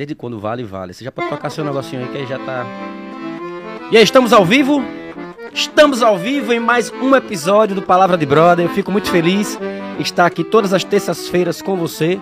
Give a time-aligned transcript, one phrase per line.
[0.00, 0.94] Desde quando vale, vale.
[0.94, 2.64] Você já pode tocar seu negocinho aí que aí já tá.
[3.90, 4.82] E aí, estamos ao vivo?
[5.52, 8.64] Estamos ao vivo em mais um episódio do Palavra de Brother.
[8.64, 9.58] Eu fico muito feliz
[9.98, 12.18] em estar aqui todas as terças-feiras com você.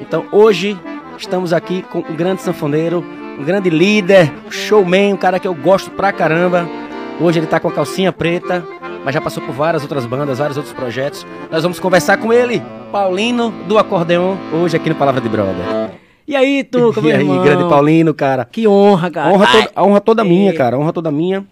[0.00, 0.78] Então hoje
[1.18, 3.04] estamos aqui com um grande sanfoneiro,
[3.36, 6.68] um grande líder, showman, um cara que eu gosto pra caramba.
[7.20, 8.64] Hoje ele tá com a calcinha preta,
[9.04, 11.26] mas já passou por várias outras bandas, vários outros projetos.
[11.50, 12.62] Nós vamos conversar com ele,
[12.92, 15.98] Paulino do Acordeon, hoje aqui no Palavra de Brother.
[16.28, 17.42] E aí, Tuca, meu E aí, irmão?
[17.42, 18.44] grande Paulino, cara.
[18.44, 19.32] Que honra, cara.
[19.34, 20.24] Honra, Ai, a honra toda é.
[20.24, 20.76] minha, cara.
[20.76, 21.44] a Honra toda minha.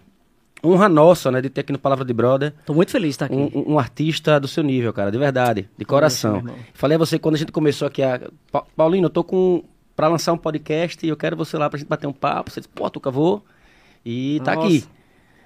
[0.63, 3.25] Honra nossa, né, de ter aqui no Palavra de Brother Tô muito feliz de estar
[3.25, 3.35] aqui.
[3.35, 6.37] um, um- artista do seu nível, cara, de verdade, de coração.
[6.37, 6.55] irmão.
[6.73, 8.19] Falei a você quando a gente começou aqui a.
[8.51, 9.63] Pa- Paulino, eu tô com.
[9.95, 12.49] pra lançar um podcast e eu quero você lá pra gente bater um papo.
[12.51, 13.43] Você disse, pô, Tuca, vou.
[14.05, 14.67] E tá Nossa.
[14.67, 14.83] aqui.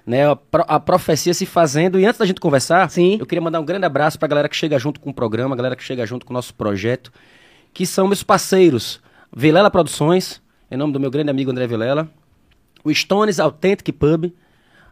[0.06, 2.00] Né, a, pro- a profecia se fazendo.
[2.00, 3.18] E antes da gente conversar, Sim.
[3.20, 5.56] eu queria mandar um grande abraço pra galera que chega junto com o programa, a
[5.56, 7.12] galera que chega junto com o nosso projeto,
[7.72, 9.00] que são meus parceiros.
[9.34, 12.08] Vilela Produções, em nome do meu grande amigo André Vilela.
[12.84, 14.32] O Stones Authentic Pub.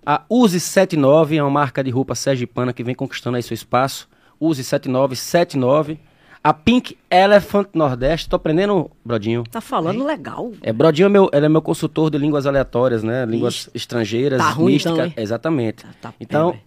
[0.04, 4.08] A Use 79 é uma marca de roupa sergipana que vem conquistando aí seu espaço.
[4.38, 6.00] Use 7979.
[6.42, 8.26] A Pink Elephant Nordeste.
[8.30, 9.44] Tô aprendendo, Brodinho.
[9.50, 10.52] Tá falando legal.
[10.62, 13.26] É, Brodinho é meu, ele é meu consultor de línguas aleatórias, né?
[13.26, 14.94] Línguas estrangeiras, Tá ruim místicas.
[14.94, 15.14] então, hein?
[15.18, 15.84] Exatamente.
[15.84, 16.60] Tá- tá- então, é.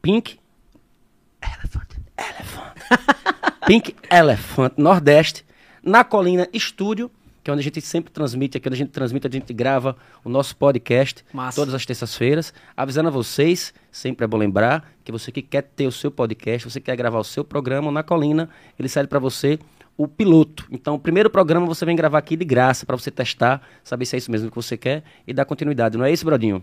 [0.00, 0.38] Pink
[1.42, 1.88] Elephant.
[2.16, 2.74] Elephant.
[3.66, 5.44] Pink Elephant Nordeste,
[5.88, 7.10] na Colina Estúdio,
[7.42, 9.96] que é onde a gente sempre transmite, aqui onde a gente transmite, a gente grava
[10.22, 11.56] o nosso podcast Massa.
[11.56, 12.52] todas as terças-feiras.
[12.76, 16.68] Avisando a vocês, sempre é bom lembrar que você que quer ter o seu podcast,
[16.70, 19.58] você quer gravar o seu programa na Colina, ele serve para você
[19.96, 20.66] o piloto.
[20.70, 24.14] Então, o primeiro programa você vem gravar aqui de graça para você testar, saber se
[24.14, 25.96] é isso mesmo que você quer e dar continuidade.
[25.96, 26.62] Não é isso, Brodinho?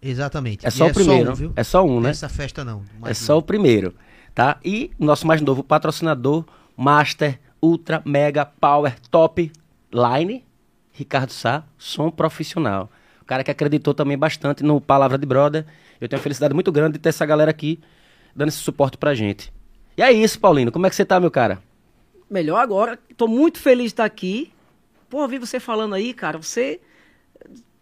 [0.00, 0.64] Exatamente.
[0.64, 1.32] É E só o primeiro.
[1.32, 1.52] um, viu?
[1.54, 2.10] é só um, né?
[2.10, 2.82] Essa festa não.
[3.04, 3.38] É só um.
[3.38, 3.94] o primeiro,
[4.34, 4.58] tá?
[4.64, 6.44] E o nosso mais novo patrocinador,
[6.76, 9.50] Master Ultra Mega Power Top
[9.90, 10.44] Line,
[10.92, 12.90] Ricardo Sá, som profissional.
[13.22, 15.64] O cara que acreditou também bastante no Palavra de Brother.
[15.98, 17.80] Eu tenho uma felicidade muito grande de ter essa galera aqui
[18.36, 19.50] dando esse suporte pra gente.
[19.96, 20.70] E é isso, Paulino.
[20.70, 21.62] Como é que você tá, meu cara?
[22.28, 22.98] Melhor agora.
[23.16, 24.52] Tô muito feliz de estar aqui.
[25.08, 26.36] Pô, vi você falando aí, cara.
[26.36, 26.82] Você.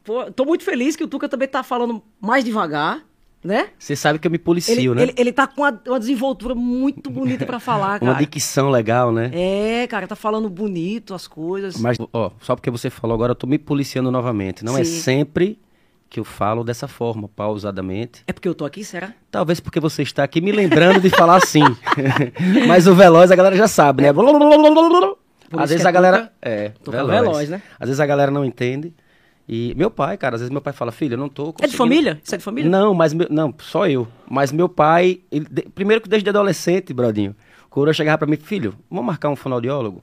[0.04, 3.04] Pô, tô muito feliz que o Tuca também tá falando mais devagar,
[3.42, 3.68] né?
[3.78, 5.02] Você sabe que eu me policio, Ele, né?
[5.02, 8.18] ele, ele tá com uma, uma desenvoltura muito bonita pra falar, Uma cara.
[8.24, 9.30] dicção legal, né?
[9.34, 11.76] É, cara, tá falando bonito as coisas.
[11.76, 14.64] Mas, ó, só porque você falou agora, eu tô me policiando novamente.
[14.64, 15.00] Não é Sim.
[15.00, 15.58] sempre
[16.08, 18.22] que eu falo dessa forma, pausadamente.
[18.26, 19.14] É porque eu tô aqui, será?
[19.30, 21.62] Talvez porque você está aqui me lembrando de falar assim.
[22.68, 24.12] Mas o veloz a galera já sabe, né?
[24.12, 24.26] Por
[25.58, 26.32] Às vezes é a galera.
[26.40, 27.62] É, Tuca veloz, né?
[27.80, 28.92] Às vezes a galera não entende.
[29.54, 31.52] E meu pai, cara, às vezes meu pai fala, filho, eu não tô É de
[31.52, 32.20] conseguindo- família?
[32.24, 32.70] Isso é de família?
[32.70, 34.08] Não, mas meu- não, só eu.
[34.26, 37.36] Mas meu pai, ele- de- primeiro que desde adolescente, brodinho,
[37.68, 40.02] coroa chegava pra mim, filho, vamos marcar um fonoaudiólogo?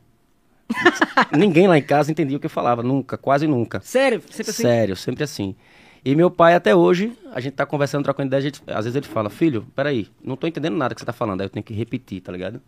[1.35, 3.79] Ninguém lá em casa entendia o que eu falava, nunca, quase nunca.
[3.81, 4.21] Sério?
[4.29, 4.61] Sempre assim?
[4.61, 5.55] Sério, sempre assim.
[6.05, 8.95] E meu pai, até hoje, a gente tá conversando, trocando ideia, a gente- às vezes
[8.95, 11.63] ele fala, filho, peraí, não tô entendendo nada que você tá falando, aí eu tenho
[11.63, 12.61] que repetir, tá ligado?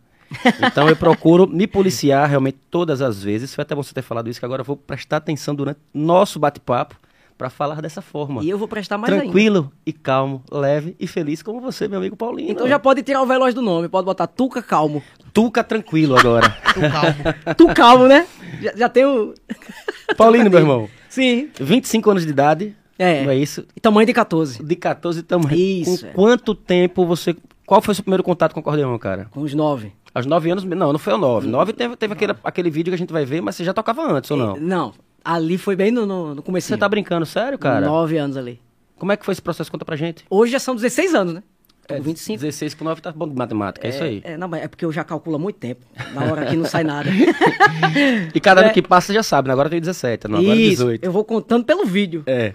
[0.66, 3.54] Então eu procuro me policiar realmente todas as vezes.
[3.54, 6.40] Foi até bom você ter falado isso, que agora eu vou prestar atenção durante nosso
[6.40, 6.96] bate-papo
[7.38, 8.44] pra falar dessa forma.
[8.44, 9.24] E eu vou prestar mais ainda.
[9.26, 12.52] Tranquilo e calmo, leve e feliz como você, meu amigo Paulinho.
[12.52, 15.02] Então já pode tirar o veloz do nome, pode botar Tuca Calmo.
[15.34, 16.50] Tuca tranquilo agora.
[16.74, 17.56] Tô calmo.
[17.56, 18.28] Tu calmo, né?
[18.62, 19.34] Já, já tem o.
[20.18, 20.90] Paulinho, meu irmão.
[21.10, 21.50] Sim.
[21.60, 23.24] 25 anos de idade, É.
[23.24, 23.66] não é isso?
[23.76, 24.64] E tamanho de 14.
[24.64, 25.56] De 14 tamanho.
[25.56, 26.12] Isso, Com é.
[26.12, 27.36] quanto tempo você.
[27.66, 29.28] Qual foi o seu primeiro contato com o acordeão, cara?
[29.32, 29.92] Com os 9.
[30.14, 30.64] Aos 9 anos.
[30.64, 31.48] Não, não foi aos 9.
[31.48, 34.02] 9 teve, teve aquele, aquele vídeo que a gente vai ver, mas você já tocava
[34.12, 34.56] antes, ou não?
[34.58, 34.94] Não.
[35.24, 36.68] Ali foi bem no, no, no começo.
[36.68, 37.86] Você tá brincando, sério, cara?
[37.86, 38.60] 9 anos ali.
[38.98, 39.72] Como é que foi esse processo?
[39.72, 40.26] Conta pra gente.
[40.30, 41.44] Hoje já são 16 anos, né?
[41.88, 42.42] Tô É, com 25.
[42.42, 44.22] 16 por 9 tá bom de matemática, é, isso aí.
[44.24, 45.82] É, não, mas é porque eu já calculo há muito tempo.
[46.14, 47.10] Na hora que não sai nada.
[48.34, 48.74] E cada ano É.
[48.74, 49.54] que passa já sabe, né?
[49.54, 51.04] Agora eu tenho 17, não, agora Isso, 18.
[51.04, 52.24] eu vou contando pelo vídeo.
[52.26, 52.54] É.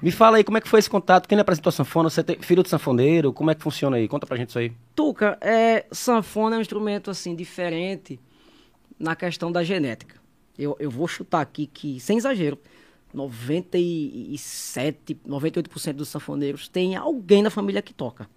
[0.00, 1.26] Me fala aí como é que foi esse contato.
[1.26, 2.10] Quem lhe apresentou a sanfona?
[2.10, 3.32] Você tem filho de sanfoneiro?
[3.32, 4.06] Como é que funciona aí?
[4.06, 4.72] Conta pra gente isso aí.
[4.94, 8.20] Tuca, é, sanfona é um instrumento assim diferente
[8.98, 10.20] na questão da genética.
[10.58, 12.58] Eu, eu vou chutar aqui que, sem exagero,
[13.12, 18.28] 97, 98% dos sanfoneiros tem alguém na família que toca.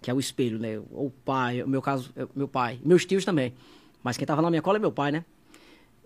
[0.00, 0.78] Que é o espelho, né?
[0.90, 2.80] Ou o pai, no meu caso, é o meu pai.
[2.84, 3.54] Meus tios também.
[4.02, 5.24] Mas quem tava na minha cola é meu pai, né?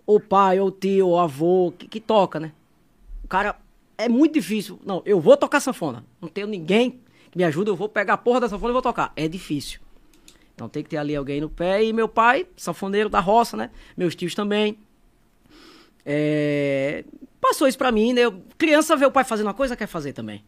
[0.05, 2.51] Ou pai, ou tio, ou avô, que, que toca, né?
[3.23, 3.59] O cara,
[3.97, 4.79] é muito difícil.
[4.85, 6.05] Não, eu vou tocar sanfona.
[6.21, 6.99] Não tenho ninguém
[7.31, 9.11] que me ajude, eu vou pegar a porra da sanfona e vou tocar.
[9.15, 9.79] É difícil.
[10.55, 11.83] Então tem que ter ali alguém no pé.
[11.83, 13.69] E meu pai, sanfoneiro da roça, né?
[13.95, 14.77] Meus tios também.
[16.05, 17.03] É,
[17.39, 18.21] Passou isso pra mim, né?
[18.21, 20.43] Eu- Criança vê o pai fazendo uma coisa, quer fazer também.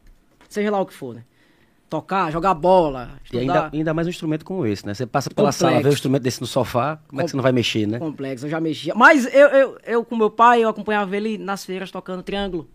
[0.49, 1.23] Seja lá o que for, né?
[1.89, 3.41] tocar, jogar bola, E estudar.
[3.41, 4.93] ainda, ainda mais um instrumento como esse, né?
[4.93, 5.59] Você passa pela Complexo.
[5.59, 7.97] sala, vê um instrumento desse no sofá, como é que você não vai mexer, né?
[7.97, 8.93] Complexo, eu já mexia.
[8.93, 12.69] Mas eu, eu, eu com meu pai, eu acompanhava ele nas feiras tocando triângulo.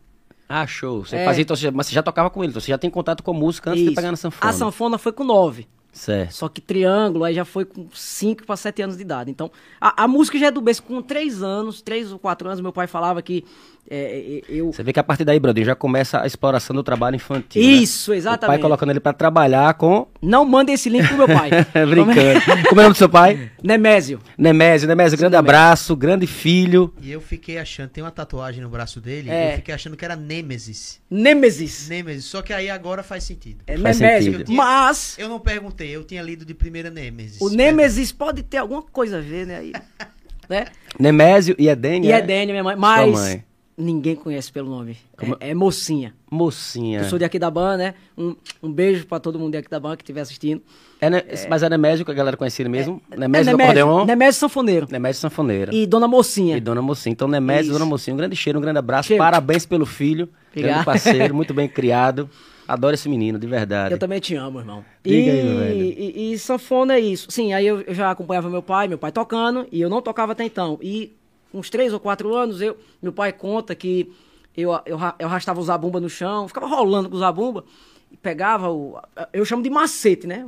[0.49, 1.05] Ah, show.
[1.05, 1.25] Você É.
[1.25, 3.33] fazia, então, você- mas você já tocava com ele, então você já tem contato com
[3.33, 3.97] música antes de Isso.
[3.97, 4.51] pegar na sanfona.
[4.51, 5.67] A sanfona foi com nove.
[5.95, 6.33] Certo.
[6.33, 9.31] Só que triângulo aí já foi com 5 para 7 anos de idade.
[9.31, 10.83] Então, a, a música já é do berço.
[10.83, 13.45] Com 3 anos, 3 ou 4 anos, meu pai falava que
[13.89, 14.73] é, é, eu.
[14.73, 17.63] Você vê que a partir daí, Brodinho, já começa a exploração do trabalho infantil.
[17.63, 17.69] né?
[17.69, 18.61] Isso, O pai exatamente.
[18.63, 20.09] colocando ele pra trabalhar com.
[20.23, 21.51] Não manda esse link pro meu pai.
[21.89, 22.41] Brincando.
[22.69, 23.51] Como é o nome do seu pai?
[23.63, 24.21] Nemésio.
[24.39, 24.89] Nemésio.
[24.89, 25.39] Nemésio, grande Nemésio.
[25.39, 26.95] abraço, grande filho.
[27.03, 29.53] E eu fiquei achando, tem uma tatuagem no braço dele, É.
[29.53, 30.99] eu fiquei achando que era Nêmesis.
[31.11, 31.87] Nêmesis.
[31.89, 33.63] Nêmesis, só que aí agora faz sentido.
[33.67, 34.33] É Faz Nemésio.
[34.33, 34.53] sentido.
[34.53, 37.41] Mas Eu não perguntei, eu tinha lido de primeira Nêmesis.
[37.41, 39.57] o Nêmesis pode ter alguma coisa a ver, né?
[39.59, 39.73] Aí,
[40.49, 40.67] né?
[40.99, 42.09] Nemésio e Edênia.
[42.09, 42.27] E é né?
[42.27, 42.77] Dênia, minha mãe.
[42.77, 43.45] Mas mãe.
[43.77, 44.97] ninguém conhece pelo nome.
[45.17, 46.15] Como- É, é Mocinha.
[46.31, 47.01] Mocinha.
[47.01, 47.95] Eu sou de Aquidabã, né?
[48.17, 50.63] Um, um beijo pra todo mundo de Aquidabã que estiver assistindo.
[51.01, 53.03] É, né, Mas é Nemésio que a galera conhecia ele mesmo?
[53.11, 54.05] Nemésio do É Nemésio, acordeon?
[54.07, 54.87] Nemésio Sanfoneiro.
[54.91, 55.75] Nemésio Sanfoneira.
[55.75, 56.57] E Dona Mocinha.
[56.57, 57.13] E Dona Mocinha.
[57.13, 57.73] Então, Nemésio e.
[57.73, 59.09] Dona Mocinha, um grande cheiro, um grande abraço.
[59.09, 59.23] Cheiro.
[59.23, 60.29] Parabéns pelo filho.
[60.51, 60.71] Obrigado.
[60.73, 62.31] Grande parceiro, muito bem criado.
[62.67, 63.95] Adoro esse menino, de verdade.
[63.95, 64.85] Eu também te amo, irmão.
[65.03, 65.83] Diga e, aí, velho.
[65.83, 67.31] E, e sanfona é isso.
[67.31, 70.33] Sim, aí eu, eu já acompanhava meu pai, meu pai tocando, e eu não tocava
[70.33, 70.79] até então.
[70.83, 71.15] E
[71.53, 74.11] uns três ou quatro anos, eu, meu pai conta que
[74.57, 77.65] eu, eu, eu arrastava o zabumba no chão, ficava rolando com o zabumba,
[78.11, 78.99] e pegava o...
[79.33, 80.47] Eu chamo de macete, né?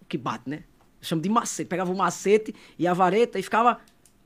[0.00, 0.64] O que bate, né?
[1.00, 1.68] Eu chamo de macete.
[1.68, 3.78] Pegava o macete e a vareta e ficava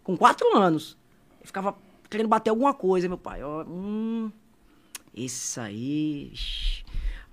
[0.02, 0.96] com quatro anos.
[1.40, 1.76] Eu ficava
[2.10, 3.44] querendo bater alguma coisa, meu pai.
[3.44, 4.30] Ó, hum,
[5.14, 6.32] isso aí...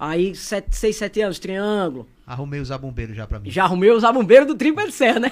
[0.06, 2.06] Aí, sete, seis, sete anos, triângulo.
[2.28, 3.50] Arrumei os abombeiros já pra mim.
[3.50, 5.32] Já arrumei os abombeiros do Trimpa de Serra, né?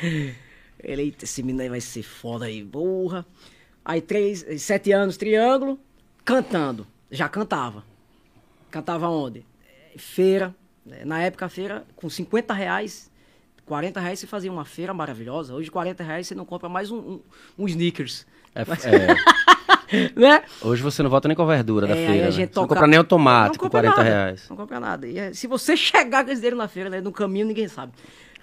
[0.82, 3.26] Ele, eita, esse menino aí vai ser foda aí, porra.
[3.84, 5.78] Aí, três, sete anos, triângulo,
[6.24, 6.86] cantando.
[7.10, 7.84] Já cantava.
[8.70, 9.44] Cantava onde?
[9.98, 10.54] Feira.
[11.04, 13.10] Na época, a feira, com 50 reais,
[13.66, 15.52] 40 reais você fazia uma feira maravilhosa.
[15.52, 17.20] Hoje, 40 reais você não compra mais um, um,
[17.58, 18.26] um sneakers.
[18.54, 19.59] É, é,
[20.16, 20.42] Né?
[20.62, 22.22] hoje você não volta nem com a verdura da É, aí feira.
[22.22, 22.30] a né?
[22.30, 24.46] gente não toca- compra nem o tomate Não com compra 40 nada, reais.
[24.48, 25.06] Não compra nada.
[25.06, 27.92] E é, se você chegar com esse dinheiro na feira, né, no caminho, ninguém sabe.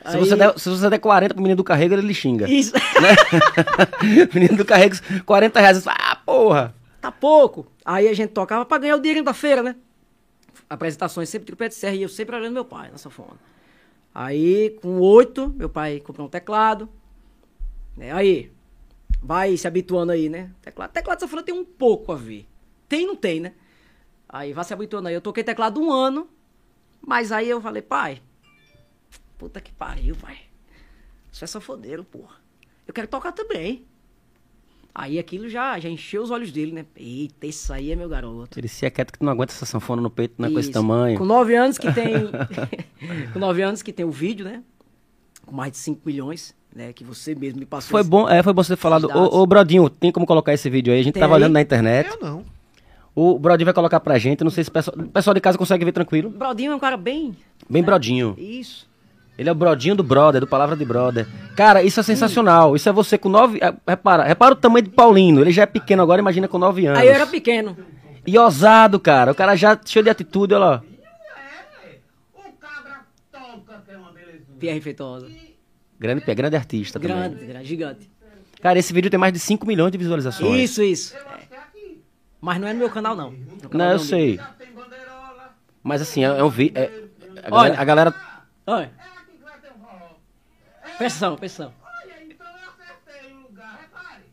[0.06, 2.50] Se, Aí- você der, se você der 40 pro menino do carrego, ele lhe xinga.
[2.50, 2.74] Isso.
[4.34, 5.84] menino do carrego, 40 reais.
[5.84, 6.76] fala, Ah, porra!
[7.02, 7.68] tá pouco.
[7.86, 9.76] Aí a gente tocava pra ganhar o dinheiro da feira, né?
[10.70, 13.38] Apresentações sempre tripé de serra e eu sempre olhando meu pai na sanfona.
[14.14, 16.90] Aí, com oito, meu pai comprou um teclado.
[17.96, 18.12] Né?
[18.12, 18.52] Aí,
[19.22, 20.52] vai se habituando aí, né?
[20.62, 22.48] Teclado, teclado de sanfona tem um pouco a ver.
[22.88, 23.54] Tem não tem, né?
[24.30, 25.16] Aí, vai se habituando aí.
[25.16, 26.28] Eu toquei teclado um ano,
[27.02, 28.22] mas aí eu falei, pai,
[29.38, 30.38] puta que pariu, pai.
[31.32, 32.36] Isso é sanfoneiro, porra.
[32.88, 33.86] Eu quero tocar também.
[34.94, 36.86] Aí aquilo já, já encheu os olhos dele, né?
[36.96, 38.60] Eita, isso aí é meu garoto.
[38.60, 40.60] Ele se é quieto que tu não aguenta essa sanfona no peito, não é com
[40.60, 41.20] esse tamanho.
[41.20, 42.12] Com nove anos que tem.
[43.32, 44.64] com nove anos que tem o vídeo, né?
[45.46, 46.94] Com mais de 5 milhões, né?
[46.94, 47.90] Que você mesmo me passou.
[47.90, 49.10] Foi esse- bom, é, foi bom você ter falado.
[49.14, 51.00] Ô, ô, Brodinho, tem como colocar esse vídeo aí?
[51.00, 51.42] A gente Tem tava aí?
[51.42, 52.10] olhando na internet.
[52.10, 52.44] Eu não.
[53.16, 54.44] O Brodinho vai colocar pra gente.
[54.44, 56.30] Não sei se o pessoal, o pessoal de casa consegue ver tranquilo.
[56.30, 57.36] O Brodinho é um cara bem.
[57.68, 57.86] Bem né?
[57.86, 58.36] Brodinho.
[58.38, 58.88] Isso.
[59.40, 61.28] Ele é o Brodinho do Brother, do Palavra de Brother.
[61.56, 62.76] Cara, isso é sensacional.
[62.76, 63.60] Isso é você com nove.
[63.62, 65.42] é, Repara, repara o tamanho de Paulino.
[65.42, 67.00] Ele já é pequeno agora, imagina com nove anos.
[67.00, 67.76] Aí eu era pequeno.
[68.26, 69.32] E ousado, cara.
[69.32, 70.84] O cara já cheio de atitude, olha lá.
[72.36, 74.44] O cabra toca, que é uma beleza.
[74.60, 75.28] Pierre Feitosa.
[76.00, 77.16] Grande, pé, grande artista também.
[77.18, 78.12] Grande, grande, gigante.
[78.62, 80.60] Cara, esse vídeo tem mais de 5 milhões de visualizações.
[80.70, 81.16] Isso, isso.
[81.16, 82.04] Eu é aqui.
[82.42, 83.32] Mas não é no meu canal, não.
[83.32, 84.40] No canal Não, eu do- sei.
[85.84, 86.78] Mas assim, é, é um vídeo.
[86.78, 86.86] É,
[87.44, 87.70] a, Olha.
[87.76, 88.16] galera, a galera.
[88.68, 90.16] Olha, É aqui que vai ter um forró.
[90.82, 91.74] presta atenção, presta atenção.
[91.84, 94.24] Olha, então eu acertei o lugar, repare.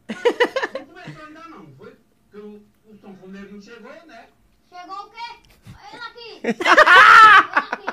[0.80, 1.96] Não começou ainda não, foi?
[2.30, 4.26] Porque o, o sanfoneiro não chegou, né?
[4.68, 5.50] Chegou o quê?
[5.92, 6.58] Ele aqui!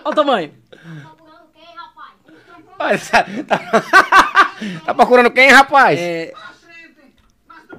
[0.03, 0.53] Olha o tamanho.
[0.71, 0.77] Tá
[1.09, 2.13] procurando quem, rapaz?
[2.81, 2.99] Olha,
[3.45, 3.59] tá,
[4.85, 5.99] tá procurando quem, rapaz?
[5.99, 6.33] É,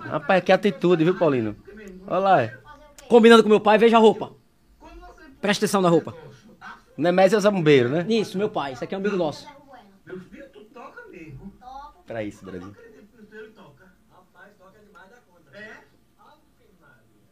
[0.00, 1.56] Rapaz, que atitude, viu, Paulino?
[2.06, 2.48] Olha lá.
[2.48, 2.62] Quê?
[3.08, 4.32] combinando com meu pai, veja a roupa.
[5.40, 6.14] Presta atenção na roupa.
[6.96, 8.06] Nemésio é o Zabumbeiro, né?
[8.08, 8.72] Isso, meu pai.
[8.72, 9.46] Isso aqui é um amigo nosso.
[10.06, 11.52] Meu filho, tu toca mesmo.
[12.06, 12.70] Pra isso, Brasil.
[12.70, 13.92] acredito que o senhor toca.
[14.10, 15.58] Rapaz, toca demais da conta.
[15.58, 15.84] É?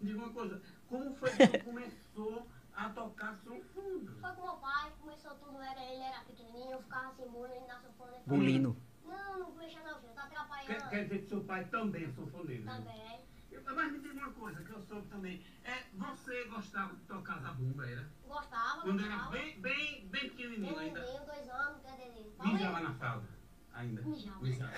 [0.02, 4.12] Diga uma coisa, como foi que tu começou a tocar sanfona?
[4.20, 7.66] Foi com meu pai, começou tudo, era, ele era pequenininho, eu ficava assim, muito, ele
[7.66, 8.12] na sanfona.
[8.12, 8.76] ele Bulino.
[9.04, 10.90] Não, não mexa não, filho, tá Quer, atrapalhando.
[10.90, 12.64] quer dizer que seu pai também é sanfoneiro?
[12.64, 13.20] Também.
[13.50, 15.42] Eu- Mas me diga uma coisa que eu soube também.
[15.64, 18.08] É, você gostava de tocar zabumba, era?
[18.26, 19.30] Gostava, Quando era gostava.
[19.32, 21.00] bem, bem, bem pequenininho Um ainda.
[21.00, 23.28] menino, dois anos, quer dizer, Mijava na fralda
[23.75, 24.02] ainda.
[24.02, 24.40] Mijava.
[24.42, 24.72] Mijava.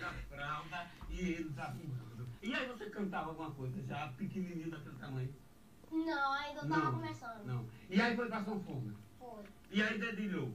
[0.00, 2.28] na fralda e ele zabumbando.
[2.42, 5.34] E aí você cantava alguma coisa já pequenininho daquele tamanho?
[5.90, 7.44] Não, ainda eu tava Não, começando.
[7.44, 7.66] não.
[7.88, 8.94] E aí foi pra sanfona.
[9.18, 9.44] Foi.
[9.70, 10.52] E aí dedilhou.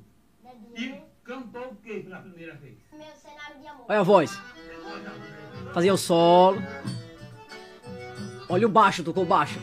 [0.76, 2.76] E cantou o que pela primeira vez?
[2.92, 3.86] Meu cenário de amor.
[3.90, 4.40] Olha a voz.
[5.74, 6.62] Fazia o solo.
[8.50, 9.60] Olha o baixo, tocou baixo.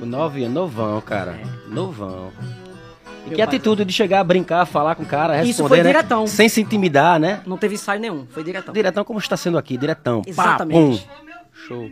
[0.00, 1.38] Com nove anos, novão, cara.
[1.68, 2.30] Novão.
[3.24, 5.68] E Meu que pai- atitude de chegar a brincar, falar com o cara, responder, Isso
[5.68, 5.84] foi né?
[5.84, 6.26] diretão.
[6.26, 7.42] Sem se intimidar, né?
[7.46, 8.72] Não teve ensaio nenhum, foi diretão.
[8.74, 10.22] Diretão como está sendo aqui, diretão.
[10.22, 11.00] Pá, Exatamente.
[11.02, 11.90] filho, Show.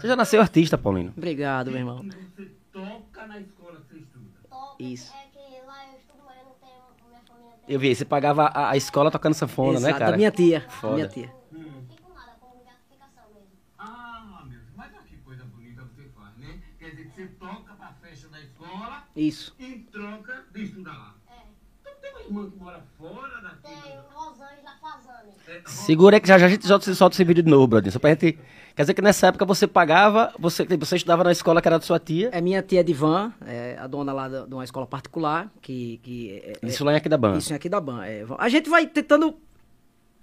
[0.00, 1.12] Você já nasceu artista, Paulino.
[1.16, 2.04] Obrigado, meu irmão.
[2.36, 4.24] Você toca na escola que você estuda.
[4.48, 4.63] Toco.
[4.78, 5.12] Isso.
[5.14, 7.08] É que lá eu estudo, mas eu não tenho.
[7.08, 7.74] Minha família tem.
[7.74, 10.10] Eu vi, você pagava a, a escola tocando sanfona, né, Exato, cara?
[10.12, 10.60] da minha tia.
[10.68, 10.94] Foda.
[10.94, 11.34] Minha tia.
[11.52, 13.48] Não fico nada, como gratificação mesmo.
[13.78, 16.60] Ah, meu Deus, mas olha que coisa bonita você faz, né?
[16.78, 19.54] Quer dizer que você toca pra festa da escola Isso.
[19.58, 21.14] em troca de estudar lá.
[21.28, 21.42] É.
[21.80, 23.62] Então tem uma irmã que mora fora daqui.
[23.62, 25.30] Tem Rosângela Fazane.
[25.48, 27.92] É, Segura aí que já, já a gente solta, solta esse vídeo de novo, brother.
[27.92, 28.38] Só pra gente...
[28.76, 31.84] Quer dizer que nessa época você pagava, você, você estudava na escola que era da
[31.84, 32.30] sua tia.
[32.32, 36.42] É minha tia Divan, é a dona lá da- de uma escola particular, que, que
[36.44, 37.36] é, é- Isso lá em Aquidabã.
[37.36, 38.04] Isso aqui da Ban.
[38.04, 39.36] É, a gente vai tentando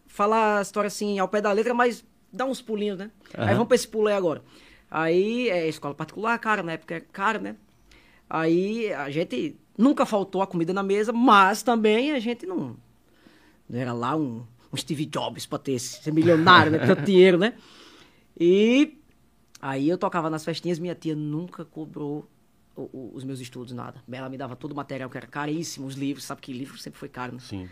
[0.06, 3.10] falar a história assim ao pé da letra, mas dá uns pulinhos, né?
[3.34, 3.54] Aí Aham.
[3.54, 4.42] vamos pra esse pulo aí agora.
[4.90, 7.56] Aí é escola particular, cara, na época é cara, né?
[8.30, 12.76] Aí a gente nunca faltou a comida na mesa, mas também a gente não,
[13.70, 16.80] não era lá um, um Steve Jobs pra ter ser milionário, né?
[16.80, 17.54] Tanto dinheiro, né?
[18.40, 18.98] E
[19.62, 22.28] aí eu tocava nas festinhas, minha tia nunca cobrou
[22.76, 24.02] o- o- os meus estudos, nada.
[24.12, 27.00] Ela me dava todo o material que era caríssimo, os livros, sabe que livro sempre
[27.00, 27.40] foi caro, né?
[27.40, 27.70] Sim.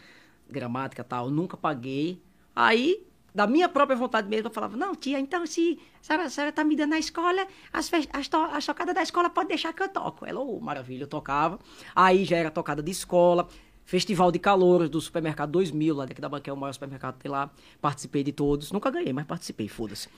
[0.51, 2.19] gramática e tal, nunca paguei.
[2.55, 3.05] Aí,
[3.39, 6.51] da minha própria vontade mesmo, eu falava, não, tia, então se a senhora, a senhora
[6.51, 9.81] tá me dando na escola, as, as, to as tocadas da escola pode deixar que
[9.81, 10.25] eu toco.
[10.25, 11.57] Ela, ô, maravilha, eu tocava.
[11.95, 13.47] Aí já era tocada de escola,
[13.85, 17.21] festival de calouros do supermercado 2000, lá daqui da banca é o maior supermercado que
[17.21, 17.49] tem lá.
[17.81, 20.09] Participei de todos, nunca ganhei, mas participei, foda-se.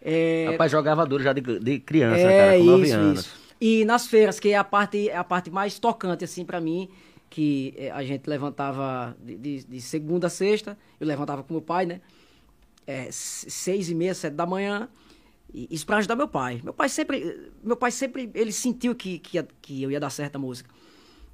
[0.00, 3.18] É, Rapaz, jogava duro já de, de criança, é, cara, com nove isso, anos.
[3.20, 3.48] isso.
[3.60, 6.88] E nas feiras, que é a parte, é a parte mais tocante, assim, pra mim,
[7.28, 11.60] que eh, a gente levantava de, de- de segunda a sexta, eu levantava com meu
[11.60, 12.00] pai, né?
[12.90, 14.88] É, seis e meia, sete da manhã,
[15.52, 16.58] e isso pra ajudar meu pai.
[16.64, 20.38] Meu pai sempre, meu pai sempre, ele sentiu que, que, que eu ia dar certa
[20.38, 20.70] música.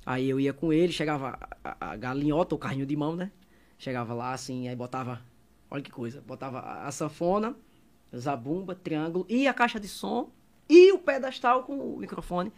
[0.04, 3.30] Aí eu ia com ele, chegava a, a- a galinhota, o carrinho de mão, né?
[3.78, 5.22] Chegava lá, assim, aí botava,
[5.70, 7.54] olha que coisa, botava a, a sanfona,
[8.16, 10.30] zabumba, triângulo e a caixa de som
[10.68, 12.52] e o pedestal com o microfone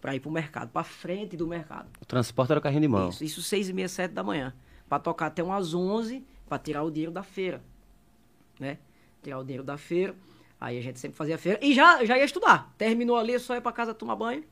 [0.00, 1.88] para ir pro mercado, para frente do mercado.
[2.00, 3.08] O transporte era o carrinho de mão.
[3.10, 4.52] Isso, isso seis e meia, sete da manhã.
[4.88, 7.62] Para tocar até umas onze, para tirar o dinheiro da feira.
[8.60, 8.78] Né?
[9.22, 10.14] Tirar o dinheiro da feira.
[10.60, 11.58] Aí a gente sempre fazia feira.
[11.62, 12.72] E já, já ia estudar.
[12.76, 14.44] Terminou ali, só ia para casa tomar banho.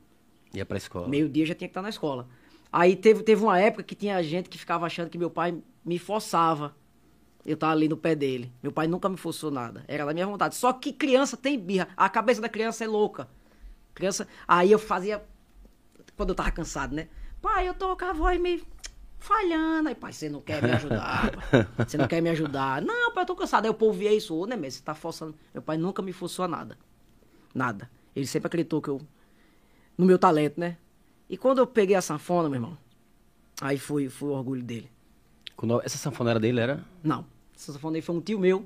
[0.53, 1.07] Ia pra escola.
[1.07, 2.27] Meio-dia já tinha que estar na escola.
[2.73, 5.99] Aí teve, teve uma época que tinha gente que ficava achando que meu pai me
[5.99, 6.75] forçava.
[7.45, 8.51] Eu tava ali no pé dele.
[8.61, 9.83] Meu pai nunca me forçou nada.
[9.87, 10.55] Era da minha vontade.
[10.55, 11.87] Só que criança tem birra.
[11.95, 13.29] A cabeça da criança é louca.
[13.93, 14.27] Criança.
[14.47, 15.23] Aí eu fazia.
[16.17, 17.07] Quando eu tava cansado, né?
[17.41, 18.61] Pai, eu tô com a voz meio
[19.19, 19.89] falhando.
[19.89, 21.31] Aí, pai, você não quer me ajudar?
[21.31, 21.67] pai?
[21.87, 22.81] Você não quer me ajudar?
[22.83, 23.65] Não, pai, eu tô cansado.
[23.65, 24.35] Aí o povo via isso.
[24.35, 24.79] Ô, né, mesmo?
[24.79, 25.35] Você tá forçando.
[25.53, 26.77] Meu pai nunca me forçou a nada.
[27.53, 27.89] Nada.
[28.15, 29.01] Ele sempre acreditou que eu
[29.97, 30.77] no meu talento, né?
[31.29, 32.77] E quando eu peguei a sanfona, meu irmão,
[33.61, 34.89] aí foi, foi o orgulho dele.
[35.61, 36.83] No- Essa sanfonera dele era...
[37.03, 38.65] Não, essa sanfona aí foi um tio meu,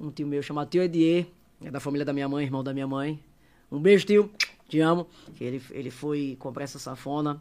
[0.00, 1.26] um tio meu chamado tio Edier,
[1.60, 3.22] é da família da minha mãe, irmão da minha mãe.
[3.70, 4.30] Um beijo, tio,
[4.68, 5.06] te amo.
[5.40, 7.40] Ele, ele foi comprar essa sanfona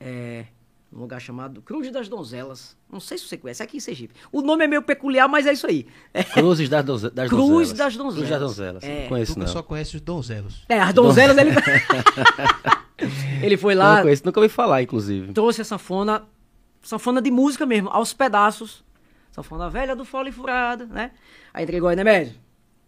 [0.00, 0.46] é,
[0.90, 2.76] num lugar chamado Cruz das Donzelas.
[2.90, 4.14] Não sei se você conhece, é aqui em Sergipe.
[4.32, 5.86] O nome é meio peculiar, mas é isso aí.
[6.14, 7.72] É, Cruzes das, Donze- das Cruz Donzelas.
[7.72, 8.14] das Donzelas.
[8.16, 8.84] Cruz das Donzelas.
[8.84, 9.02] É.
[9.02, 9.46] Não conheço, não.
[9.46, 10.64] só conhece os donzelos.
[10.68, 11.50] é as donzelas ele.
[13.42, 13.96] ele foi lá.
[13.96, 15.32] Não conheço, nunca ouvi falar, inclusive.
[15.32, 16.26] trouxe a sanfona,
[16.82, 18.84] sanfona de música mesmo, aos pedaços.
[19.30, 21.12] Sanfona velha do fole furado, né?
[21.52, 22.34] Aí entregou aí, né, médio?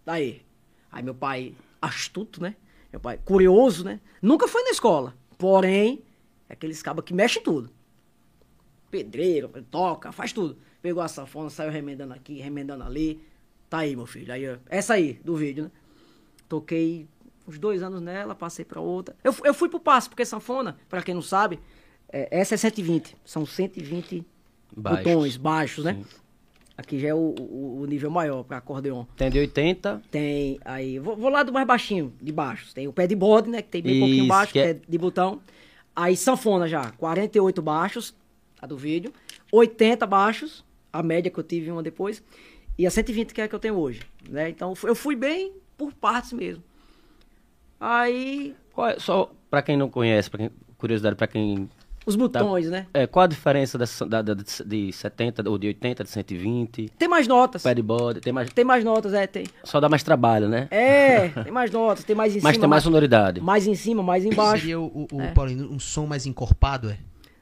[0.05, 0.43] Daí.
[0.91, 2.57] Aí meu pai, astuto, né?
[2.91, 4.01] Meu pai, curioso, né?
[4.21, 5.15] Nunca foi na escola.
[5.39, 6.03] Porém,
[6.49, 7.71] é aqueles cabos que mexem tudo.
[8.91, 10.57] Pedreiro, toca, faz tudo.
[10.83, 13.21] Pegou a sanfona, saiu remendando aqui, remendando ali.
[13.69, 14.33] Tá aí, meu filho.
[14.33, 15.71] Aí, essa aí, do vídeo, né?
[16.49, 17.07] Toquei
[17.47, 19.15] uns dois anos nela, passei pra outra.
[19.23, 21.61] Eu, eu fui pro passo, porque sanfona, pra quem não sabe,
[22.13, 23.17] é, essa é 120.
[23.25, 24.25] São 120
[24.77, 25.05] Baixos.
[25.05, 25.95] botões baixos, né?
[25.95, 26.05] Sim.
[26.77, 29.05] Aqui já é o, o- o nível maior pra acordeon.
[29.17, 32.75] Tem de 80, Tem aí, vou, vou lá do mais baixinho, de baixo.
[32.75, 33.61] Tem o pé de bode, né?
[33.61, 35.41] Que tem bem pouquinho Isso, baixo, que é- pé de botão.
[35.95, 38.15] Aí sanfona já, 48 baixos,
[38.61, 39.13] a do vídeo.
[39.53, 42.23] 80 baixos, a média que eu tive uma depois.
[42.79, 44.49] E a 120 que é a que eu tenho hoje, né?
[44.49, 46.63] Então eu fui bem por partes mesmo.
[47.79, 51.69] Aí, Qual é- só pra quem não conhece, pra quem, curiosidade pra quem
[52.07, 52.87] Os botões, né?
[52.95, 56.89] É, qual a diferença dessa, da, da- de 70 ou de 80, de 120?
[56.99, 57.63] Tem mais notas.
[57.63, 58.51] Padboard, tem mais.
[58.51, 59.45] Tem mais notas, é, tem.
[59.65, 60.67] Só dá mais trabalho, né?
[60.71, 62.63] É, tem mais notas, tem mais em Mas cima.
[62.63, 63.41] tem mais sonoridade.
[63.41, 64.63] mais em cima, mais embaixo.
[64.63, 65.33] Seria o, o, o É.
[65.33, 66.99] Paulinho, um som mais encorpado, é?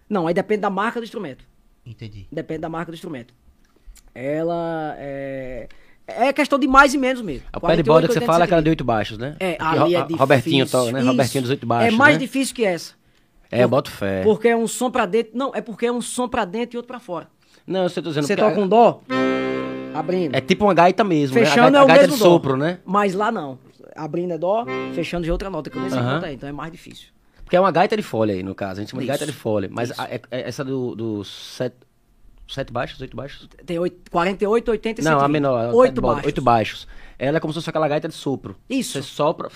[0.09, 1.45] Não, aí depende da marca do instrumento.
[1.85, 2.27] Entendi.
[2.31, 3.35] Depende da marca do instrumento.
[4.15, 5.69] Ela é.
[6.07, 7.47] É questão de mais e menos mesmo.
[7.53, 8.71] A 48, padboard que você 80, fala é aquela de 70.
[8.71, 9.37] oito baixos, né?
[9.39, 10.17] É, Que ali é difícil.
[10.17, 11.01] Robertinho toca, né?
[11.01, 11.09] Isso.
[11.09, 11.95] Robertinho dos oito baixos.
[11.95, 12.21] É mais né?
[12.21, 12.95] difícil que essa.
[13.51, 14.23] É, eu boto fé.
[14.23, 15.33] Porque é um som pra dentro.
[15.37, 17.29] Não, é porque é um som pra dentro e outro pra fora.
[17.67, 19.03] Não, eu tô dizendo Você toca um dó,
[19.95, 20.35] abrindo.
[20.35, 21.43] É tipo uma gaita mesmo, né?
[21.43, 22.29] A Fechando gaita, é a o gaita mesmo de dó.
[22.31, 22.79] sopro, né?
[22.87, 23.59] Mas lá não.
[23.95, 26.13] Abrindo é dó, fechando de outra nota, que eu nem sei Aham.
[26.15, 27.09] quanto é, então é mais difícil.
[27.49, 28.73] Porque é uma gaita de folha aí, no caso.
[28.79, 29.19] A gente chama de Isso.
[29.19, 29.71] gaita de folha.
[29.73, 31.77] Mas a- é- é essa do, do sete,
[32.47, 33.49] sete baixos, oito baixos?
[33.65, 35.33] Tem oito- 48, 80 e Não, a 120.
[35.33, 35.59] menor.
[35.65, 36.27] a Oito padboard, baixos.
[36.27, 36.89] Oito baixos.
[37.19, 38.55] Ela é como se fosse aquela gaita de sopro.
[38.69, 38.93] Isso.
[38.93, 39.49] Você sopra,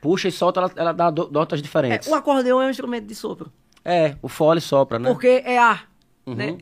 [0.00, 2.08] puxa e solta, ela, ela dá notas É, diferentes.
[2.08, 3.52] o acordeão é um instrumento de sopro.
[3.84, 5.10] É, o fole sopra, né?
[5.12, 5.90] Porque é ar,
[6.26, 6.34] Uhum.
[6.36, 6.56] né?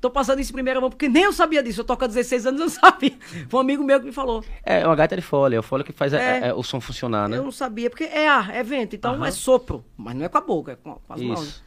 [0.00, 1.80] Tô passando isso em primeira mão, porque nem eu sabia disso.
[1.80, 3.18] Eu toco há 16 anos, eu não sabia.
[3.48, 4.44] Foi um amigo meu que me falou.
[4.62, 5.56] É, uma gaita de folha.
[5.56, 6.38] É o fole que faz é- É.
[6.44, 7.36] é- é o som funcionar, né?
[7.36, 9.84] Eu não sabia, porque é ar, é vento, então é sopro.
[9.96, 11.42] Mas não é com a boca, é com, com as mãos.
[11.42, 11.64] Isso.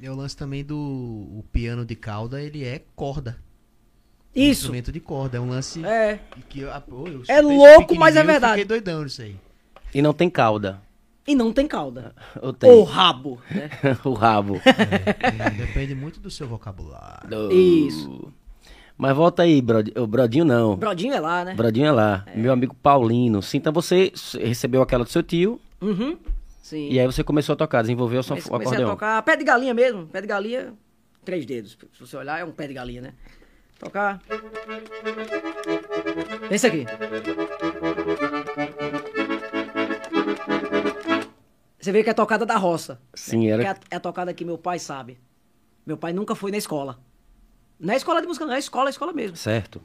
[0.00, 3.36] E o lance também do o piano de cauda, ele é corda.
[4.34, 4.60] Isso.
[4.62, 5.36] Instrumento de corda.
[5.36, 6.18] É um lance É.
[6.48, 8.52] que eu, ah, pô, eu É isso louco, mas é verdade.
[8.62, 9.36] Fiquei doidão nisso aí.
[9.92, 10.80] E não tem cauda.
[11.30, 12.12] E não tem cauda.
[12.42, 12.68] Ou tem?
[12.68, 13.70] Ou rabo, né?
[14.04, 14.60] o rabo.
[14.64, 17.52] É, depende muito do seu vocabulário.
[17.52, 18.32] Isso.
[18.98, 19.88] Mas volta aí, Brod...
[19.96, 20.74] o Brodinho não.
[20.76, 21.54] Brodinho é lá, né?
[21.54, 22.24] Brodinho é lá.
[22.34, 23.40] Meu amigo Paulino.
[23.42, 26.18] Sim, então você recebeu aquela do seu tio Uhum.
[26.60, 26.88] Sim.
[26.90, 28.96] e aí você começou a tocar, desenvolveu o som Comecei, o comecei a acordeão.
[28.96, 30.06] tocar pé de galinha mesmo.
[30.08, 30.74] Pé de galinha,
[31.24, 31.78] três dedos.
[31.94, 33.12] Se você olhar, é um pé de galinha, né?
[33.78, 34.20] Tocar.
[36.50, 36.84] Esse aqui.
[41.80, 43.00] Você vê que é tocada da roça.
[43.14, 43.62] Sim, Que era.
[43.62, 45.18] é, a, é a tocada que meu pai sabe.
[45.86, 46.98] Meu pai nunca foi na escola.
[47.78, 48.52] Não é escola de música, não.
[48.54, 49.80] É escola, é escola mesmo Certo.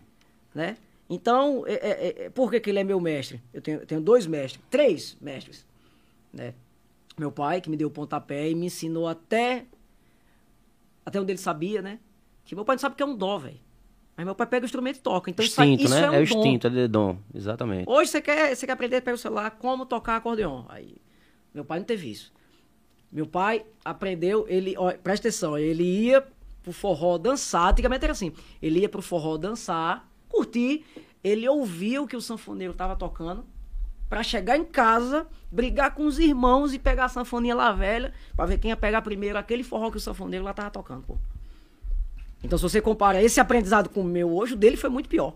[0.53, 0.77] né?
[1.09, 3.41] Então, é, é, é- por que, que ele é meu mestre?
[3.53, 5.65] Eu tenho, eu tenho dois mestres, três mestres,
[6.33, 6.53] né?
[7.17, 9.65] Meu pai, que me deu o pontapé e me ensinou até,
[11.05, 11.99] até onde ele sabia, né?
[12.43, 13.59] Que meu pai não sabe o que é um dó, velho.
[14.17, 15.29] Mas meu pai pega o instrumento e toca.
[15.29, 16.01] Então, Instinto, isso né?
[16.05, 16.39] é um É o dom.
[16.39, 17.17] instinto, é de dom.
[17.33, 17.89] Exatamente.
[17.89, 20.63] Hoje você quer, você quer aprender, pega o celular, como tocar acordeon.
[20.69, 20.95] Aí,
[21.55, 22.33] meu pai não teve isso.
[23.09, 26.21] Meu pai aprendeu, ele, ó, presta atenção, ele ia
[26.61, 30.83] pro forró dançar, antigamente era assim, ele ia pro forró dançar, curtir,
[31.23, 33.45] ele ouvia o que o sanfoneiro tava tocando,
[34.09, 38.45] pra chegar em casa, brigar com os irmãos e pegar a sanfoninha lá velha, pra
[38.45, 41.17] ver quem ia pegar primeiro aquele forró que o sanfoneiro lá tava tocando, pô.
[42.43, 45.35] Então, se você compara esse aprendizado com o meu hoje, o dele foi muito pior.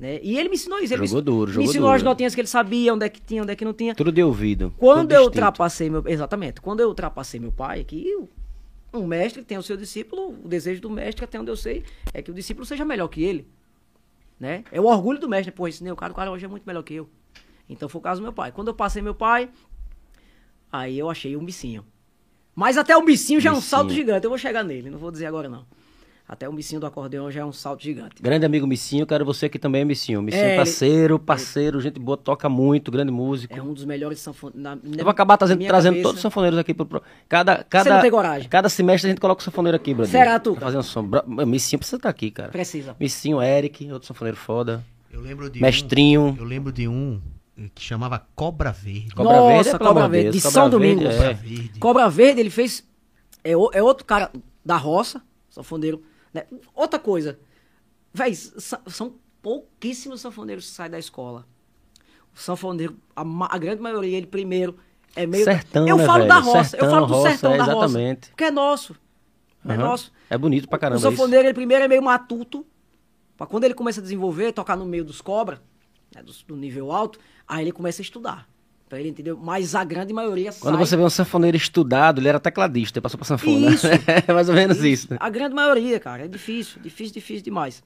[0.00, 0.18] Né?
[0.22, 0.94] E ele me ensinou isso.
[0.94, 2.10] Ele Jogou me, duro, me jogou ensinou as duro.
[2.10, 3.94] notinhas que ele sabia, onde é que tinha, onde é que não tinha.
[3.94, 4.72] Tudo de ouvido.
[4.78, 6.02] Quando eu ultrapassei meu.
[6.06, 6.58] Exatamente.
[6.62, 8.26] Quando eu ultrapassei meu pai, que o-
[8.94, 11.84] um mestre tem o seu discípulo, o desejo do mestre, até onde eu sei,
[12.14, 13.46] é que o discípulo seja melhor que ele.
[14.40, 14.64] Né?
[14.72, 16.82] É o orgulho do mestre, pô, ensinei o cara, o cara hoje é muito melhor
[16.82, 17.06] que eu.
[17.68, 18.50] Então foi o caso do meu pai.
[18.52, 19.50] Quando eu passei meu pai,
[20.72, 21.84] aí eu achei o micinho.
[22.54, 24.24] Mas até o micinho já é um salto gigante.
[24.24, 25.66] Eu vou chegar nele, não vou dizer agora não.
[26.32, 28.22] Até o micinho do acordeão já é um salto gigante.
[28.22, 30.22] Grande amigo Missinho, quero você que também é Missinho.
[30.22, 33.52] Missinho É, ele- parceiro, parceiro, gente boa, toca muito, grande músico.
[33.52, 34.78] É um dos melhores sanfoneiros.
[34.96, 37.02] Eu vou acabar trazendo, trazendo todos os sanfoneiros aqui pro.
[37.28, 38.48] Cada, cada, não tem coragem.
[38.48, 40.12] Cada semestre a gente coloca o sanfoneiro aqui, brother.
[40.12, 41.02] Será, fazer um som.
[41.48, 42.50] Missinho precisa estar aqui, cara.
[42.52, 42.94] Precisa.
[43.00, 44.84] Missinho, Eric, outro sanfoneiro foda.
[45.12, 46.22] Eu lembro de Mestrinho.
[46.26, 46.36] um.
[46.38, 47.20] Eu lembro de um
[47.74, 49.12] que chamava Cobra Verde.
[49.16, 51.14] Cobra Nossa, Verde é, Cobra Verde, Deus, de Cobra São Verde Domingos.
[51.14, 51.80] é- Cobra Verde.
[51.80, 52.84] Cobra Verde, ele fez.
[53.42, 54.30] É, o- é outro cara
[54.64, 56.00] da roça, sanfoneiro.
[56.32, 56.44] Né?
[56.74, 57.38] Outra coisa.
[58.12, 61.46] Véi, são pouquíssimos sanfoneiros que saem da escola.
[62.34, 63.22] O sanfoneiro, a,
[63.54, 64.76] a grande maioria, ele primeiro
[65.16, 65.44] é meio.
[65.44, 66.28] Sertão, eu né, falo velho?
[66.28, 67.84] da roça, eu Sertão, falo do roça, sertão é, da roça.
[67.86, 68.28] exatamente.
[68.30, 68.96] Porque é nosso.
[69.64, 69.76] É Aham.
[69.82, 70.12] nosso.
[70.28, 71.10] É bonito pra caramba o isso.
[71.10, 72.66] sanfoneiro, ele primeiro é meio matuto.
[73.36, 75.60] Pra quando ele começa a desenvolver, tocar no meio dos cobras,
[76.14, 78.48] né, do, do nível alto, aí ele começa a estudar.
[78.90, 79.32] Pra ele entender.
[79.34, 80.84] Mas a grande maioria Quando sai.
[80.84, 83.70] você vê um sanfoneiro estudado, ele era tecladista, ele passou pra sanfona.
[83.70, 83.86] Isso.
[84.26, 85.12] é mais ou menos isso.
[85.12, 85.16] né?
[85.20, 86.24] A grande maioria, cara.
[86.24, 87.84] É difícil, difícil, difícil demais.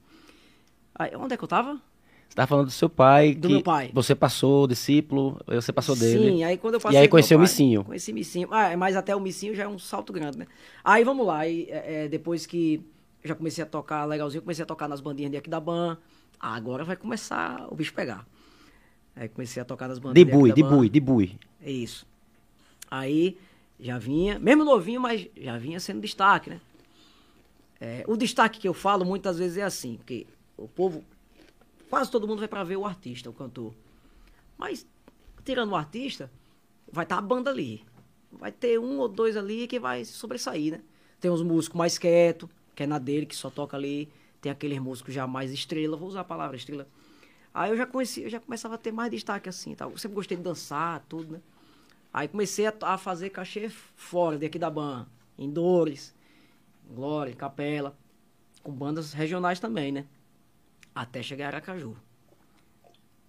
[0.94, 1.74] Aí, onde é que eu tava?
[2.26, 3.34] Você tava falando do seu pai.
[3.34, 3.90] Do meu pai.
[3.92, 6.30] Você passou o discípulo, aí você passou dele.
[6.30, 6.98] Sim, aí quando eu E passei.
[7.00, 7.84] aí com conheceu o Missinho.
[7.84, 8.48] Conheci Missinho.
[8.50, 10.46] Ah, mas até o Missinho já é um salto grande, né?
[10.82, 11.40] Aí vamos lá.
[11.40, 12.80] Aí, é, é, depois que
[13.22, 15.98] já comecei a tocar legalzinho, comecei a tocar nas bandinhas de aqui da Ban.
[16.40, 18.26] Agora vai começar o bicho pegar.
[19.16, 21.38] Aí comecei a tocar nas De bandinhas bui, de bui, de bui.
[21.62, 22.06] É isso.
[22.90, 23.38] Aí
[23.78, 26.60] já vinha, mesmo novinho, mas já vinha sendo destaque, né?
[27.80, 31.04] É, o destaque que eu falo muitas vezes é assim, porque o povo,
[31.90, 33.74] quase todo mundo vai pra ver o artista, o cantor.
[34.56, 34.86] Mas,
[35.44, 36.30] tirando o artista,
[36.90, 37.84] vai estar a banda ali.
[38.32, 40.80] vai ter um ou dois ali que vai sobressair, né?
[41.20, 44.08] Tem uns músicos mais quietos, que é na dele, que só toca ali.
[44.40, 46.86] Tem aqueles músicos já mais estrela, vou usar a palavra estrela.
[47.54, 49.92] Aí eu já conheci, eu já começava a ter mais destaque assim, tal.
[49.92, 51.40] Eu sempre gostei de dançar, tudo, né?
[52.12, 55.06] Aí comecei a, a fazer cachê fora daqui da ban,
[55.38, 56.12] em Dores,
[56.90, 57.96] Glória, em Capela,
[58.62, 60.04] com bandas regionais também, né?
[60.92, 61.96] Até chegar a Aracaju.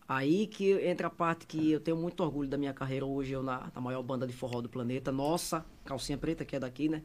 [0.08, 3.44] Aí que entra a parte que eu tenho muito orgulho da minha carreira hoje, eu
[3.44, 7.02] na, na maior banda de forró do planeta, nossa, Calcinha Preta, que é daqui, né?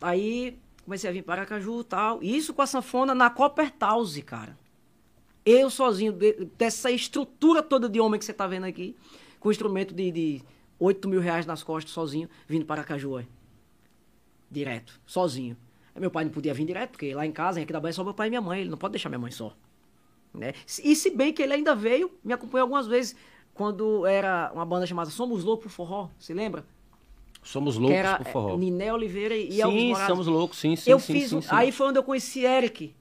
[0.00, 2.22] Aí comecei a vir para Aracaju e tal.
[2.22, 4.61] Isso com a sanfona na Coppertause, cara.
[5.44, 8.96] Eu sozinho, de- dessa estrutura toda de homem que você tá vendo aqui,
[9.40, 10.42] com instrumento de, de
[10.78, 13.22] 8 mil reais nas costas, sozinho, vindo para Aracaju, ó.
[14.50, 15.56] Direto, sozinho.
[15.94, 17.94] Aí meu pai não podia vir direto, porque lá em casa, aqui da Bahia, é
[17.94, 18.60] só meu pai e minha mãe.
[18.60, 19.54] Ele não pode deixar minha mãe só.
[20.32, 20.52] Né?
[20.82, 23.14] E se bem que ele ainda veio, me acompanhou algumas vezes,
[23.54, 26.64] quando era uma banda chamada Somos Loucos pro Forró, se lembra?
[27.42, 28.54] Somos loucos era por forró.
[28.54, 30.06] é, Niné Oliveira e Elvis sim, Moraes.
[30.06, 31.48] somos loucos, sim, sim, eu sim, fiz, sim, sim.
[31.50, 32.94] aí foi onde eu conheci Eric.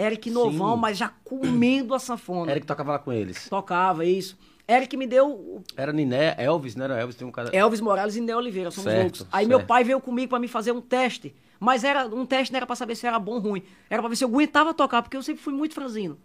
[0.00, 0.80] Eric Novão, Sim.
[0.80, 2.50] mas já comendo a sanfona.
[2.50, 3.48] Eric tocava lá com eles.
[3.48, 4.38] Tocava isso.
[4.66, 7.16] Eric me deu Era Niné, Elvis, não era Elvis?
[7.16, 7.50] Tem um cara...
[7.52, 9.26] Elvis Morales e Niné Oliveira, somos Certo, loucos.
[9.32, 9.48] Aí certo.
[9.48, 11.34] meu pai veio comigo pra me fazer um teste.
[11.58, 13.62] Mas era um teste não era pra saber se era bom ou ruim.
[13.90, 16.16] Era pra ver se eu aguentava tocar, porque eu sempre fui muito franzino.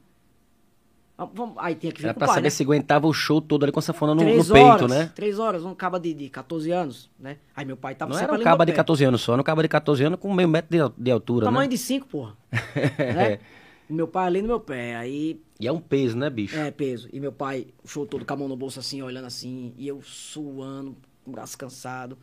[1.17, 2.49] Ah, Aí tinha que vir Era pra pai, saber né?
[2.49, 5.11] se aguentava o show todo ali com a sanfona no, peito, horas, né?
[5.15, 7.37] Três horas, um caba de, de 14 anos, né?
[7.55, 8.77] Aí meu pai tava Não sempre era um caba de pé.
[8.77, 11.45] 14 anos só, era um caba de 14 anos com meio metro de, de altura,
[11.45, 11.75] Tamanho né?
[11.75, 12.33] de 5, porra.
[12.99, 13.39] né?
[13.89, 14.95] Meu pai ali no meu pé.
[14.95, 16.57] Aí E é um peso, né, bicho?
[16.57, 17.07] É, peso.
[17.13, 19.87] E meu pai, o show todo com a mão no bolso assim, olhando assim, e
[19.87, 22.17] eu suando, com o braço cansado.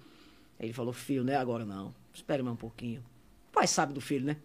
[0.58, 1.94] Aí ele falou, filho, não é agora não.
[2.12, 3.00] Espere mais um pouquinho.
[3.50, 4.36] O pai sabe do filho, né?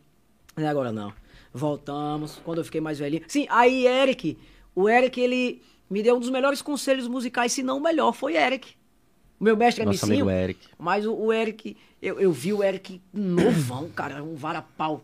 [0.56, 1.14] Não é agora não.
[1.54, 3.24] Voltamos, quando eu fiquei mais velhinho.
[3.28, 4.38] Sim, aí Eric,
[4.76, 8.36] o Eric, ele me deu um dos melhores conselhos musicais, se não o melhor, foi
[8.36, 8.76] Eric.
[9.40, 10.68] O meu mestre é Nosso Micinho, amigo Eric.
[10.78, 15.04] mas o, o Eric, eu, eu vi o Eric novão, cara, um varapau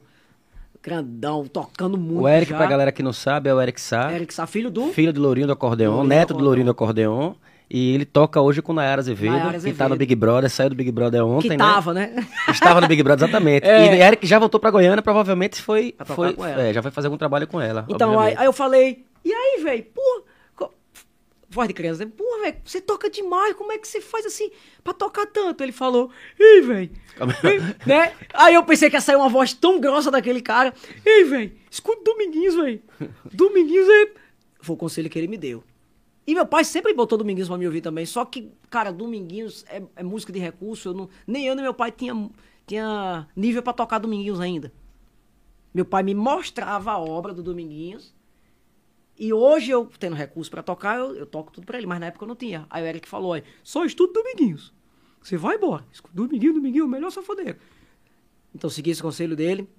[0.83, 2.57] grandão, tocando muito O Eric, já.
[2.57, 4.87] pra galera que não sabe, é o Eric Sá, Eric Sá, filho do...
[4.89, 6.45] filho de Lourinho do Acordeon, Lourinho do neto do Acordeon.
[6.45, 7.33] Lourinho do Acordeon.
[7.69, 9.89] E ele toca hoje com Nayara Azevedo, Nayara que tá Azevedo.
[9.89, 11.57] no Big Brother, saiu do Big Brother ontem, que né?
[11.57, 12.27] tava, né?
[12.49, 13.63] Estava no Big Brother, exatamente.
[13.67, 13.95] É.
[13.95, 15.95] E Eric já voltou pra Goiânia, provavelmente foi.
[16.05, 17.85] Foi é, já vai fazer algum trabalho com ela.
[17.89, 20.25] Então, aí, aí eu falei, e aí, velho, pô, co-
[21.53, 22.11] voz de criança, né?
[22.15, 24.49] pô, velho, você toca demais, como é que você faz assim
[24.83, 25.61] pra tocar tanto?
[25.61, 26.91] Ele falou, ei, velho,
[27.85, 28.13] né?
[28.33, 30.73] Aí eu pensei que ia sair uma voz tão grossa daquele cara,
[31.05, 32.81] ei, velho, escuta Dominguinhos, velho,
[33.31, 34.13] Dominguinhos é...
[34.59, 35.63] Foi o conselho que ele me deu.
[36.25, 39.83] E meu pai sempre botou Dominguinhos pra me ouvir também, só que, cara, Dominguinhos é,
[39.97, 42.29] é música de recurso, eu não, nem eu nem meu pai tinha,
[42.65, 44.71] tinha nível pra tocar Dominguinhos ainda.
[45.73, 48.13] Meu pai me mostrava a obra do Dominguinhos.
[49.23, 52.07] E hoje eu, tendo recurso pra tocar, eu, eu toco tudo pra ele, mas na
[52.07, 52.65] época eu não tinha.
[52.69, 54.73] Aí o Eric falou: "Olha, só estuda Dominguinhos.
[55.21, 55.85] Você vai embora.
[56.13, 57.57] Dominguinho, Dominguinho, é melhor safoneiro.
[58.53, 59.69] Então segui esse conselho dele.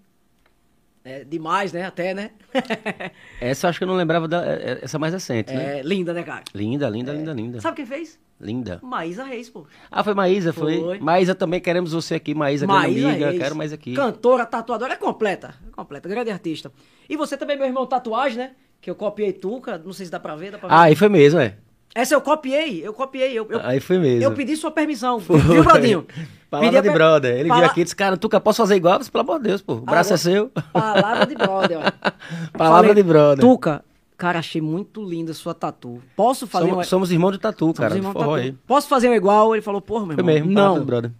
[1.05, 1.85] É, demais, né?
[1.85, 2.31] Até, né?
[3.39, 4.47] Essa eu acho que eu não lembrava da.
[4.47, 5.81] é- é- Essa mais recente, né?
[5.81, 6.43] É, linda, né, cara?
[6.55, 7.61] Linda, linda, linda, linda.
[7.61, 8.19] Sabe quem fez?
[8.41, 8.81] Linda.
[8.83, 9.67] Maísa Reis, pô.
[9.91, 10.81] Ah, foi Maísa, foi?
[10.81, 10.99] Foi.
[11.01, 13.39] Maísa também, queremos você aqui, Maísa, grande Maísa amiga, Reis.
[13.43, 13.93] quero mais aqui.
[13.95, 15.55] Cantora, tatuadora, é completa.
[15.69, 16.73] É completa, grande artista.
[17.07, 18.55] E você também, meu irmão, tatuagem, né?
[18.85, 20.75] Que eu copiei Tuca, não sei se dá pra ver, dá pra ver.
[20.75, 21.55] Ah, aí foi mesmo, é.
[21.95, 23.33] Essa eu copiei, eu copiei.
[23.33, 24.23] Eu, eu, Aí foi mesmo.
[24.23, 26.07] eu pedi sua permissão, viu, Brodinho?
[26.51, 27.35] Palavra de per- brother.
[27.39, 28.99] Ele Pala- veio aqui e disse, cara, tu posso fazer igual?
[28.99, 29.73] Disse, pelo amor de Deus, pô.
[29.77, 30.51] O braço é seu.
[30.71, 32.11] Palavra de brother, ó.
[32.59, 33.39] Palavra de brother.
[33.43, 33.83] Tuca,
[34.19, 36.03] cara, achei muito linda a sua tatu.
[36.15, 36.85] Posso fazer Somos, uma...
[36.85, 37.97] somos irmãos de tatu, Somos cara.
[37.97, 38.35] irmãos de tatu.
[38.35, 38.53] aí.
[38.67, 39.55] Posso fazer um igual?
[39.55, 40.35] Ele falou, porra, meu Foi irmão.
[40.35, 41.11] mesmo, palavra Não, brother.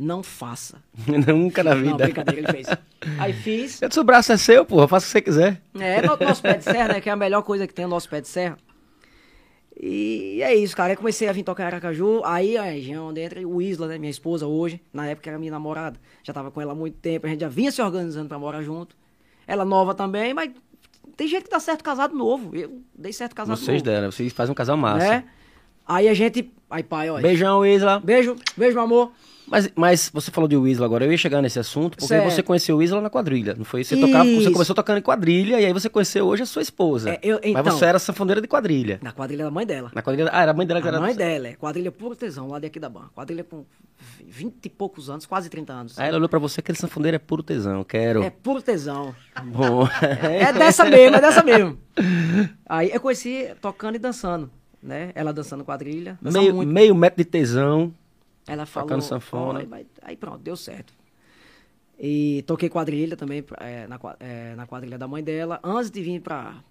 [0.00, 0.82] Não faça.
[1.06, 2.04] Nunca na Não, vida.
[2.04, 2.78] brincadeira, ele fez.
[3.18, 3.80] Aí fiz.
[3.82, 5.62] Eu o braço é seu, porra, faça o que você quiser.
[5.78, 7.00] É, no- nosso pé de serra, né?
[7.00, 8.56] Que é a melhor coisa que tem o nosso pé de serra.
[9.82, 10.90] E é isso, cara.
[10.92, 12.22] Aí comecei a vir tocar em Aracaju.
[12.24, 13.98] Aí a região onde entra o Isla, né?
[13.98, 14.80] Minha esposa hoje.
[14.92, 15.98] Na época era minha namorada.
[16.22, 17.26] Já tava com ela há muito tempo.
[17.26, 18.94] A gente já vinha se organizando pra morar junto.
[19.46, 20.50] Ela nova também, mas
[21.16, 22.54] tem gente que dá certo casado novo.
[22.54, 23.84] Eu dei certo casado Vocês novo.
[23.84, 25.06] deram, vocês fazem um casal massa.
[25.06, 25.24] Né?
[25.86, 26.52] Aí a gente.
[26.68, 27.22] Aí, pai, olha.
[27.22, 27.98] Beijão, Isla.
[28.00, 29.12] Beijo, beijo, meu amor.
[29.46, 32.30] Mas, mas você falou de Isla agora, eu ia chegar nesse assunto, porque Certo.
[32.30, 33.82] você conheceu o Isla na quadrilha, não foi?
[33.82, 34.52] Você, tocava, você Isso.
[34.52, 37.10] começou tocando em quadrilha e aí você conheceu hoje a sua esposa.
[37.10, 39.00] É, eu- Mas então- você era sanfoneira de quadrilha.
[39.02, 39.90] Na quadrilha da mãe dela.
[39.92, 40.30] Na quadrilha.
[40.32, 41.00] Ah, era a mãe dela que A era.
[41.00, 43.08] mãe dela, é quadrilha puro tesão, lá de aqui da Ban.
[43.12, 43.64] Quadrilha com
[44.24, 45.98] 20 e poucos anos, quase 30 anos.
[45.98, 48.22] Aí ela olhou pra você, aquele sanfoneiro é puro tesão, quero.
[48.22, 49.12] É puro tesão.
[49.46, 49.88] Bom.
[50.22, 51.76] É dessa mesmo, é dessa mesmo.
[52.68, 54.48] Aí eu conheci tocando e dançando,
[54.82, 55.10] né?
[55.14, 56.16] Ela dançando quadrilha.
[56.22, 56.68] meio, muito.
[56.72, 57.92] meio metro de tesão.
[58.46, 58.88] Ela falou.
[58.88, 59.66] tocando sanfona.
[59.70, 60.92] "Ó, Aí, aí pronto, deu certo.
[61.98, 66.20] E toquei quadrilha também é, na, é, na quadrilha da mãe dela, antes de vir
[66.20, 66.62] pra,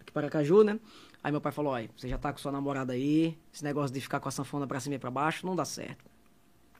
[0.00, 0.78] aqui para Caju, né?
[1.24, 4.00] Aí meu pai falou, olha, você já tá com sua namorada aí, esse negócio de
[4.00, 6.04] ficar com a sanfona pra cima e pra baixo não dá certo.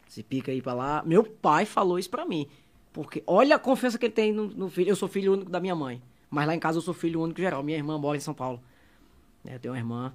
[0.07, 1.03] Se pica aí pra lá.
[1.05, 2.47] Meu pai falou isso pra mim.
[2.93, 4.89] Porque olha a confiança que ele tem no, no filho.
[4.89, 6.03] Eu sou filho único da minha mãe.
[6.31, 7.63] Mas lá em casa eu sou filho único geral.
[7.63, 8.59] Minha irmã mora em São Paulo.
[9.45, 10.13] Eu tenho uma irmã.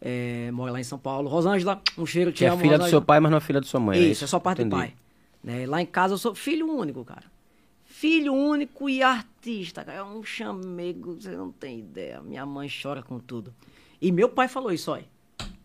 [0.00, 1.28] É, mora lá em São Paulo.
[1.28, 2.90] Rosângela, um cheiro, te Que é amo, filha do Rosângela.
[2.90, 4.10] seu pai, mas não é filha da sua mãe.
[4.10, 4.74] Isso, é só parte Entendi.
[4.74, 4.94] do pai.
[5.42, 5.66] Né?
[5.66, 7.24] Lá em casa eu sou filho único, cara.
[7.84, 9.98] Filho único e artista, cara.
[9.98, 12.20] É um chamego, você não tem ideia.
[12.20, 13.54] Minha mãe chora com tudo.
[14.00, 15.04] E meu pai falou isso, olha.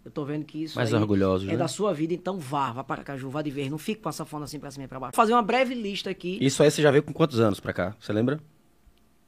[0.04, 1.58] Eu tô vendo que isso Mais aí orgulhosos, é né?
[1.58, 3.70] da sua vida, então vá, vá para Caju, vá de vez.
[3.70, 5.12] Não fique com a sanfona assim pra cima e pra baixo.
[5.16, 6.40] Vou fazer uma breve lista aqui.
[6.42, 7.96] Isso aí você já veio com quantos anos pra cá?
[8.00, 8.40] Você lembra?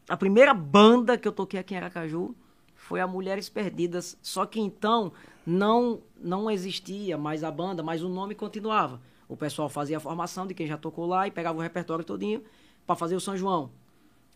[0.10, 2.36] A primeira banda que eu toquei aqui em Aracaju
[2.84, 4.18] foi a Mulheres Perdidas.
[4.22, 5.12] Só que então
[5.46, 9.00] não não existia mais a banda, mas o nome continuava.
[9.28, 12.44] O pessoal fazia a formação de quem já tocou lá e pegava o repertório todinho
[12.86, 13.70] para fazer o São João.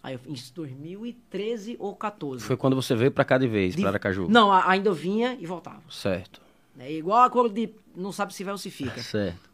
[0.01, 2.43] Aí eu fiz 2013 ou 14.
[2.43, 4.27] Foi quando você veio pra cá de vez, De- pra Aracaju?
[4.29, 5.81] Não, ainda eu vinha e voltava.
[5.89, 6.41] Certo,
[6.79, 9.01] É igual a coro de não sabe se vai ou se fica.
[9.01, 9.47] certo.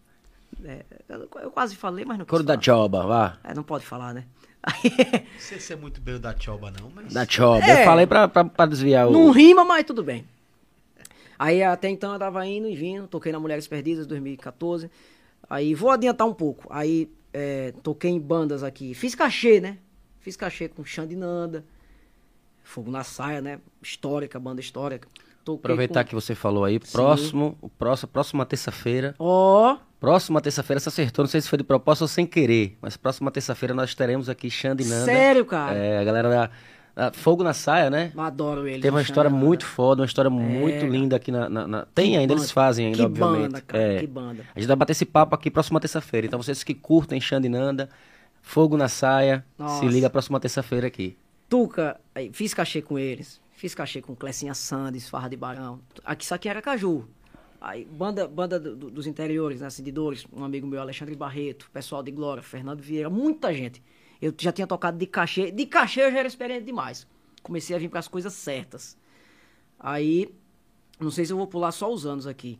[0.63, 2.59] É, eu, eu quase falei, mas não quis Coro da.
[2.61, 3.37] Choba, vá.
[3.43, 4.25] É, não pode falar, né?
[4.65, 7.13] Não sei se é muito bem o da Choba, não, mas.
[7.13, 7.65] Da Choba.
[7.65, 7.81] É.
[7.81, 9.11] Eu falei pra, pra, pra desviar o...
[9.11, 10.25] Não rima, mas tudo bem.
[11.37, 14.89] Aí até então eu tava indo e vindo, toquei na Mulheres Perdidas 2014.
[15.49, 16.67] Aí vou adiantar um pouco.
[16.69, 18.93] Aí é, toquei em bandas aqui.
[18.93, 19.77] Fiz cachê, né?
[20.19, 21.65] Fiz cachê com Xandinanda,
[22.63, 23.59] Fogo na Saia, né?
[23.81, 25.09] Histórica, banda histórica.
[25.43, 26.09] Toquei Aproveitar com...
[26.09, 31.29] que você falou aí, próximo, o próximo, próxima terça-feira, Ó, próxima terça-feira você acertou, não
[31.29, 34.83] sei se foi de propósito ou sem querer, mas próxima terça-feira nós teremos aqui Xande
[34.83, 35.05] e Nanda.
[35.05, 35.73] sério, cara?
[35.77, 36.49] É, a galera da,
[37.07, 38.11] da Fogo na Saia, né?
[38.13, 38.81] Eu adoro ele.
[38.81, 39.47] Tem uma história Xandinanda.
[39.47, 41.47] muito foda, uma história muito linda aqui na...
[41.47, 43.41] na- na- Tem Que ainda, banda, eles fazem ainda, que obviamente.
[43.43, 43.99] banda, cara, É.
[44.01, 44.43] que banda.
[44.53, 47.49] A gente vai bater esse papo aqui próxima terça-feira, então vocês que curtem Xande e
[47.49, 47.87] Nanda,
[48.41, 49.85] Fogo na Saia, se Nossa.
[49.85, 51.15] liga próxima terça-feira aqui.
[51.47, 51.97] Tuca,
[52.33, 53.39] fiz cachê com eles.
[53.53, 55.79] Fiz cachê com Clecinha Sandes, Farra de Barão.
[56.03, 57.07] Aqui, isso aqui era Caju.
[57.65, 61.15] Aí, banda, banda do- do- dos interiores, né, assim, de Dores, um amigo meu, Alexandre
[61.15, 63.81] Barreto, pessoal de Glória, Fernando Vieira, muita gente.
[64.21, 65.49] Eu já tinha tocado de cachê.
[65.49, 67.07] De cachê eu já era experiente demais.
[67.41, 68.97] Comecei a vir para as coisas certas.
[69.79, 70.35] Aí,
[70.99, 72.59] não sei se eu vou pular só os anos aqui.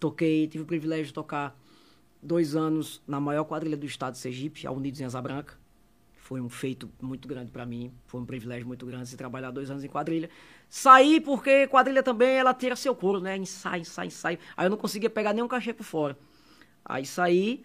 [0.00, 1.56] Toquei, tive o privilégio de tocar
[2.20, 5.59] dois anos na maior quadrilha do estado de Sergipe, a Unidos em Asa Branca.
[6.30, 9.68] Foi um feito muito grande para mim, foi um privilégio muito grande se trabalhar dois
[9.68, 10.30] anos em quadrilha.
[10.68, 13.36] Saí porque quadrilha também ela tira seu couro, né?
[13.36, 14.38] Ensaio, ensaio, ensaio.
[14.56, 16.16] Aí eu não conseguia pegar nenhum cachê por fora.
[16.84, 17.64] Aí saí,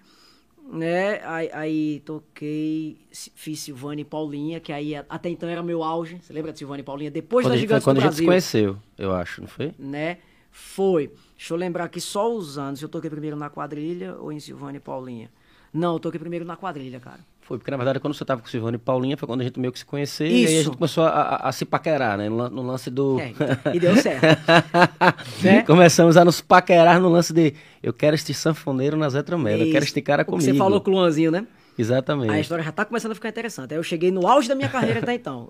[0.68, 1.24] né?
[1.28, 6.18] Aí, aí toquei, fiz Silvana e Paulinha, que aí até então era meu auge.
[6.20, 7.12] Você lembra de Silvana e Paulinha?
[7.12, 9.42] Depois Quando da a gente, foi quando do a gente se Brasil conheceu, eu acho,
[9.42, 9.76] não foi?
[9.78, 10.18] né?
[10.50, 11.12] Foi.
[11.38, 12.82] Deixa eu lembrar aqui só os anos.
[12.82, 15.30] Eu toquei primeiro na quadrilha ou em Silvânia e Paulinha?
[15.72, 17.20] Não, eu toquei primeiro na quadrilha, cara.
[17.48, 19.44] Foi, porque na verdade quando você tava com o Silvano e Paulinha foi quando a
[19.44, 22.18] gente meio que se conheceu e aí a gente começou a, a- a se paquerar,
[22.18, 22.28] né?
[22.28, 23.20] No, no lance do.
[23.20, 23.34] É,
[23.76, 24.24] e deu certo.
[25.44, 25.62] Né?
[25.64, 27.54] Começamos a nos paquerar no lance de
[27.84, 30.42] eu quero este sanfoneiro na Zé Tramela, eu quero este cara comigo.
[30.44, 31.46] Você falou com o Luanzinho, né?
[31.78, 32.32] Exatamente.
[32.32, 33.74] Aí a história já tá começando a ficar interessante.
[33.74, 35.50] Aí eu cheguei no auge da minha carreira até então.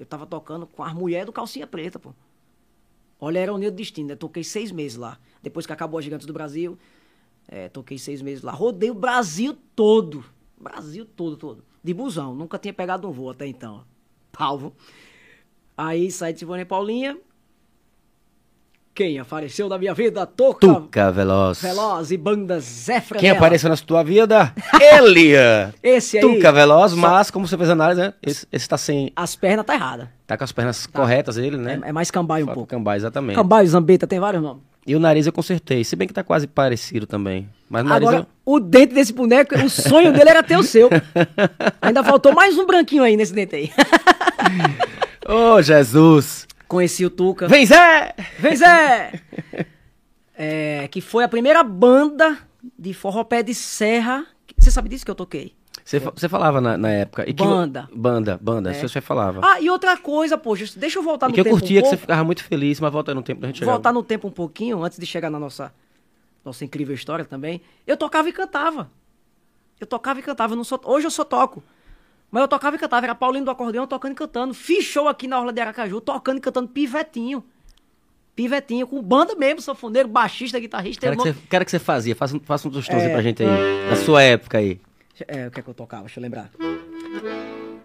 [0.00, 2.12] Eu tava tocando com as mulheres do Calcinha Preta, pô.
[3.20, 4.16] Olha, era o Neo do Destino, né?
[4.16, 5.16] Toquei seis meses lá.
[5.42, 6.76] Depois que acabou a Gigantes do Brasil,
[7.48, 8.52] é, toquei seis meses lá.
[8.52, 10.24] Rodei o Brasil todo.
[10.58, 11.64] Brasil todo, todo.
[11.82, 12.34] De busão.
[12.34, 13.84] Nunca tinha pegado um voo até então.
[14.32, 14.74] Palvo.
[15.76, 17.18] Aí saí de Silvânia Paulinha.
[18.96, 20.24] Quem apareceu na minha vida?
[20.24, 21.60] Toca Tuca Veloz.
[21.60, 24.54] Veloz e banda Zé Quem apareceu na tua vida?
[24.80, 25.74] Elia.
[25.82, 26.22] Esse aí.
[26.22, 28.14] Tuca Veloz, só- mas como você fez a análise, né?
[28.22, 29.12] Esse, esse tá sem.
[29.14, 30.10] As pernas tá errada.
[30.26, 31.78] Tá com as pernas corretas, ele, né?
[31.84, 32.70] É, é mais cambaio um pouco.
[32.70, 33.36] Cambá, exatamente.
[33.36, 34.62] Cambaio, Zambeta, tem vários nomes.
[34.86, 35.84] E o nariz eu consertei.
[35.84, 37.50] Se bem que tá quase parecido também.
[37.68, 40.88] Mas o nariz Agora, o dente desse boneco, o sonho dele era ter o seu.
[41.82, 43.70] Ainda faltou mais um branquinho aí nesse dente aí.
[45.28, 45.36] eu.
[45.36, 46.45] Ô, Jesus!
[46.68, 47.46] Conheci o Tuca.
[47.48, 48.14] Vem, Zé!
[48.38, 49.20] Vem, Zé!
[50.34, 52.38] É, que foi a primeira banda
[52.78, 54.26] de forró pé de serra.
[54.58, 55.54] Você sabe disso que eu toquei?
[55.84, 57.22] Você, você falava na, na época.
[57.28, 57.88] e que- Banda.
[57.94, 58.70] Banda, banda.
[58.70, 58.72] É.
[58.72, 59.40] Isso você falava.
[59.44, 61.88] Ah, e outra coisa, poxa, deixa eu voltar no que eu tempo curtia um que
[61.88, 62.00] você pouco.
[62.02, 63.70] ficava muito feliz, mas volta no tempo pra gente chegar.
[63.70, 65.72] voltar no tempo um pouquinho, antes de chegar na nossa,
[66.44, 67.60] nossa incrível história também.
[67.86, 68.90] Eu tocava e cantava.
[69.78, 70.54] Eu tocava e cantava.
[70.54, 71.62] Eu não hoje eu só toco.
[72.30, 73.06] Mas eu tocava e cantava.
[73.06, 74.52] Era Paulinho do acordeão tocando e cantando.
[74.54, 77.44] Fiz show aqui na Orla de Aracaju, tocando e cantando pivetinho.
[78.34, 81.00] Pivetinho, com banda mesmo, sanfoneiro, baixista, guitarrista.
[81.06, 82.14] Quero eu que, você, quero que você fazia.
[82.14, 83.12] Faça, um- faça um dos tons aí É.
[83.12, 83.48] pra gente aí.
[83.88, 84.78] Da sua época aí.
[85.26, 86.02] É, o que é que eu tocava?
[86.02, 86.50] Deixa eu lembrar.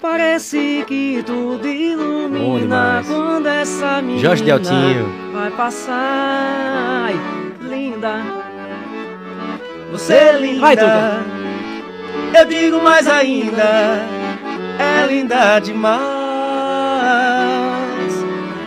[0.01, 5.05] Parece que tudo ilumina quando essa menina Jorge Deltinho.
[5.31, 5.93] vai passar.
[7.05, 7.13] Ai,
[7.61, 8.15] linda.
[9.91, 10.59] Você é linda.
[10.61, 11.23] Vai, Tuca.
[12.39, 14.01] Eu digo mais ainda.
[14.81, 16.01] É linda demais.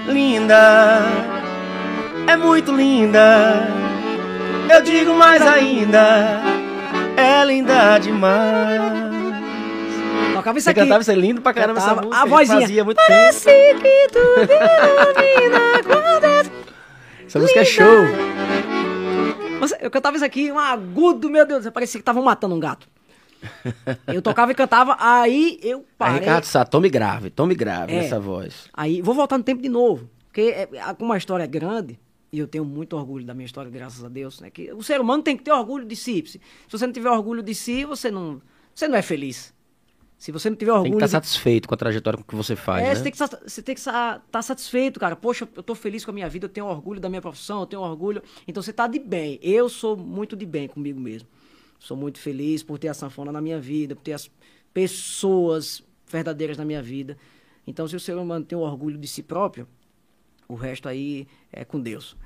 [0.07, 1.03] Linda
[2.27, 3.67] é muito linda.
[4.73, 6.41] Eu digo mais ainda,
[7.17, 8.81] é linda demais.
[10.35, 10.81] Tocava isso Você aqui.
[10.81, 12.07] cantava isso é lindo pra caramba essa Cantava.
[12.07, 12.23] música.
[12.23, 12.61] A vozinha.
[12.61, 13.81] Fazia muito Parece tempo.
[13.83, 16.43] que tudo ilumina quando é
[17.27, 17.75] Essa música é linda.
[17.75, 18.05] show.
[19.61, 22.87] Você- Eu cantava isso aqui, um agudo, meu Deus, parecia que estavam matando um gato.
[24.07, 26.21] Eu tocava e cantava, aí eu parei.
[26.21, 28.03] Ricardo Sá, tome grave, tome grave É.
[28.03, 28.69] nessa voz.
[28.73, 30.09] Aí vou voltar no tempo de novo.
[30.27, 31.99] Porque é, é, como uma história é grande,
[32.33, 34.51] e eu tenho muito orgulho da minha história, graças a Deus, né?
[34.51, 36.25] Que o ser humano tem que ter orgulho de si.
[36.27, 38.43] Se, você não tiver orgulho de si, você não,
[38.75, 39.55] você não é feliz.
[40.19, 42.57] Se você não tiver Tem orgulho que estar de satisfeito com a trajetória que você
[42.57, 42.95] faz, é, né?
[42.95, 45.15] você tem que estar tem estar satisfeito, cara.
[45.15, 47.67] Poxa, eu tô feliz com a minha vida, eu tenho orgulho da minha profissão, eu
[47.67, 48.23] tenho orgulho.
[48.49, 49.39] Então você tá de bem.
[49.41, 51.29] Eu sou muito de bem comigo mesmo.
[51.79, 54.31] Sou muito feliz por ter a sanfona na minha vida, por ter as
[54.73, 57.17] pessoas verdadeiras na minha vida.
[57.67, 59.67] Então, se o ser humano tem o orgulho de si próprio,
[60.49, 62.17] o resto aí é com Deus.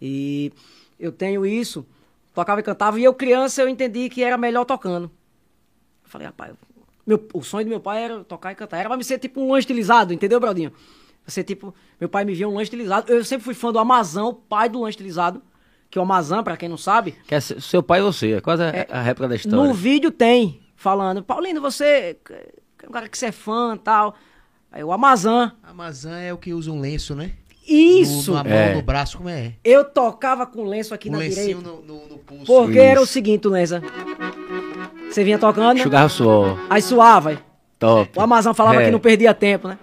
[0.00, 0.52] E
[0.98, 1.86] eu tenho isso,
[2.34, 5.10] tocava e cantava, e eu criança eu entendi que era melhor tocando.
[6.04, 6.54] Eu falei, rapaz,
[7.06, 8.78] meu, o sonho do meu pai era tocar e cantar.
[8.78, 10.40] Era pra me ser tipo um lanche estilizado, entendeu?
[10.40, 10.54] Pra
[11.26, 13.12] ser tipo, meu pai me via um lanche estilizado.
[13.12, 15.42] Eu sempre fui fã do Amazão, pai do lanche estilizado.
[15.94, 18.40] Que o Amazão, pra quem não sabe, Que é se- seu pai ou você, é
[18.40, 19.56] quase a, a réplica da história.
[19.68, 24.16] no vídeo tem, falando, Paulino, você é um cara que você é fã e tal.
[24.72, 25.50] Aí o Amazon.
[25.62, 27.30] A Amazã é o que usa um lenço, né?
[27.64, 28.32] Isso!
[28.32, 28.74] No, na mão, É.
[28.74, 29.52] no braço, como é?
[29.62, 31.70] Eu tocava com lenço aqui Um na lencinho direita.
[31.70, 32.44] no, no, no pulso.
[32.46, 33.12] Porque era o Isso.
[33.12, 33.80] seguinte, Lença.
[35.08, 35.80] Você vinha tocando, né?
[35.80, 36.58] Enxugar o suor.
[36.68, 37.40] aí suava.
[37.78, 38.10] Top.
[38.18, 38.86] O Amazon falava É.
[38.86, 39.78] que não perdia tempo, né?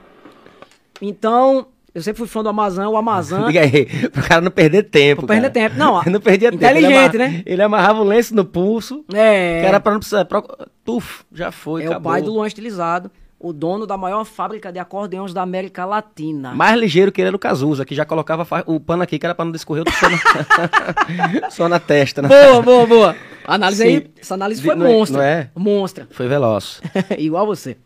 [1.01, 2.85] Então, eu sempre fui fã do Amazon.
[2.87, 3.47] O Amazon.
[3.51, 5.25] Diga aí, pro cara não perder tempo.
[5.25, 5.69] Pra perder cara.
[5.69, 5.79] tempo.
[5.79, 6.63] Não, não perdia tempo.
[6.63, 7.43] inteligente, ele amarra- né?
[7.45, 9.61] Ele amarrava o lenço no pulso, É.
[9.61, 10.25] que era pra não precisar.
[10.25, 10.45] Pro...
[10.85, 12.11] Tuf, já foi, é o acabou.
[12.11, 16.53] pai do Luan Estilizado, o dono da maior fábrica de acordeões da América Latina.
[16.53, 19.33] Mais ligeiro que ele era o Cazuza, que já colocava o pano aqui, que era
[19.35, 21.49] pra não descorrer o só na...
[21.49, 22.21] só na testa.
[22.21, 22.29] Né?
[22.29, 23.15] Boa, boa, boa.
[23.45, 23.89] A análise Sim.
[23.89, 25.17] aí, essa análise foi Não é- monstra.
[25.17, 25.49] não é?
[25.55, 26.07] Monstra.
[26.11, 26.81] Foi veloz.
[27.17, 27.77] Igual você.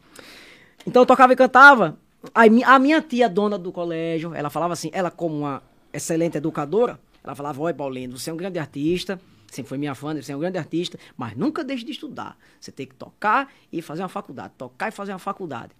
[0.85, 1.97] Então eu tocava e cantava.
[2.33, 5.63] A minha tia, dona do colégio, ela falava assim, ela como uma
[5.93, 9.19] excelente educadora, ela falava, oi Paulino, você é um grande artista,
[9.51, 12.37] sempre foi minha fã, você é um grande artista, mas nunca deixe de estudar.
[12.59, 15.71] Você tem que tocar e fazer uma faculdade, tocar e fazer uma faculdade.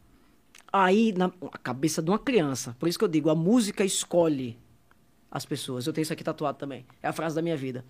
[0.72, 1.30] Aí, na
[1.64, 4.58] cabeça de uma criança, por isso que eu digo, a música escolhe
[5.32, 5.86] as pessoas.
[5.86, 6.86] Eu tenho isso aqui tatuado também.
[7.02, 7.84] É a frase da minha vida.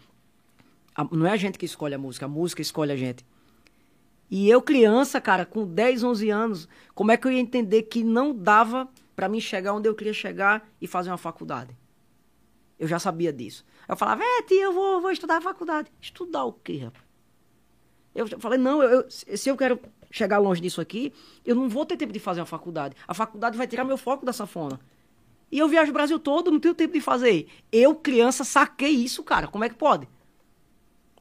[0.95, 3.26] A- não é a gente que escolhe a música, a música escolhe a gente.
[4.30, 8.04] E eu, criança, cara, com 10, 11 anos, como é que eu ia entender que
[8.04, 11.76] não dava pra mim chegar onde eu queria chegar e fazer uma faculdade?
[12.78, 13.66] Eu já sabia disso.
[13.88, 15.92] Eu falava, é, tia, eu vou, vou estudar a faculdade.
[16.02, 17.06] Estudar o quê, rapaz?
[18.14, 21.14] Eu falei, não, eu, se eu quero chegar longe disso aqui,
[21.46, 22.96] eu não vou ter tempo de fazer uma faculdade.
[23.06, 24.80] A faculdade vai tirar meu foco da sanfona.
[25.52, 27.48] E eu viajo o Brasil todo, não tenho tempo de fazer.
[27.72, 29.48] Eu, criança, saquei isso, cara.
[29.48, 30.08] Como é que pode?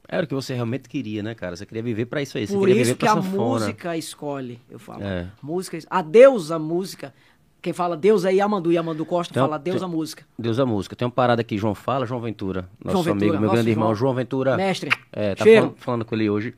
[0.07, 1.55] Era o que você realmente queria, né, cara?
[1.55, 2.45] Você queria viver pra isso aí.
[2.47, 3.37] Você Por queria isso viver que a sanfona.
[3.65, 5.03] música escolhe, eu falo.
[5.03, 5.27] É.
[5.41, 7.13] Música, a deusa música.
[7.61, 10.23] Quem fala Deus é Yamandu, Yamandu Costa Então, fala Deus tem- a música.
[10.37, 10.95] Deus a música.
[10.95, 12.69] Tem uma parada aqui, João fala, João Ventura.
[12.83, 14.13] Nosso João Ventura, amigo, meu grande irmão, João.
[14.13, 14.55] Ventura.
[14.55, 16.53] Mestre, É, tá falando, falando com ele hoje.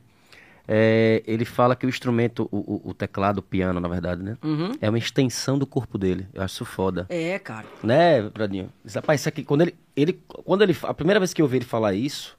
[0.70, 4.36] É, ele fala que o instrumento, o, o- teclado, o piano, na verdade, né?
[4.44, 4.72] Uhum.
[4.82, 6.26] É uma extensão do corpo dele.
[6.34, 7.06] Eu acho isso foda.
[7.08, 7.64] É, cara.
[7.82, 8.68] Né, Bradinho?
[8.94, 11.64] Rapaz, isso aqui, quando ele, ele, quando ele, a primeira vez que eu ouvi ele
[11.64, 12.36] falar isso,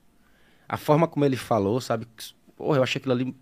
[0.70, 2.08] a forma como ele falou, sabe?
[2.56, 3.36] Porra, eu achei aquilo ali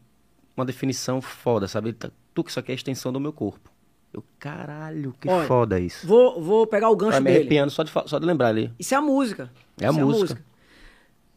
[0.56, 1.90] uma definição foda, sabe?
[1.90, 3.70] Ele tá, tu que isso aqui é a extensão do meu corpo.
[4.14, 6.08] Eu, caralho, que Olha, foda isso.
[6.08, 7.40] Vou, vou pegar o gancho Tá me dele.
[7.40, 8.72] arrepiando só de, só de lembrar ali.
[8.80, 9.52] Isso é a música.
[9.80, 10.44] É a Isso música.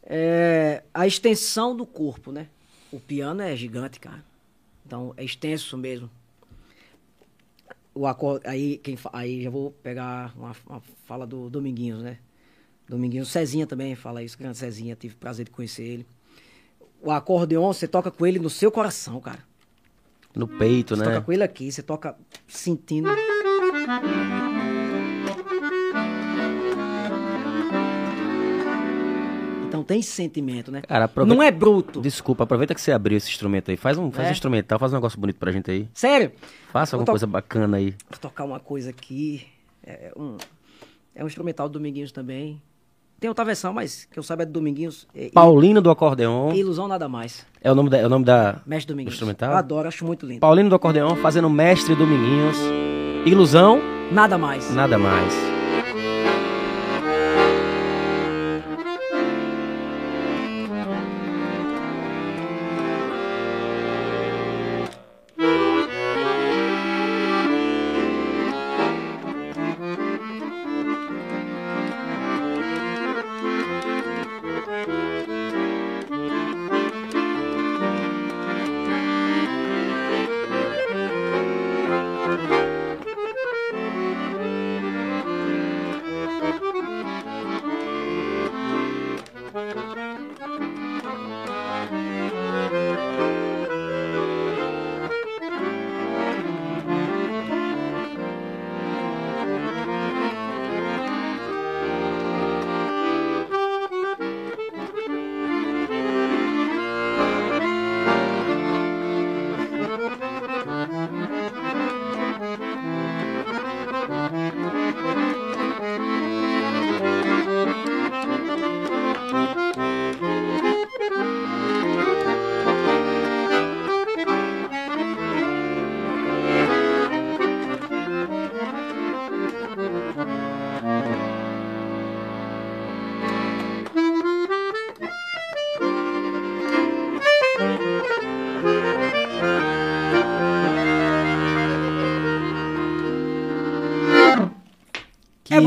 [0.03, 2.47] É a extensão do corpo, né?
[2.91, 4.23] O piano é gigante, cara.
[4.85, 6.09] Então é extenso mesmo.
[7.93, 12.17] O acorde, aí, quem, aí já vou pegar uma, uma fala do Dominguinhos, né?
[12.91, 16.05] Dominguinhos, Cezinha também fala isso, grande Cezinha, tive o prazer de conhecer ele.
[17.01, 19.39] O acordeon, você toca com ele no seu coração, cara.
[20.35, 21.07] No peito, Você né?
[21.09, 22.15] toca com ele aqui, você toca
[22.47, 23.09] sentindo.
[29.67, 30.81] Então tem sentimento, né?
[30.81, 32.01] Cara, aproveita- Não é bruto.
[32.01, 33.77] Desculpa, aproveita que você abriu esse instrumento aí.
[33.77, 34.29] Faz um, faz É.
[34.29, 35.87] um instrumental, faz um negócio bonito pra gente aí.
[35.93, 36.31] Sério?
[36.71, 37.91] Faça alguma to- coisa bacana aí.
[38.09, 39.47] Vou tocar uma coisa aqui.
[39.83, 40.35] É um,
[41.15, 42.61] é um instrumental do Dominguinhos também.
[43.21, 45.07] Tem outra versão, mas que eu saiba é do Dominguinhos.
[45.15, 46.53] É, Paulino do acordeon.
[46.53, 47.45] Ilusão nada mais.
[47.61, 49.13] É o nome da, é o nome da Mestre Dominguinhos.
[49.13, 49.51] instrumental?
[49.51, 50.39] Eu adoro, acho muito lindo.
[50.39, 52.57] Paulino do acordeon fazendo mestre Dominguinhos.
[53.23, 53.79] Ilusão,
[54.11, 54.73] Nada mais.
[54.73, 55.60] nada mais.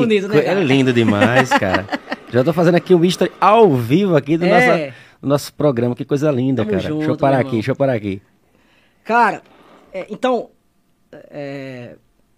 [0.07, 0.61] Bonito, né, cara?
[0.61, 1.87] É lindo demais, cara.
[2.33, 4.49] Já tô fazendo aqui um history ao vivo aqui do, É.
[4.49, 5.95] nossa- do nosso programa.
[5.95, 6.83] Que coisa linda, Tamo cara.
[6.83, 7.53] deixa eu junto, parar aqui, irmão.
[7.55, 8.23] deixa eu parar aqui.
[9.05, 9.43] Cara,
[9.93, 10.51] é, então.
[11.31, 11.95] É,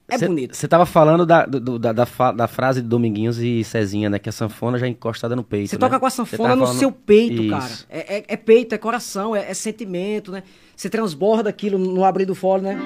[0.08, 0.54] é Cê- bonito.
[0.54, 4.18] Você tava falando da, do- da, da, fa- da frase de Dominguinhos e Cezinha, né?
[4.18, 5.70] Que a sanfona já é encostada no peito.
[5.70, 5.80] Você né?
[5.80, 7.50] toca com a sanfona no falando- seu peito, Isso.
[7.50, 7.72] cara.
[7.88, 10.42] É, é- é peito, é coração, é, é sentimento, né?
[10.76, 12.78] Você transborda aquilo no abrir do fole, né?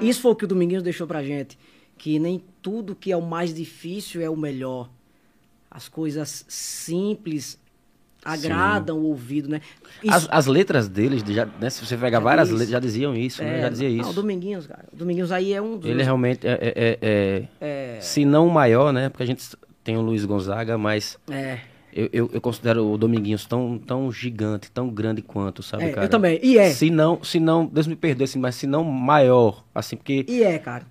[0.00, 1.58] Isso foi o que o Dominguinhos deixou pra gente.
[1.98, 4.88] Que nem tudo que é o mais difícil é o melhor.
[5.70, 7.58] As coisas simples
[8.24, 9.60] agradam o ouvido, né?
[10.02, 13.14] Isso- As, as letras deles, já, né, se você pegar Já várias letras, já diziam
[13.14, 13.58] isso, né?
[13.58, 14.10] é, Já dizia não, isso.
[14.10, 14.84] o Dominguinhos, cara.
[14.92, 15.88] O Dominguinhos aí é um dos...
[15.90, 19.08] Ele realmente é, é- é- é- se não o maior, né?
[19.08, 19.44] Porque a gente
[19.84, 21.58] tem o Luiz Gonzaga, mas É,
[21.92, 25.94] eu, eu, eu considero o Dominguinhos tão, tão gigante, tão grande quanto, sabe, É, eu
[25.94, 26.08] cara?
[26.08, 26.38] também.
[26.42, 26.70] E é.
[26.70, 30.42] Se não, se não, Deus me perdoe, assim, mas se não maior, assim, porque e
[30.42, 30.86] é, cara.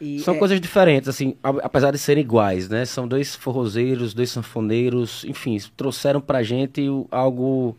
[0.00, 2.84] E são é- coisas diferentes, assim, apesar de serem iguais, né?
[2.84, 7.76] São dois forrozeiros, dois sanfoneiros, enfim, trouxeram pra gente algo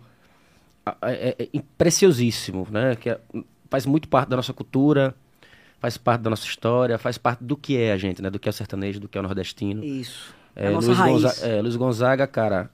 [1.01, 2.95] é- é preciosíssimo, né?
[2.95, 3.19] Que é-
[3.69, 5.15] faz muito parte da nossa cultura,
[5.79, 8.29] faz parte da nossa história, faz parte do que é a gente, né?
[8.29, 9.83] Do que é o sertanejo, do que é o nordestino.
[9.83, 10.33] Isso.
[10.55, 11.21] É, Luiz, raiz.
[11.21, 12.69] Gonza- é, Luiz Gonzaga, cara,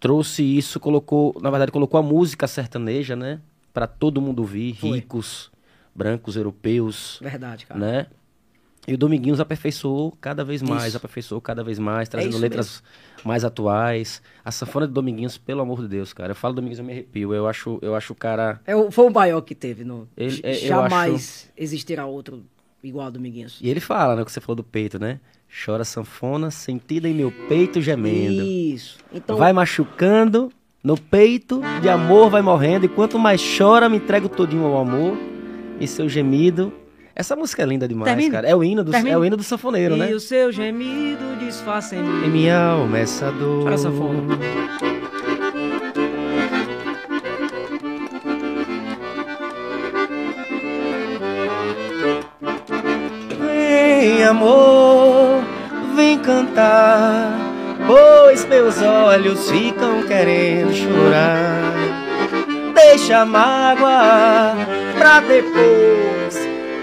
[0.00, 3.40] trouxe isso, colocou, na verdade, colocou a música sertaneja, né?
[3.72, 4.90] Pra todo mundo ouvir, Foi.
[4.98, 5.50] ricos,
[5.94, 7.78] brancos, europeus, Verdade, cara.
[7.80, 8.06] né?
[8.86, 10.96] E o Dominguinhos aperfeiçoou cada vez mais, Isso.
[10.96, 12.82] É aperfeiçoou cada vez mais, trazendo isso letras
[13.24, 14.20] mais atuais.
[14.44, 16.32] A sanfona de Dominguinhos, pelo amor de Deus, cara.
[16.32, 17.32] Eu falo Dominguinhos, eu me arrepio.
[17.32, 18.60] Eu acho, eu acho o cara.
[18.66, 19.84] É, foi o maior que teve.
[19.84, 22.42] No, Ele- é, jamais existirá outro
[22.82, 23.60] igual ao Dominguinhos.
[23.62, 24.22] E ele fala, né?
[24.22, 25.20] O que você falou do peito, né?
[25.64, 28.42] Chora sanfona, sentida em meu peito gemendo.
[28.42, 28.98] Isso.
[29.14, 30.50] Então, Vai machucando,
[30.82, 32.86] no peito, de amor vai morrendo.
[32.86, 35.16] E quanto mais chora, me entrego todinho ao amor.
[35.78, 36.72] E seu gemido.
[37.14, 38.30] Essa música é linda demais, Termine.
[38.30, 38.48] cara.
[38.48, 39.10] É o hino do, Termine.
[39.14, 40.14] é o hino do sanfoneiro, e né?
[40.14, 42.28] o seu gemido disfarça em mim.
[42.28, 43.66] minha alma essa dor.
[43.66, 44.38] Olha a sanfona.
[53.40, 55.42] Vem, amor,
[55.94, 57.32] vem cantar,
[57.86, 61.72] pois meus olhos ficam querendo chorar.
[62.74, 64.54] Deixa a mágoa
[64.98, 66.21] pra depois,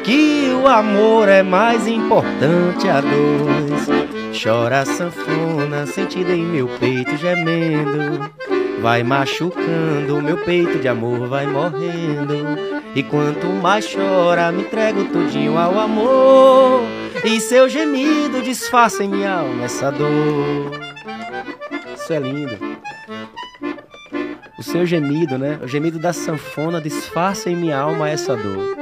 [0.10, 4.42] que o amor é mais importante a dois.
[4.42, 8.32] Chora a sanfona, sentida em meu peito gemendo.
[8.82, 12.34] Vai machucando, meu peito de amor vai morrendo.
[12.96, 16.82] E quanto mais chora, me entrego tudinho ao amor.
[17.24, 20.72] E seu gemido disfarça em minha alma essa dor.
[21.96, 22.58] Isso é lindo.
[24.58, 25.60] O seu gemido, né?
[25.62, 28.79] O gemido da sanfona disfarça em minha alma essa dor.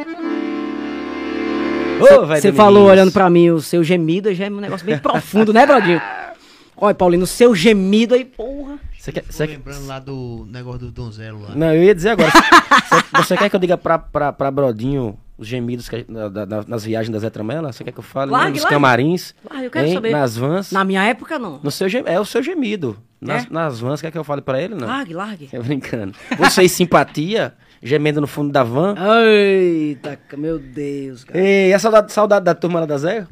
[1.99, 5.65] Você falou olhando pra mim o seu gemido, já é um negócio bem profundo, né,
[5.65, 6.01] Brodinho?
[6.79, 8.77] Olha, Paulino, o seu gemido aí, porra.
[8.99, 11.55] Você quer, lembrando lá do negócio do Donzelo lá.
[11.55, 12.29] Não, eu ia dizer agora.
[12.29, 16.63] Você, você quer que eu diga pra, pra, pra Brodinho os gemidos que, da- da-
[16.67, 17.71] nas viagens da Zé Tramela?
[17.71, 18.29] Você quer que eu fale?
[18.31, 18.75] Largue, nos largue.
[18.75, 19.33] camarins?
[19.49, 19.93] Ah, eu quero hein?
[19.93, 20.11] saber.
[20.11, 20.71] Nas vans?
[20.71, 21.59] Na minha época, não.
[21.63, 22.97] No seu, gem- é o seu gemido.
[23.19, 23.47] Nas, É?
[23.49, 24.75] nas vans, quer que eu fale pra ele?
[24.75, 24.87] Não.
[24.87, 25.49] Largue, largue.
[25.53, 26.13] É brincando.
[26.37, 28.95] Vocês simpatia, gemendo no fundo da van.
[29.25, 31.39] Eita, meu Deus, cara.
[31.39, 33.27] Ei, a saudade, saudade da turma lá da Zé?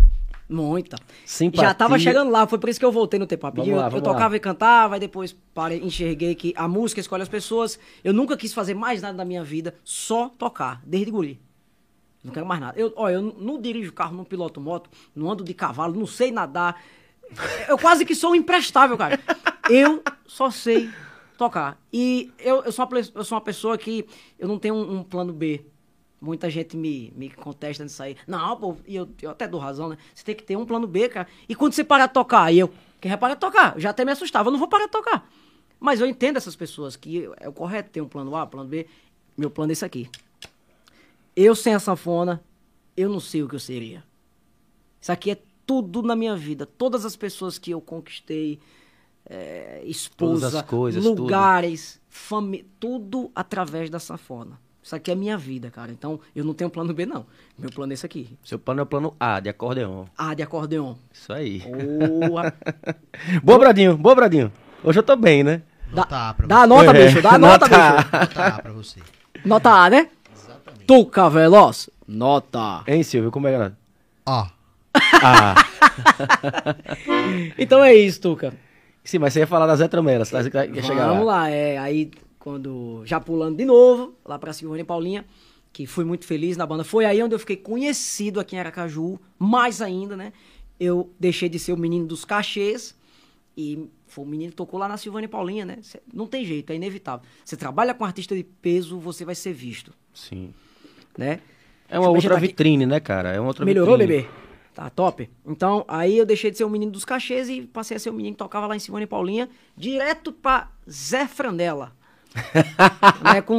[0.47, 0.97] Muita.
[1.25, 1.69] Simpatia.
[1.69, 3.77] Já tava chegando lá, foi por isso que eu voltei no tempo rapidinho.
[3.77, 4.35] Eu vamos tocava lá.
[4.35, 7.79] e cantava, e depois parei, enxerguei que a música escolhe as pessoas.
[8.03, 11.39] Eu nunca quis fazer mais nada da minha vida, só tocar, desde guri.
[12.23, 12.79] Não quero mais nada.
[12.79, 16.31] Eu, ó, eu não dirijo carro, não piloto moto, não ando de cavalo, não sei
[16.31, 16.79] nadar.
[17.67, 19.19] Eu quase que sou um imprestável, cara.
[19.69, 20.89] Eu só sei
[21.37, 21.79] tocar.
[21.91, 24.05] E eu, eu, sou, uma, eu sou uma pessoa que
[24.37, 25.65] eu não tenho um, um plano B.
[26.21, 28.15] Muita gente me, me contesta nisso aí.
[28.25, 29.97] Não, pô, e eu, eu até dou razão, né?
[30.13, 31.27] Você tem que ter um plano B, cara.
[31.47, 33.75] E quando você parar de tocar, e eu, quem vai parar de tocar?
[33.75, 35.29] Eu já até me assustava, eu não vou parar de tocar.
[35.79, 38.87] Mas eu entendo essas pessoas que é o correto ter um plano A, plano B.
[39.37, 40.09] Meu plano é esse aqui.
[41.35, 42.43] Eu sem a sanfona,
[42.95, 44.03] eu não sei o que eu seria.
[45.01, 46.65] Isso aqui é tudo na minha vida.
[46.65, 48.59] Todas as pessoas que eu conquistei,
[49.29, 54.59] é, esposa, Todas as coisas, lugares, família, tudo através da sanfona.
[54.83, 55.91] Isso aqui é minha vida, cara.
[55.91, 57.25] Então, eu não tenho plano B, não.
[57.57, 58.37] Meu plano é esse aqui.
[58.43, 60.05] Seu plano é o plano A, de acordeon.
[60.15, 60.93] A de acordeon.
[61.11, 61.63] Isso aí.
[62.19, 62.53] Boa.
[63.43, 63.97] Boa, Bradinho.
[63.97, 64.53] Boa, Bradinho.
[64.83, 65.63] Hoje eu tô bem, né?
[65.91, 66.67] Nota A pra Dá a você.
[66.67, 67.21] nota, É, bicho.
[67.21, 68.11] Dá a nota, nota bicho.
[68.13, 68.99] Nota A pra você.
[69.43, 70.09] Nota A, né?
[70.85, 71.89] Tuca Veloz.
[72.07, 72.83] Nota.
[72.87, 73.31] Hein, Silvio?
[73.31, 73.71] Como é que é?
[74.27, 74.45] Ó,
[75.23, 75.55] Ah.
[77.57, 78.53] Então é isso, Tuca.
[79.05, 80.25] Sim, mas você ia falar da Zé Tramela.
[80.25, 80.43] Você ia
[80.83, 81.43] chegar Vamos lá.
[81.43, 81.77] lá, é.
[81.77, 83.01] Aí, quando.
[83.05, 85.23] Já pulando de novo, lá pra Silvânia e Paulinha,
[85.71, 86.83] que fui muito feliz na banda.
[86.83, 90.33] Foi aí onde eu fiquei conhecido aqui em Aracaju, mais ainda, né?
[90.77, 92.93] eu deixei de ser o menino dos cachês
[93.55, 95.77] e foi o menino que tocou lá na Silvânia e Paulinha, né?
[95.81, 97.25] Cê- não tem jeito, é inevitável.
[97.45, 100.53] Você trabalha com artista de peso, você vai ser visto, Sim.
[101.17, 101.39] né?
[101.87, 102.47] É uma outra mexer aqui.
[102.47, 103.29] vitrine, né, cara?
[103.31, 104.23] É uma outra Melhorou, vitrine.
[104.23, 104.29] bebê?
[104.75, 105.29] Tá top.
[105.47, 108.13] Então, aí eu deixei de ser o menino dos cachês e passei a ser o
[108.13, 111.93] menino que tocava lá em Simone e Paulinha, direto pra Zé Franela.
[113.23, 113.55] né, com,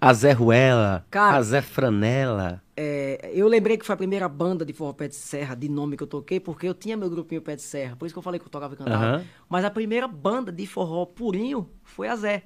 [0.00, 2.62] a Zé Ruela, Cara- a Zé Franela.
[2.76, 5.96] é, eu lembrei que foi a primeira banda de forró pé de serra, de nome
[5.96, 8.22] que eu toquei, porque eu tinha meu grupinho pé de serra, por isso que eu
[8.22, 9.04] falei que eu tocava e cantava.
[9.04, 9.24] Aham.
[9.48, 12.44] Mas a primeira banda de forró purinho foi a Zé.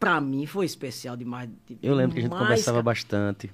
[0.00, 1.48] Pra mim foi especial demais.
[1.80, 2.82] Eu lembro que a gente conversava cara.
[2.82, 3.50] bastante.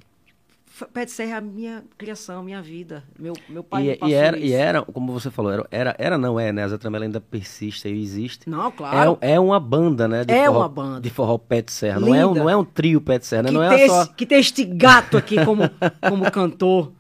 [0.86, 3.04] Pé de serra é a minha criação, minha vida.
[3.18, 4.46] Meu, meu pai me E, passou e era, isso.
[4.46, 6.62] e era, como você falou, era, era, era não é, né?
[6.64, 8.48] A Zé Tramela ainda persiste e existe.
[8.48, 9.18] Não, claro.
[9.20, 10.24] É, é uma banda, né?
[10.24, 11.00] de É forró- uma banda.
[11.00, 12.00] De forró pé de serra.
[12.00, 13.48] Não é, um, não é um trio pé de serra, né?
[13.50, 14.02] que, Não tem é só...
[14.02, 15.62] esse- que tem este gato aqui como,
[16.08, 16.92] como cantor,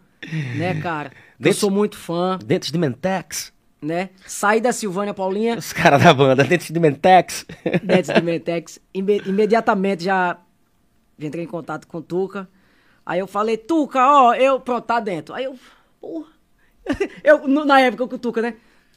[0.56, 1.10] né, cara?
[1.38, 3.52] Eu Dentro- sou muito fã, Dentes de Mentex.
[3.82, 4.10] né?
[4.26, 7.44] Saí da Silvânia Paulinha, Os caras da banda, Dentes de Mentex.
[7.82, 10.38] Dentes de Mentex, imediatamente já
[11.18, 12.48] entrei em contato com o Tuca.
[13.04, 15.34] Aí eu falei, Tuca, ó, eu, pronto, tá dentro.
[15.34, 15.56] Aí eu,
[16.00, 16.30] porra.
[17.22, 18.54] Eu, na época com o Tuca, né?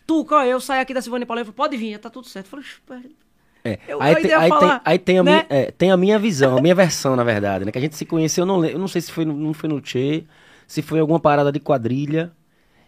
[0.08, 2.48] Tuca, ó, eu saí aqui da Silvânia falei, pode vir, já tá tudo certo.
[2.56, 3.16] Eu falei.
[3.64, 5.32] É, Eu- aí, tem, aí, tem, falar, aí tem a né?
[5.32, 7.72] minha, é, tem a minha visão, a minha versão, na verdade, né?
[7.72, 9.82] Que a gente se conheceu, eu não, eu não sei se foi, não foi no
[9.82, 10.24] Tchê,
[10.68, 12.32] se foi alguma parada de quadrilha.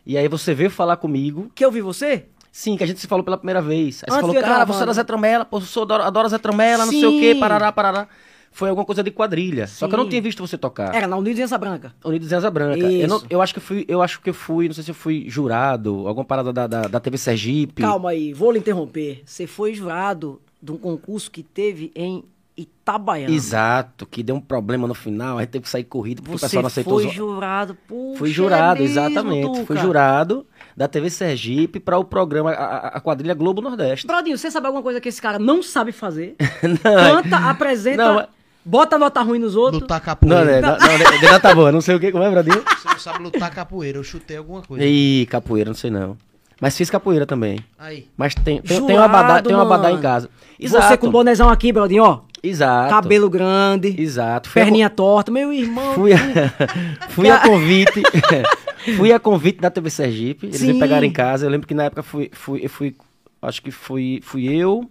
[0.05, 1.51] E aí você veio falar comigo.
[1.53, 2.25] que eu vi você?
[2.51, 4.03] Sim, que a gente se falou pela primeira vez.
[4.03, 6.29] Aí Antes você falou, cara, você é da Zé Tramela, pô, eu sou, adoro, adoro
[6.29, 8.07] Zé Tramela, não sei o quê, parará, parará.
[8.51, 9.67] Foi alguma coisa de quadrilha.
[9.67, 10.09] Só que eu não Sim.
[10.11, 10.93] tinha visto você tocar.
[10.95, 11.93] Era na Unidos Asa Branca.
[12.03, 12.79] Unidos Asa Branca.
[12.91, 14.95] Eu, não- eu acho que fui, eu acho que eu fui, não sei se eu
[14.95, 17.81] fui jurado, alguma parada da, da, da TV Sergipe.
[17.83, 19.21] Calma aí, vou lhe interromper.
[19.25, 22.23] Você foi jurado de um concurso que teve em
[22.57, 23.31] Itabaiana.
[23.31, 26.45] Exato, que deu um problema no final, aí teve que sair corrido porque o Você
[26.47, 29.55] pessoal não aceitou foi jurado, puxa, Fui jurado, é mesmo, exatamente.
[29.57, 29.79] Fui Tuca.
[29.79, 30.45] jurado
[30.75, 34.07] da TV Sergipe para o programa, a, a- quadrilha Globo Nordeste.
[34.07, 36.35] Brodinho, você sabe alguma coisa que esse cara não sabe fazer?
[36.63, 38.27] Não, Canta, apresenta, Não, é-
[38.67, 39.81] bota nota ruim nos outros.
[39.81, 40.45] Lutar não, capoeira.
[40.45, 42.61] né, não, não, né, não tá boa, não sei o que, como é, Bradinho?
[42.61, 43.97] Você não sabe lutar capoeira.
[43.97, 44.85] Eu chutei alguma coisa.
[44.85, 46.17] Ih, capoeira, não sei não.
[46.59, 47.59] Mas fiz capoeira também.
[47.77, 48.07] Aí.
[48.17, 50.29] Mas tem, tem, tem um abadá, Jurado, tem um abadá em casa.
[50.59, 50.87] Exato.
[50.87, 52.21] Você com o bonezão aqui, Brodinho, ó.
[52.41, 52.89] Exato.
[52.89, 54.49] Cabelo grande, Exato.
[54.49, 55.31] Fui a perninha torta.
[55.31, 55.93] Meu irmão.
[55.93, 56.17] Fui a,
[57.09, 58.01] fui a convite.
[58.97, 60.47] fui a convite da TV Sergipe.
[60.47, 60.79] Eles me Sim.
[60.79, 61.45] pegaram em casa.
[61.45, 62.95] Eu lembro que na época fui, fui, eu fui.
[63.41, 64.89] Acho que fui, fui eu.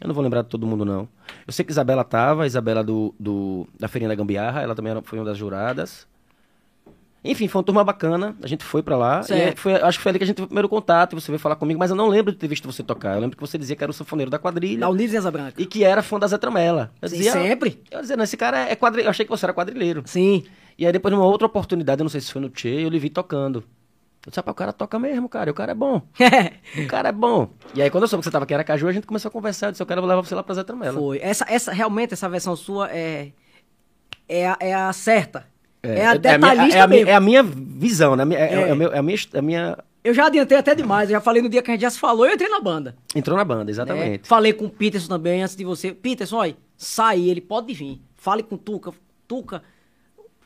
[0.00, 1.08] Eu não vou lembrar de todo mundo, não.
[1.46, 5.02] Eu sei que Isabela tava, Isabela do, do, da Feirinha da Gambiarra, ela também era,
[5.02, 6.06] foi uma das juradas.
[7.24, 9.20] Enfim, foi uma turma bacana, a gente foi pra lá.
[9.28, 11.20] E aí foi, acho que foi ali que a gente teve o primeiro contato, e
[11.20, 13.14] você veio falar comigo, mas eu não lembro de ter visto você tocar.
[13.14, 15.60] Eu lembro que você dizia que era o sanfoneiro da quadrilha Da Unidos Asa Branca.
[15.60, 16.92] e que era fã da Zé Tramela.
[17.02, 17.82] Eu Sim, dizia, sempre.
[17.90, 19.08] Eu dizia, não, esse cara é quadrilheiro.
[19.08, 20.02] Eu achei que você era quadrilheiro.
[20.06, 20.44] Sim.
[20.78, 22.98] E aí depois, numa outra oportunidade, eu não sei se foi no Tchê, eu lhe
[22.98, 23.64] vi tocando.
[24.26, 26.02] Eu disse, rapaz, o cara toca mesmo, cara, o cara é bom.
[26.82, 27.48] O cara é bom.
[27.76, 29.32] E aí, quando eu soube que você tava aqui em Aracaju, a gente começou a
[29.32, 29.68] conversar.
[29.68, 30.98] Eu disse, eu quero levar você lá pra Zé Tramela.
[30.98, 31.20] Foi.
[31.22, 33.30] Essa, essa, realmente, essa versão sua é,
[34.28, 35.46] é, a, é a certa.
[35.80, 37.10] É, a é, a detalhista é, a minha, mesmo.
[37.10, 38.24] é a minha visão, né?
[38.34, 38.68] É, é, É.
[38.68, 39.02] é a minha, é a
[39.42, 41.08] minha, é a Eu já adiantei até demais.
[41.08, 42.96] Eu já falei no dia que a gente já se falou, eu entrei na banda.
[43.14, 43.70] Entrou na banda, né?
[43.70, 44.26] exatamente.
[44.28, 45.92] Falei com o Peterson também, antes de você.
[45.92, 48.00] Peterson, olha, sai, ele pode vir.
[48.16, 48.92] Fale com o Tuca.
[49.28, 49.62] Tuca,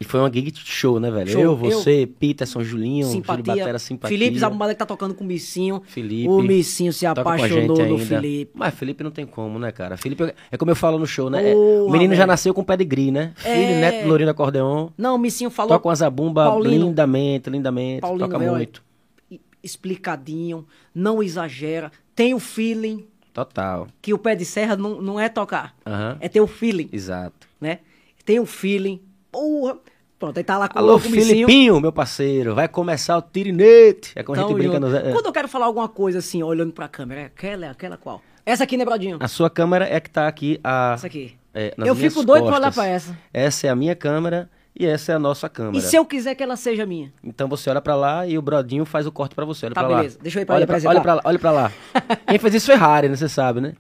[0.03, 1.31] E foi uma gig show, né, velho?
[1.31, 1.43] Show.
[1.43, 3.55] Eu, você, Peterson, Julinho, Júlio simpatia.
[3.57, 4.17] Batera, simpatia.
[4.19, 5.83] Felipe Zabumada que tá tocando com o Missinho.
[5.85, 6.27] Felipe.
[6.27, 7.99] O Missinho se apaixonou no ainda.
[8.07, 8.51] Felipe.
[8.55, 9.99] Mas Felipe não tem como, né, cara?
[9.99, 11.51] Felipe, é como eu falo no show, né?
[11.51, 12.29] É, Porra, o menino já velho.
[12.29, 13.35] nasceu com pedigree, né?
[13.37, 13.81] Filho, É.
[13.83, 14.89] neto do Lourinho Acordeon.
[14.97, 15.73] Não, o Missinho falou.
[15.73, 18.01] Toca uma zabumba Paulino- lindamente, lindamente.
[18.01, 18.83] Paulinho, toca velho, muito.
[19.31, 23.87] é explicadinho, não exagera, tem o feeling, Total.
[24.01, 26.17] que o pé de serra não, não é tocar, Aham.
[26.21, 27.47] é ter o feeling, Exato.
[27.61, 27.81] né?
[28.25, 29.79] Tem o feeling, porra.
[30.21, 30.99] Pronto, aí tá lá com Alô, o.
[31.01, 32.55] Filipinho, meu parceiro.
[32.55, 34.13] Vai começar o tirinete.
[34.15, 35.03] É como a Tamo gente brinca junto.
[35.03, 35.09] no...
[35.09, 35.13] é.
[35.13, 38.21] Quando eu quero falar alguma coisa assim, olhando pra câmera, é aquela, é aquela qual?
[38.45, 39.17] Essa aqui, né, Brodinho?
[39.19, 40.61] A sua câmera é que tá aqui.
[40.63, 40.93] A...
[40.95, 41.35] Essa aqui.
[41.55, 42.75] é, Eu fico doido pra olhar costas.
[42.85, 43.19] pra essa.
[43.33, 45.79] Essa é a minha câmera e essa é a nossa câmera.
[45.79, 47.11] E se eu quiser que ela seja minha?
[47.25, 49.67] Então você olha pra lá e o Brodinho faz o corte pra você.
[49.67, 49.97] Olha Tá, pra lá.
[49.99, 50.19] beleza.
[50.23, 51.73] Deixa eu ir pra olha ele pra, olha pra lá, olha pra lá.
[52.29, 53.17] Quem fez isso foi Harry, né?
[53.17, 53.73] Você sabe, né?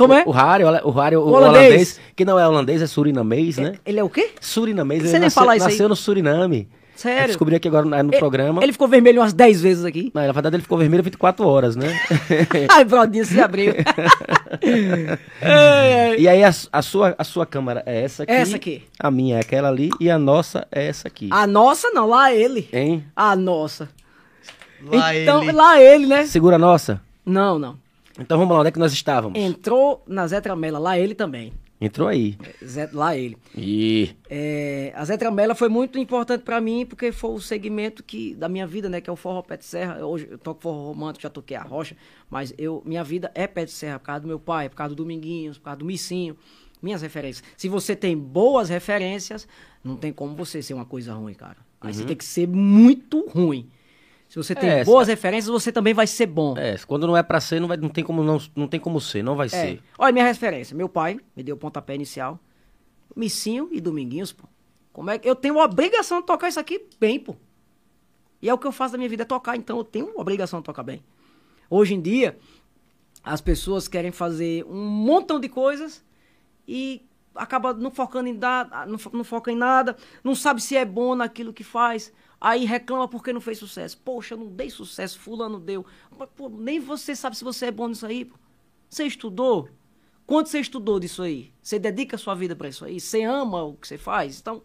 [0.00, 0.22] Como é?
[0.24, 1.66] O, o Harry, o, o, Harry, o, O holandês.
[1.66, 2.00] holandês.
[2.16, 3.74] que não é holandês, é surinamês, né?
[3.84, 4.30] Ele é o quê?
[4.40, 5.72] Surinamês, Você ele nem nasceu, fala isso aí.
[5.72, 6.68] nasceu no Suriname.
[6.96, 7.22] Sério?
[7.22, 8.62] Eu descobri aqui agora no, no E- programa.
[8.62, 10.10] Ele ficou vermelho umas 10 vezes aqui.
[10.14, 11.98] Não, na verdade ele ficou vermelho 24 horas, né?
[12.68, 13.72] Ai, Brodinho, se abriu.
[16.18, 18.32] E aí a, a sua, a sua câmera é essa aqui.
[18.32, 18.82] Essa aqui.
[18.98, 21.28] A minha é aquela ali e a nossa é essa aqui.
[21.30, 22.68] A nossa não, lá ele.
[22.72, 23.04] Hein?
[23.16, 23.88] A nossa.
[24.82, 25.52] Lá então, ele.
[25.52, 26.26] lá ele, né?
[26.26, 27.00] Segura a nossa?
[27.24, 27.76] Não, não.
[28.20, 29.40] Então vamos lá, onde é que nós estávamos?
[29.40, 31.52] Entrou na Zé Tramela, lá ele também.
[31.80, 32.36] Entrou aí.
[32.62, 33.38] Zé, lá ele.
[33.56, 34.14] Ih.
[34.28, 38.50] É, a Zé Tramela foi muito importante pra mim, porque foi o segmento que, da
[38.50, 39.00] minha vida, né?
[39.00, 40.04] Que é o forró pé de serra.
[40.04, 41.96] Hoje eu toco forró romântico, já toquei a rocha,
[42.28, 44.94] mas eu, minha vida é pé de serra, por causa do meu pai, por causa
[44.94, 46.36] do Dominguinhos, por causa do Missinho.
[46.82, 47.42] Minhas referências.
[47.56, 49.48] Se você tem boas referências,
[49.82, 51.56] não tem como você ser uma coisa ruim, cara.
[51.80, 53.70] Aí você tem que ser muito ruim.
[54.30, 56.56] Se você tem É, boas referências, você também vai ser bom.
[56.56, 59.00] É, quando não é pra ser, não, vai, não, tem como não, não tem como
[59.00, 59.50] ser, não vai É.
[59.50, 59.82] ser.
[59.98, 60.76] Olha, minha referência.
[60.76, 62.38] Meu pai me deu o pontapé inicial.
[63.16, 64.44] Missinho e Dominguinhos, pô.
[64.92, 67.34] Como é que eu tenho a obrigação de tocar isso aqui bem, pô.
[68.40, 70.20] E é o que eu faço da minha vida, é tocar, então eu tenho a
[70.20, 71.02] obrigação de tocar bem.
[71.68, 72.38] Hoje em dia,
[73.24, 76.04] as pessoas querem fazer um montão de coisas
[76.68, 77.02] e
[77.34, 81.52] acaba não focando em nada, não foca em nada, não sabe se é bom naquilo
[81.52, 82.12] que faz.
[82.40, 83.98] Aí reclama porque não fez sucesso.
[83.98, 85.84] Poxa, não dei sucesso, fulano deu.
[86.16, 88.36] Mas, pô, nem você sabe se você é bom nisso aí, pô.
[88.88, 89.68] Você estudou?
[90.26, 91.52] Quanto você estudou disso aí?
[91.62, 92.98] Você dedica a sua vida pra isso aí?
[92.98, 94.40] Você ama o que você faz?
[94.40, 94.62] Então,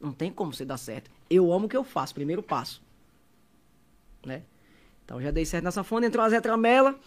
[0.00, 1.10] não tem como você dar certo.
[1.30, 2.82] Eu amo o que eu faço, primeiro passo.
[4.26, 4.42] Né?
[5.04, 6.98] Então, já dei certo na sanfona, entrou a Zé Tramela,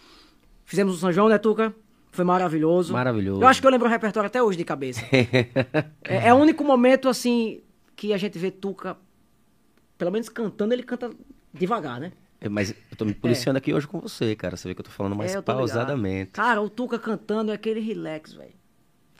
[0.64, 1.74] fizemos o São João, né, Tuca?
[2.10, 2.92] Foi maravilhoso.
[2.92, 3.42] Maravilhoso.
[3.42, 5.02] Eu acho que eu lembro o repertório até hoje de cabeça.
[6.02, 7.60] é, é o único momento, assim,
[7.94, 8.96] que a gente vê Tuca,
[9.98, 11.10] pelo menos cantando, ele canta
[11.52, 12.12] devagar, né?
[12.40, 14.56] É, Mas eu tô me policiando aqui hoje com você, cara.
[14.56, 15.56] Você vê que eu tô falando mais É, tô ligado.
[15.56, 16.32] pausadamente.
[16.32, 18.52] Cara, o Tuca cantando é aquele relax, velho.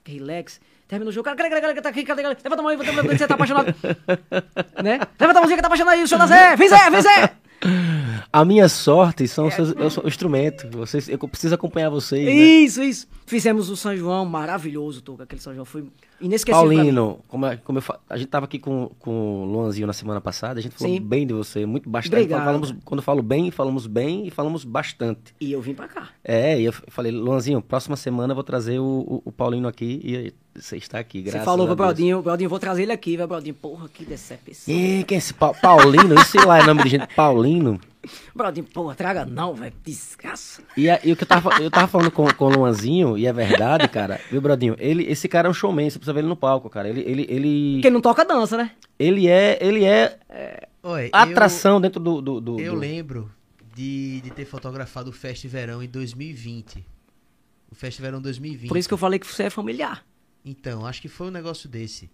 [0.05, 0.61] Relax.
[0.87, 1.25] Termina o jogo.
[1.25, 2.37] Cara, cara, cara, cara, tá aqui, cara, cara.
[2.45, 3.75] Levanta a mão aí, levanta a mão você tá apaixonado.
[4.85, 5.01] né?
[5.19, 6.57] Levanta a mãozinha que tá apaixonado aí, o senhor da Zé.
[6.57, 7.37] Vem Zé, vem Zé.
[8.33, 9.57] A minha sorte são os É.
[9.57, 10.69] seus, eu sou o instrumento.
[10.71, 12.25] Vocês, eu preciso acompanhar vocês.
[12.27, 12.31] né?
[12.33, 13.09] Isso, isso.
[13.27, 15.25] Fizemos o São João maravilhoso, Tuca.
[15.25, 15.89] Aquele São João foi
[16.21, 16.69] inesquecível.
[16.69, 20.21] Paulino, como, é- como eu a gente tava aqui com, com o Luanzinho na semana
[20.21, 21.01] passada, a gente falou Sim.
[21.01, 22.15] bem de você, muito bastante.
[22.15, 22.45] Obrigado.
[22.45, 25.35] Falamos, quando eu falo bem, falamos bem e falamos bastante.
[25.41, 26.09] E eu vim pra cá.
[26.25, 30.01] É, e eu falei, Luanzinho, próxima semana eu vou trazer o, o, o Paulino aqui
[30.03, 31.87] e você está aqui, graças Você falou a pro Deus.
[31.89, 33.55] Brodinho, Brodinho, vou trazer ele aqui, velho, Brodinho.
[33.55, 34.73] Porra, que decepção.
[34.75, 36.15] Ih, quem é esse Pa- Paulino?
[36.15, 37.79] Isso lá é nome de gente, Paulino.
[38.35, 39.75] Brodinho, porra, traga não, velho.
[39.85, 40.63] Desgraça.
[40.77, 43.27] E, a- e o que eu tava, eu tava falando com, com o Luanzinho, e
[43.27, 44.77] é verdade, cara, viu, Brodinho?
[44.79, 46.89] Ele, esse cara é um showman, você precisa ver ele no palco, cara.
[46.89, 48.73] Ele, ele, ele, Porque ele não toca dança, né?
[48.99, 50.19] ele é, ele é
[50.83, 53.31] Oi, atração dentro do, do, do- Eu, eu do- lembro
[53.75, 56.85] de, de ter fotografado o Fest Verão em 2020.
[57.71, 58.69] O Fest Verão 2020.
[58.69, 60.05] Por isso que eu falei que você é familiar.
[60.45, 62.09] Então, acho que foi um negócio desse.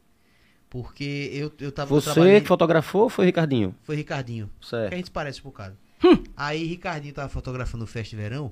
[0.71, 2.41] Porque eu, eu tava Você trabalhando...
[2.43, 3.75] que fotografou ou foi o Ricardinho?
[3.83, 4.49] Foi Ricardinho.
[4.63, 4.89] Certo.
[4.89, 5.77] Que a gente se parece um bocado.
[6.03, 6.17] Hum.
[6.35, 8.51] Aí Ricardinho tava fotografando o Fest Verão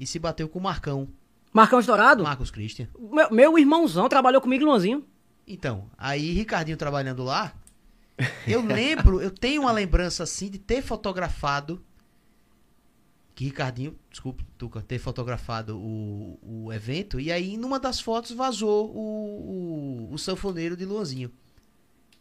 [0.00, 1.06] e se bateu com o Marcão.
[1.52, 2.22] Marcão Estourado?
[2.22, 2.88] Marcos Christian.
[2.98, 5.04] Meu, meu irmãozão trabalhou comigo, Luanzinho.
[5.46, 7.54] Então, aí Ricardinho trabalhando lá,
[8.46, 11.82] eu lembro, eu tenho uma lembrança assim de ter fotografado
[13.34, 18.90] que Ricardinho, desculpe, Tuca, ter fotografado o, o evento e aí numa das fotos vazou
[18.90, 21.30] o, o, o sanfoneiro de Luanzinho.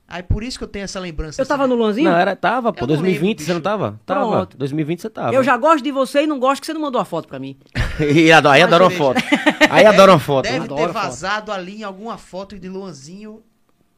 [0.08, 1.42] Aí por isso que eu tenho essa lembrança.
[1.42, 1.50] Eu assim.
[1.50, 2.10] tava no Luanzinho?
[2.10, 2.86] Não, era, tava, pô.
[2.86, 4.00] Eu não 2020 lembro, você não tava?
[4.06, 4.30] Tava.
[4.30, 4.58] Pronto.
[4.58, 5.34] 2020 você tava.
[5.34, 7.40] Eu já gosto de você e não gosto que você não mandou a foto pra
[7.40, 7.58] mim.
[8.00, 8.98] E adoro, aí veja.
[8.98, 9.22] foto.
[9.70, 10.44] Aí adoro uma foto.
[10.46, 10.94] Deve Adoro ter foto.
[10.94, 13.44] vazado ali em alguma foto de Luanzinho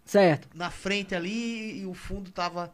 [0.06, 0.48] Certo.
[0.56, 2.72] na frente ali e o fundo tava.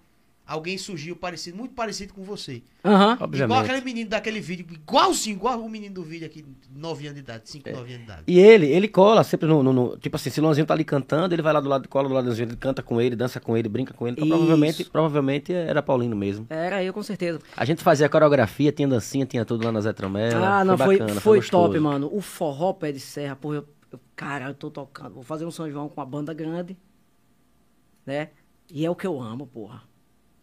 [0.48, 2.62] Alguém surgiu parecido, muito parecido com você.
[2.84, 3.18] Aham.
[3.34, 7.22] Igual aquele menino daquele vídeo, igualzinho, igual o menino do vídeo aqui, 9 anos de
[7.22, 7.48] idade, É.
[7.52, 8.24] 5, 9 anos de idade.
[8.28, 10.84] E ele, ele cola sempre no, no- no- Tipo assim, se o Luanzinho tá ali
[10.84, 13.16] cantando, ele vai lá do lado, cola do lado do Luanzinho, ele canta com ele,
[13.16, 14.18] dança com ele, brinca com ele.
[14.18, 14.38] Então, Isso.
[14.38, 16.46] provavelmente, provavelmente era Paulino mesmo.
[16.48, 17.40] Era eu, com certeza.
[17.58, 20.60] A gente fazia coreografia, tinha dancinha, tinha tudo lá na Zé Tromela.
[20.60, 21.68] ah, não, foi, bacana, foi gostoso.
[21.70, 22.08] top, mano.
[22.14, 25.16] O forró pé de serra, porra, eu, eu- cara, eu tô tocando.
[25.16, 26.78] Vou fazer um São João com uma banda grande,
[28.06, 28.30] né?
[28.72, 29.82] E é o que eu amo, porra.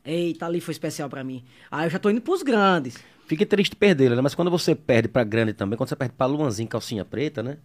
[0.05, 1.45] Eita, ali foi especial pra mim.
[1.71, 2.99] Aí eu já tô indo pros grandes.
[3.27, 4.23] Fique triste perdê-lo, né?
[4.23, 7.57] Mas quando você perde pra grande também, quando você perde pra Luanzinho, calcinha preta, né?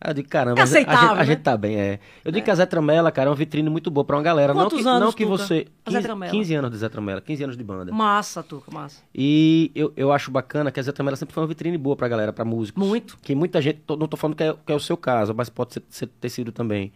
[0.00, 1.24] Aí eu digo, caramba, É a gente- a, gente, a né?
[1.24, 2.00] gente tá bem, é.
[2.24, 4.52] Eu digo que a Zé Tramela, cara, é uma vitrine muito boa pra uma galera.
[4.52, 5.36] não Quantos que, anos, não que Tuca?
[5.38, 5.66] você.
[5.86, 6.32] A Zé 15, Tramela?
[6.32, 7.92] 15 anos de Zé Tramela, 15 anos de banda.
[7.92, 9.00] Massa, Tuca, massa.
[9.14, 12.08] E eu, eu acho bacana que a Zé Tramela sempre foi uma vitrine boa pra
[12.08, 12.84] galera, pra músicos.
[12.84, 13.16] Muito.
[13.22, 15.74] Que muita gente, não tô falando que é, que é o seu caso, mas pode
[15.74, 16.92] ser, ser- ter sido também.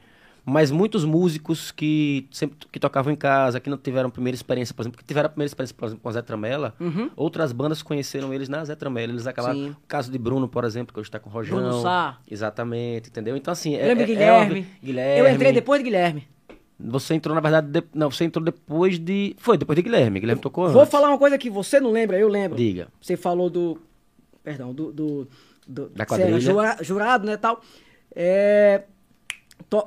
[0.49, 4.83] Mas muitos músicos que sempre que tocavam em casa, que não tiveram primeira experiência, por
[4.83, 6.73] exemplo, que tiveram a primeira experiência, por exemplo, com a Zé Tramela,
[7.17, 9.13] outras bandas conheceram eles na Zé Tramela.
[9.13, 9.57] Eles acabaram.
[9.57, 9.71] Sim.
[9.71, 11.59] O caso de Bruno, por exemplo, que hoje tá com o Rojão.
[11.59, 12.19] Bruno Sá.
[12.31, 13.37] Exatamente, entendeu?
[13.37, 13.75] Então, assim.
[13.75, 14.55] É, de é Guilherme.
[14.61, 15.29] vi- Guilherme.
[15.29, 16.29] Eu entrei depois de Guilherme.
[16.79, 17.67] Você entrou, na verdade.
[17.69, 19.35] de- Não, você entrou depois de.
[19.39, 20.21] Foi, depois de Guilherme.
[20.21, 20.75] Guilherme tocou antes.
[20.75, 22.57] Vou falar uma coisa que você não lembra, eu lembro.
[22.57, 22.87] Diga.
[23.01, 23.79] Você falou do.
[24.45, 24.93] Perdão, do.
[24.93, 25.29] do,
[25.67, 26.41] do Da você era quadrilha.
[26.41, 27.61] jura- jurado, né, tal.
[28.15, 28.85] É,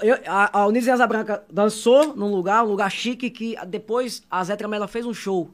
[0.02, 4.44] eu, a, a Unice Asa Branca dançou num lugar, um lugar chique, que depois a
[4.44, 5.50] Zé Tramela fez um show.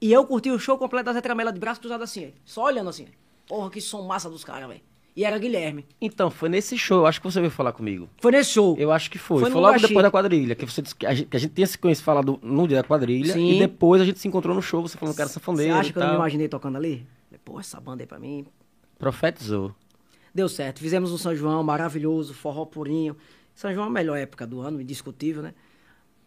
[0.00, 2.90] E eu curti o show completo da Zé Tramela de braço cruzado assim, só olhando
[2.90, 3.06] assim.
[3.46, 4.80] Porra, que som massa dos caras, velho.
[5.16, 5.84] E era Guilherme.
[6.00, 8.08] Então, foi nesse show, eu acho que você veio falar comigo.
[8.18, 8.76] Foi nesse show.
[8.78, 9.40] Eu acho que foi.
[9.40, 10.54] Foi Foi, logo depois da quadrilha.
[10.54, 12.84] Que, você que, a gente, que a gente tinha se conhecido falado no dia da
[12.84, 13.32] quadrilha.
[13.32, 13.56] Sim.
[13.56, 15.74] E depois a gente se encontrou no show, você falando que era Você sanfoneiro.
[15.74, 17.04] acha e que eu não me imaginei tocando ali?
[17.44, 18.46] Pô, essa banda aí pra mim.
[18.96, 19.74] Profetizou.
[20.34, 20.80] Deu certo.
[20.80, 23.16] Fizemos um São João maravilhoso, forró purinho.
[23.54, 25.54] São João é a melhor época do ano, indiscutível, né?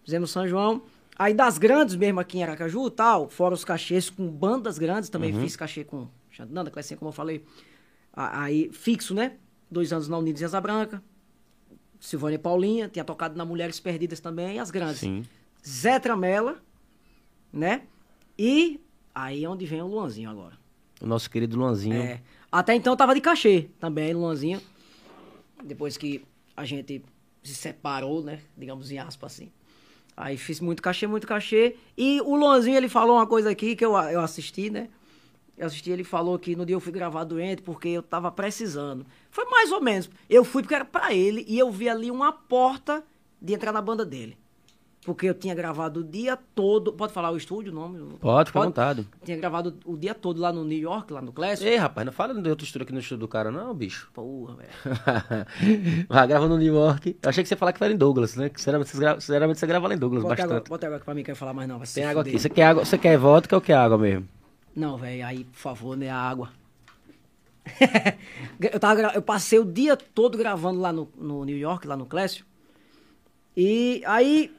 [0.03, 0.83] Fizemos São João.
[1.17, 5.09] Aí das grandes mesmo aqui em Aracaju e tal, fora os cachês com bandas grandes,
[5.09, 7.45] também fiz cachê com Xandanda, Clecinha, como eu falei.
[8.13, 9.33] Aí, fixo, né?
[9.69, 11.01] Dois anos na Unidos Asa Branca.
[11.99, 14.97] Silvânia e Paulinha, tinha tocado na Mulheres Perdidas também, as grandes.
[14.97, 15.23] Sim.
[15.65, 16.57] Zé Tramela,
[17.53, 17.83] né?
[18.37, 18.81] E
[19.13, 20.57] aí é onde vem o Luanzinho agora.
[20.99, 21.95] O nosso querido Luanzinho.
[21.95, 22.21] É.
[22.51, 24.61] Até então eu tava de cachê também, Luanzinho.
[25.63, 26.25] Depois que
[26.55, 27.03] a gente
[27.41, 28.41] se separou, né?
[28.57, 29.51] Digamos em aspas assim.
[30.17, 31.77] Aí fiz muito cachê, muito cachê.
[31.97, 34.89] E o Luanzinho, ele falou uma coisa aqui que eu, eu assisti, né?
[35.57, 39.05] Eu assisti, ele falou que no dia eu fui gravar doente porque eu tava precisando.
[39.29, 40.09] Foi mais ou menos.
[40.29, 43.03] Eu fui porque era pra ele e eu vi ali uma porta
[43.41, 44.37] de entrar na banda dele.
[45.03, 46.93] Porque eu tinha gravado o dia todo.
[46.93, 47.99] Pode falar o estúdio, o nome?
[48.19, 49.07] Pode, fica à vontade.
[49.23, 51.67] Tinha gravado o dia todo lá no New York, lá no Classic.
[51.67, 54.11] Ei, rapaz, não fala de outro estúdio aqui no estúdio do cara, não, bicho.
[54.13, 54.69] Porra, velho.
[56.07, 57.17] Vai grava no New York.
[57.21, 58.49] Eu achei que você ia falar que era em Douglas, né?
[58.49, 60.69] Que sinceramente você sinceramente você grava lá em Douglas Bota água, bastante.
[60.69, 61.79] bota água aqui pra mim, que eu ia falar mais não.
[61.79, 62.33] Vai Tem água fuder.
[62.33, 62.41] aqui.
[62.41, 62.85] Você quer água?
[62.85, 64.27] Você quer vodka ou quer água mesmo?
[64.75, 66.49] Não, velho, aí, por favor, né, a água.
[68.71, 72.05] eu, tava, eu passei o dia todo gravando lá no, no New York, lá no
[72.05, 72.45] Clécio.
[73.57, 74.51] E aí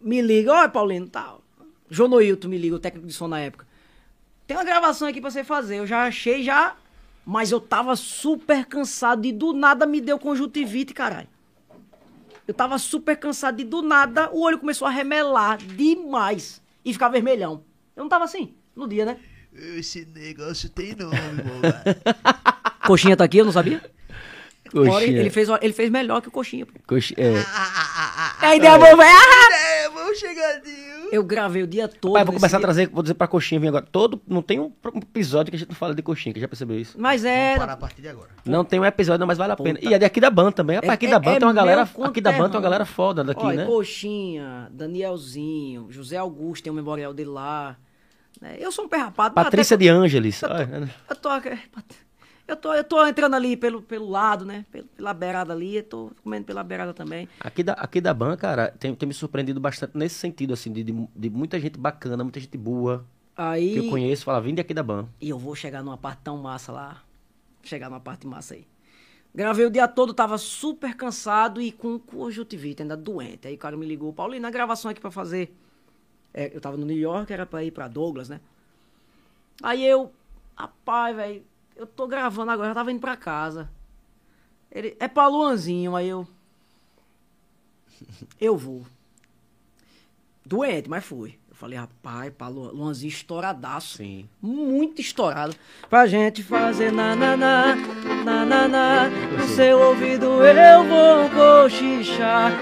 [0.00, 1.42] me liga, olha, Paulino, tal.
[1.88, 3.66] Jonoilton me liga, o técnico de som na época.
[4.46, 5.76] Tem uma gravação aqui pra você fazer.
[5.76, 6.76] Eu já achei já,
[7.24, 11.28] mas eu tava super cansado e do nada me deu conjuntivite, caralho.
[12.46, 17.08] Eu tava super cansado e do nada o olho começou a remelar demais e ficar
[17.08, 17.62] vermelhão.
[17.94, 19.18] Eu não tava assim, no dia, né?
[19.52, 21.16] Esse negócio tem nome.
[22.86, 23.80] Coxinha tá aqui, eu não sabia.
[24.72, 25.18] Coxinha.
[25.20, 26.64] ele, fez, ele fez melhor que o Coxinha.
[26.66, 26.72] pô.
[26.86, 27.16] Coxinha.
[27.18, 28.46] É.
[28.46, 29.08] Aí deu a mão, vai.
[29.10, 29.48] ah!
[29.84, 30.90] É, vamos chegadinho.
[31.12, 32.12] Eu gravei o dia todo.
[32.12, 33.84] Pai, vou começar a trazer, vou dizer pra coxinha vir agora.
[33.90, 36.78] Todo, não tem um episódio que a gente não fala de coxinha, que já percebeu
[36.78, 36.96] isso.
[37.00, 37.56] Mas Vamos é.
[37.58, 38.28] parar a partir de agora.
[38.44, 39.74] Não tem um episódio, não, mas vale a Puta.
[39.74, 39.80] pena.
[39.82, 40.76] E é daqui da banda também.
[40.76, 41.82] Rapaz, É- aqui da é- banda é tem uma galera.
[41.82, 43.66] Aqui da banda tem uma galera foda daqui, Olha, né?
[43.66, 47.76] Coxinha, Danielzinho, José Augusto, tem um memorial dele lá.
[48.40, 48.56] né?
[48.60, 49.34] Eu sou um pé rapado.
[49.34, 50.40] Patrícia até- de Ângeles.
[50.42, 51.50] Eu tô, eu tô,
[52.50, 54.64] eu tô, eu tô entrando ali pelo, pelo lado, né?
[54.96, 57.28] Pela beirada ali, eu tô comendo pela beirada também.
[57.38, 60.82] Aqui da, aqui da Ban, cara, tem, tem me surpreendido bastante nesse sentido, assim, de,
[60.82, 63.72] de, de muita gente bacana, muita gente boa Aí.
[63.72, 65.08] que eu conheço, fala, vim de aqui da Ban.
[65.20, 67.02] E eu vou chegar numa parte tão massa lá.
[67.62, 68.66] Chegar numa parte massa aí.
[69.32, 73.46] Gravei o dia todo, tava super cansado e com conjuntivite, ainda doente.
[73.46, 75.54] Aí o cara me ligou, Paulinho, na gravação aqui pra fazer.
[76.34, 78.40] É, eu tava no New York, era pra ir pra Douglas, né?
[79.62, 80.12] Aí eu,
[80.56, 81.44] rapaz, velho,
[81.80, 83.68] eu tô gravando agora, eu tava indo pra casa.
[84.70, 86.26] Ele, é pra Luanzinho, aí eu.
[88.40, 88.84] Eu vou.
[90.44, 91.38] Doente, mas fui.
[91.48, 93.98] Eu falei, rapaz, pra Lu- Luanzinho estouradaço.
[93.98, 94.28] Sim.
[94.40, 95.54] Muito estourado.
[95.88, 97.74] Pra gente fazer na na na,
[98.24, 99.08] na na na.
[99.08, 102.52] No seu ouvido eu vou cochichar.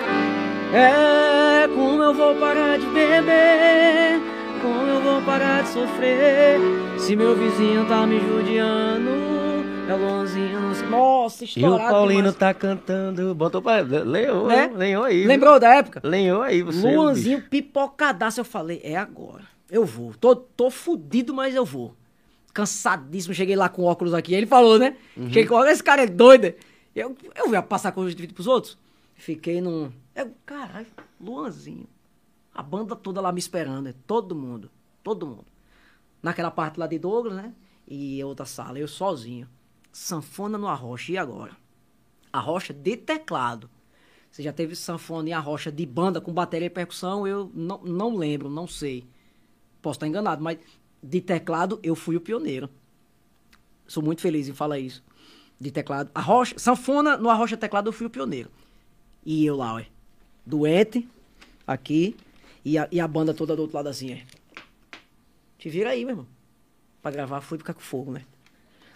[0.74, 4.20] É, como eu vou parar de beber?
[4.62, 6.58] Como eu vou parar de sofrer?
[6.98, 9.10] Se meu vizinho tá me judiando.
[9.88, 10.60] É o Luanzinho.
[10.60, 11.90] nos- Nossa, E o estourado.
[11.90, 12.36] Paulino demais.
[12.36, 13.34] tá cantando.
[13.34, 13.80] Botou pra.
[13.80, 14.70] Lenhou, Né?
[14.74, 15.20] lenhou aí.
[15.20, 15.28] viu?
[15.28, 16.00] Lembrou da época?
[16.04, 16.94] Lenhou aí você.
[16.94, 18.40] Luanzinho pipocadaço.
[18.40, 19.44] Eu falei, é agora.
[19.70, 20.12] Eu vou.
[20.20, 21.94] Tô, tô fudido, mas eu vou.
[22.52, 23.32] Cansadíssimo.
[23.34, 24.34] Cheguei lá com óculos aqui.
[24.34, 24.96] Ele falou, né?
[25.16, 25.72] Cheguei com óculos.
[25.72, 26.52] Esse cara é doido.
[26.94, 28.76] Eu, eu ia passar conjuntivite pros outros.
[29.14, 29.90] Fiquei num.
[30.14, 30.86] Eu, caralho,
[31.20, 31.86] Luanzinho.
[32.58, 33.84] A banda toda lá me esperando.
[33.84, 33.94] né?
[34.04, 34.68] Todo mundo.
[35.04, 35.46] Todo mundo.
[36.20, 37.54] Naquela parte lá de Douglas, né?
[37.86, 38.80] E outra sala.
[38.80, 39.48] Eu sozinho.
[39.92, 41.12] Sanfona no Arrocha.
[41.12, 41.56] E agora?
[42.32, 43.70] Arrocha de teclado.
[44.28, 47.28] Você já teve sanfona e arrocha de banda com bateria e percussão?
[47.28, 49.06] Eu não, não lembro, não sei.
[49.80, 50.58] Posso estar enganado, mas
[51.00, 52.68] de teclado eu fui o pioneiro.
[53.86, 55.00] Sou muito feliz em falar isso.
[55.60, 56.10] De teclado.
[56.12, 58.50] Arrocha, sanfona no arrocha teclado eu fui o pioneiro.
[59.24, 59.82] E eu lá, ó.
[60.44, 61.08] Duete,
[61.64, 62.16] aqui,
[62.64, 64.98] e a, e a banda toda do outro lado assim, ó.
[65.58, 66.26] Te vira aí, meu irmão.
[67.02, 68.22] Pra gravar, fui ficar com fogo, né?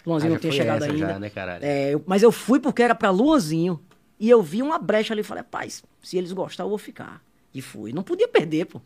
[0.05, 0.97] Luanzinho Ah, não tinha chegado ainda.
[0.97, 1.63] já, né, caralho?
[1.63, 3.79] É, eu- mas eu fui porque era pra Luanzinho.
[4.19, 7.21] E eu vi uma brecha ali e falei, rapaz, se eles gostarem, eu vou ficar.
[7.53, 7.91] E fui.
[7.93, 8.81] Não podia perder, pô.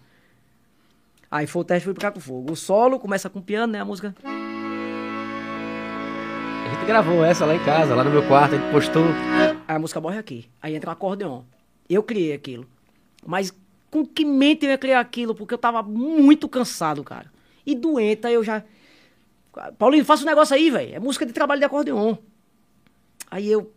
[1.29, 2.53] Aí foi o teste, fui ficar com fogo.
[2.53, 3.81] O solo começa com piano, né?
[3.81, 4.15] A música.
[6.65, 9.03] A gente gravou essa lá em casa, lá no meu quarto, a gente postou.
[9.67, 10.49] Aí a música morre aqui.
[10.61, 11.43] Aí entra o acordeon.
[11.89, 12.65] Eu criei aquilo.
[13.25, 13.53] Mas
[13.89, 15.33] com que mente eu ia criar aquilo?
[15.33, 17.31] Porque eu tava muito cansado, cara.
[17.65, 18.63] E doente, aí eu já.
[19.77, 20.95] Paulinho, faça um negócio aí, velho.
[20.95, 22.15] É música de trabalho de acordeon.
[23.29, 23.73] Aí eu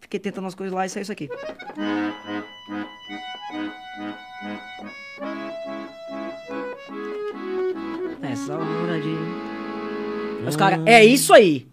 [0.00, 1.28] fiquei tentando as coisas lá e saiu isso aqui.
[8.22, 9.16] Essa hora de.
[10.42, 11.66] Aí Os caras, é isso aí.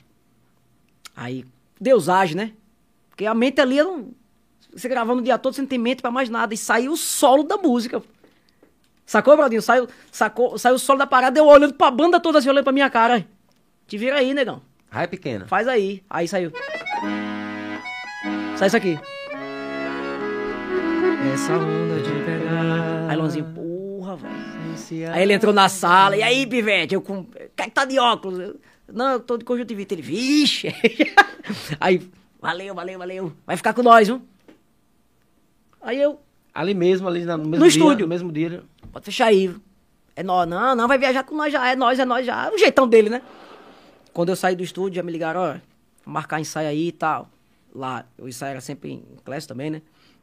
[1.15, 1.45] Aí,
[1.79, 2.53] Deus age, né?
[3.09, 4.22] Porque a mente ali, eu não...
[4.75, 6.53] você gravando o dia todo, você não tem mente pra mais nada.
[6.53, 8.01] E saiu o solo da música.
[9.05, 9.61] Sacou, Bradinho?
[9.61, 12.73] Saiu, sacou, saiu o solo da parada, eu olhando pra banda toda assim, olhando pra
[12.73, 13.27] minha cara.
[13.87, 14.61] Te vira aí, negão.
[14.89, 15.45] Raia pequena.
[15.47, 16.03] Faz aí.
[16.09, 16.51] Aí saiu.
[18.55, 18.99] Sai isso aqui.
[21.33, 23.09] Essa onda de pegar.
[23.09, 24.53] Aí Lonzinho, porra, velho.
[25.11, 27.25] Aí ele entrou na sala, e aí, pivete, eu com.
[27.55, 28.39] Quem tá de óculos?
[28.39, 28.59] Eu,
[28.91, 29.93] não, eu tô de conjuntivite.
[29.93, 30.67] Ele, vixe.
[31.79, 32.07] aí,
[32.41, 33.33] valeu, valeu, valeu.
[33.45, 34.21] Vai ficar com nós, viu?
[35.83, 36.19] Aí eu,
[36.53, 37.79] Ali mesmo, ali na- no mesmo No dia.
[37.79, 38.05] estúdio.
[38.05, 38.63] No mesmo dia.
[38.91, 39.53] pode fechar aí.
[40.15, 42.51] É nós, não, não, vai viajar com nós já, é nós, é nós já.
[42.51, 43.21] O jeitão dele, né?
[44.13, 45.55] Quando eu saí do estúdio, já me ligaram, ó,
[46.05, 47.27] marcar ensaio aí e tal.
[47.73, 49.81] Lá, o ensaio era sempre em classe também, né?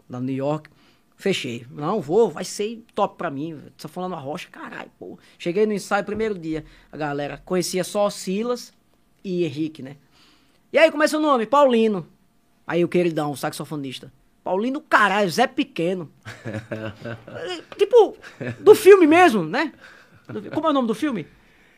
[0.08, 0.70] Lá no New York.
[1.16, 1.66] Fechei.
[1.72, 3.60] Não, vou, vai ser top pra mim.
[3.76, 5.18] Só falando a rocha, caralho, pô.
[5.36, 6.64] Cheguei no ensaio, primeiro dia.
[6.92, 8.72] A galera conhecia só Silas
[9.24, 9.96] e Henrique, né?
[10.72, 11.44] E aí, como é seu nome?
[11.44, 12.06] Paulino.
[12.64, 14.12] Aí o queridão, o saxofonista.
[14.42, 16.10] Paulino, caralho, Zé Pequeno.
[17.76, 18.16] tipo,
[18.60, 19.72] do filme mesmo, né?
[20.28, 21.26] Do- Como é o nome do filme?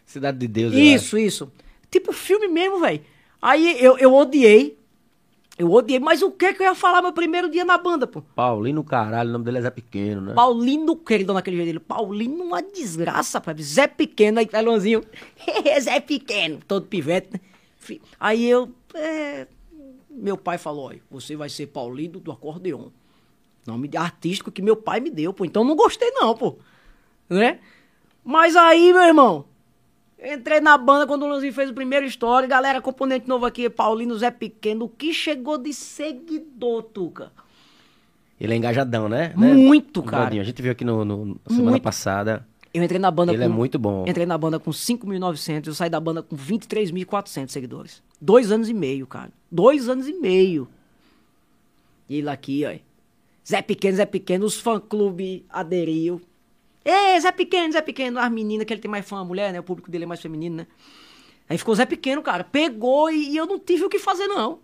[0.05, 0.73] Cidade de Deus.
[0.73, 1.53] eu Isso, isso.
[1.91, 3.01] Tipo filme mesmo, velho.
[3.41, 4.79] Aí eu, eu odiei.
[5.59, 8.21] Eu odiei, mas o que que eu ia falar meu primeiro dia na banda, pô?
[8.21, 8.29] acho.
[8.35, 10.35] Paulino, caralho, o nome dele é Zé Pequeno, né?
[10.35, 11.81] Paulino, querido, naquele jeito dele.
[11.81, 13.55] Paulino, uma desgraça, pai.
[13.61, 15.05] Zé Pequeno, aí Pelãozinho.
[15.81, 17.41] Zé Pequeno, todo pivete, né?
[18.19, 18.71] Aí eu.
[18.95, 19.47] é,
[20.23, 22.89] meu pai falou: olha, você vai ser Paulino do acordeon.
[23.67, 25.45] Nome artístico que meu pai me deu, pô.
[25.45, 26.57] Então não gostei, não, pô.
[27.29, 27.59] Né?
[28.25, 29.45] Mas aí, meu irmão.
[30.25, 32.47] Entrei na banda quando o Luzinho fez o primeiro story.
[32.47, 34.85] Galera, componente novo aqui, Paulino Zé Pequeno.
[34.85, 37.33] O que chegou de seguidor, Tuca?
[38.41, 39.33] Ele é engajadão, né?
[39.37, 39.53] Né?
[39.55, 40.29] Muito, O cara.
[40.41, 41.83] A gente viu aqui no, no- na semana Muito.
[41.83, 42.47] passada.
[42.75, 43.45] Eu entrei na banda Ele com...
[43.45, 44.05] é muito bom.
[44.07, 48.03] Entrei na banda com 5.900, eu saí da banda com 23.400 seguidores.
[48.21, 49.31] Dois anos e meio, cara.
[49.51, 50.67] Dois anos e meio.
[52.09, 52.79] E ele aqui, ó.
[53.47, 56.21] Zé Pequeno, Zé Pequeno, os fã-clube aderiu.
[56.85, 58.19] Ê, Zé Pequeno, Zé Pequeno.
[58.19, 59.61] As meninas, que ele tem mais fã, a mulher, né?
[59.61, 60.67] O público dele é mais feminino, né?
[61.49, 62.45] Aí ficou Zé Pequeno, cara.
[62.45, 64.61] Pegou e, e eu não tive o que fazer, não.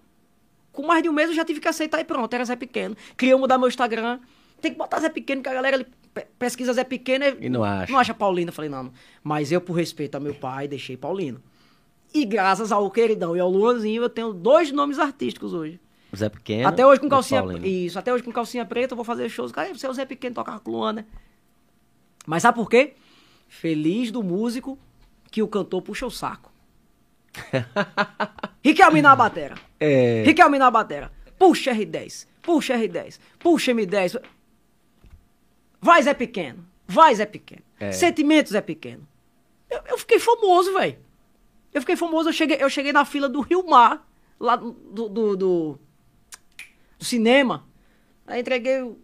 [0.73, 2.97] Com mais de um mês eu já tive que aceitar e pronto, era Zé Pequeno.
[3.17, 4.21] Queria mudar meu Instagram.
[4.61, 5.87] Tem que botar Zé Pequeno, que a galera ali
[6.23, 7.93] pe- pesquisa Zé Pequeno e não acha.
[7.93, 8.49] não acha Paulino.
[8.49, 8.93] Eu falei, não, não.
[9.23, 11.41] Mas eu, por respeito ao meu pai, deixei Paulino.
[12.15, 15.79] E graças ao queridão e ao Luanzinho, eu tenho dois nomes artísticos hoje.
[16.17, 16.67] Zé Pequeno.
[16.67, 17.43] até hoje com calcinha.
[17.43, 17.67] Paulino.
[17.67, 19.53] Isso, até hoje com calcinha preta, eu vou fazer shows.
[19.53, 21.05] Cara, você é o Zé Pequeno, tocar com o Luan, né?
[22.27, 22.95] Mas sabe por quê?
[23.47, 24.79] Feliz do músico
[25.31, 26.51] que o cantor puxa o saco.
[28.65, 29.55] Riquelme na batera.
[29.79, 30.23] É.
[30.25, 31.11] Riquelme na batera.
[31.39, 32.27] Puxa R10.
[32.43, 33.19] Puxa R10.
[33.39, 34.21] Puxa M10.
[35.81, 36.67] Vai, Zé Pequeno.
[36.87, 37.63] Vai, Zé Pequeno.
[37.79, 37.93] É.
[37.93, 39.07] Sentimentos, Zé Pequeno.
[39.71, 40.99] Eu, eu fiquei famoso, velho.
[41.73, 42.29] Eu fiquei famoso.
[42.29, 44.07] Eu cheguei, eu cheguei na fila do Rio Mar,
[44.41, 45.79] lá do, do, do, do
[46.99, 47.67] cinema.
[48.27, 48.99] Aí entreguei o,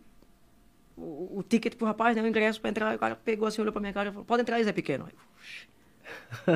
[0.96, 2.22] o, o ticket pro rapaz, né?
[2.22, 2.88] O ingresso pra entrar.
[2.88, 4.72] Aí o cara pegou assim, olhou pra minha cara e falou: Pode entrar aí, Zé
[4.72, 5.08] Pequeno.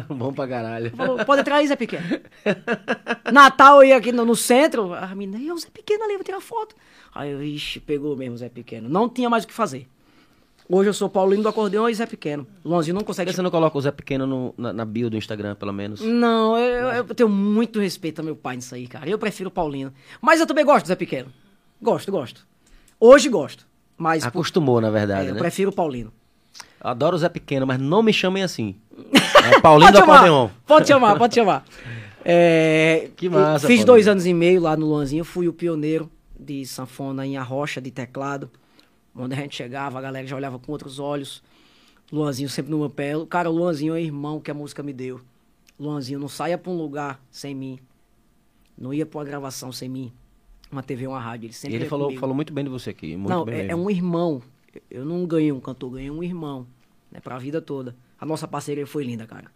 [0.09, 0.91] Bom pra caralho.
[0.95, 2.05] Falou, pode entrar aí, Zé Pequeno.
[3.33, 6.25] Natal eu ia aqui no, no centro, a menina, "Ih, o Zé Pequeno ali, vou
[6.25, 6.75] tirar foto.
[7.15, 8.89] Aí eu, ixi, pegou mesmo o Zé Pequeno.
[8.89, 9.89] Não tinha mais o que fazer.
[10.71, 12.47] Hoje eu sou Paulino do acordeão e Zé Pequeno.
[12.63, 13.31] Luanzinho não Por consegue...
[13.31, 16.01] que você não coloca o Zé Pequeno no- na, na bio do Instagram, pelo menos?
[16.03, 19.09] Não, eu, eu tenho muito respeito ao meu pai nisso aí, cara.
[19.09, 19.93] Eu prefiro o Paulino.
[20.21, 21.33] Mas eu também gosto do Zé Pequeno.
[21.81, 22.47] Gosto, gosto.
[23.01, 23.67] Hoje gosto.
[23.97, 25.41] Mas por- Acostumou, na verdade, é, eu né?
[25.41, 26.13] prefiro o Paulino.
[26.81, 28.77] Adoro o Zé Pequeno, mas não me chamem assim.
[29.51, 30.49] É Paulinho do Acordeon.
[30.67, 31.65] pode chamar, pode chamar.
[32.31, 33.87] É, Que massa, Fiz Paulinho.
[33.87, 37.91] dois anos e meio lá no Luanzinho, fui o pioneiro de sanfona em Arrocha, de
[37.91, 38.51] teclado.
[39.19, 41.43] Onde a gente chegava, a galera já olhava com outros olhos.
[42.13, 43.13] Luanzinho sempre no meu pé.
[43.29, 45.21] Cara, o Luanzinho é irmão que a música me deu.
[45.79, 47.79] Luanzinho não saia pra um lugar sem mim.
[48.77, 50.13] Não ia pra uma gravação sem mim.
[50.71, 51.47] Uma TV, uma rádio.
[51.47, 52.21] Ele E sempre ele ia falou, comigo.
[52.21, 53.17] falou muito bem de você aqui.
[53.17, 54.41] Muito Não, bem é, é um irmão.
[54.91, 56.67] Eu não ganhei um cantor, ganhei um irmão.
[57.11, 57.97] Né, pra vida toda.
[58.21, 59.51] A nossa parceria foi linda, cara.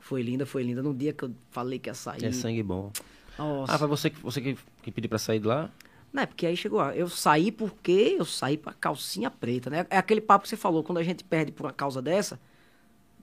[0.00, 0.82] Foi linda, foi linda.
[0.82, 2.24] No dia que eu falei que ia sair.
[2.24, 2.90] É sangue bom.
[3.38, 3.72] Nossa.
[3.74, 5.70] Ah, foi você, que- você que, que pediu pra sair de lá?
[6.14, 6.80] Não, é porque aí chegou.
[6.92, 9.84] Eu saí porque eu saí pra calcinha preta, né?
[9.90, 12.38] É aquele papo que você falou, quando a gente perde por uma causa dessa,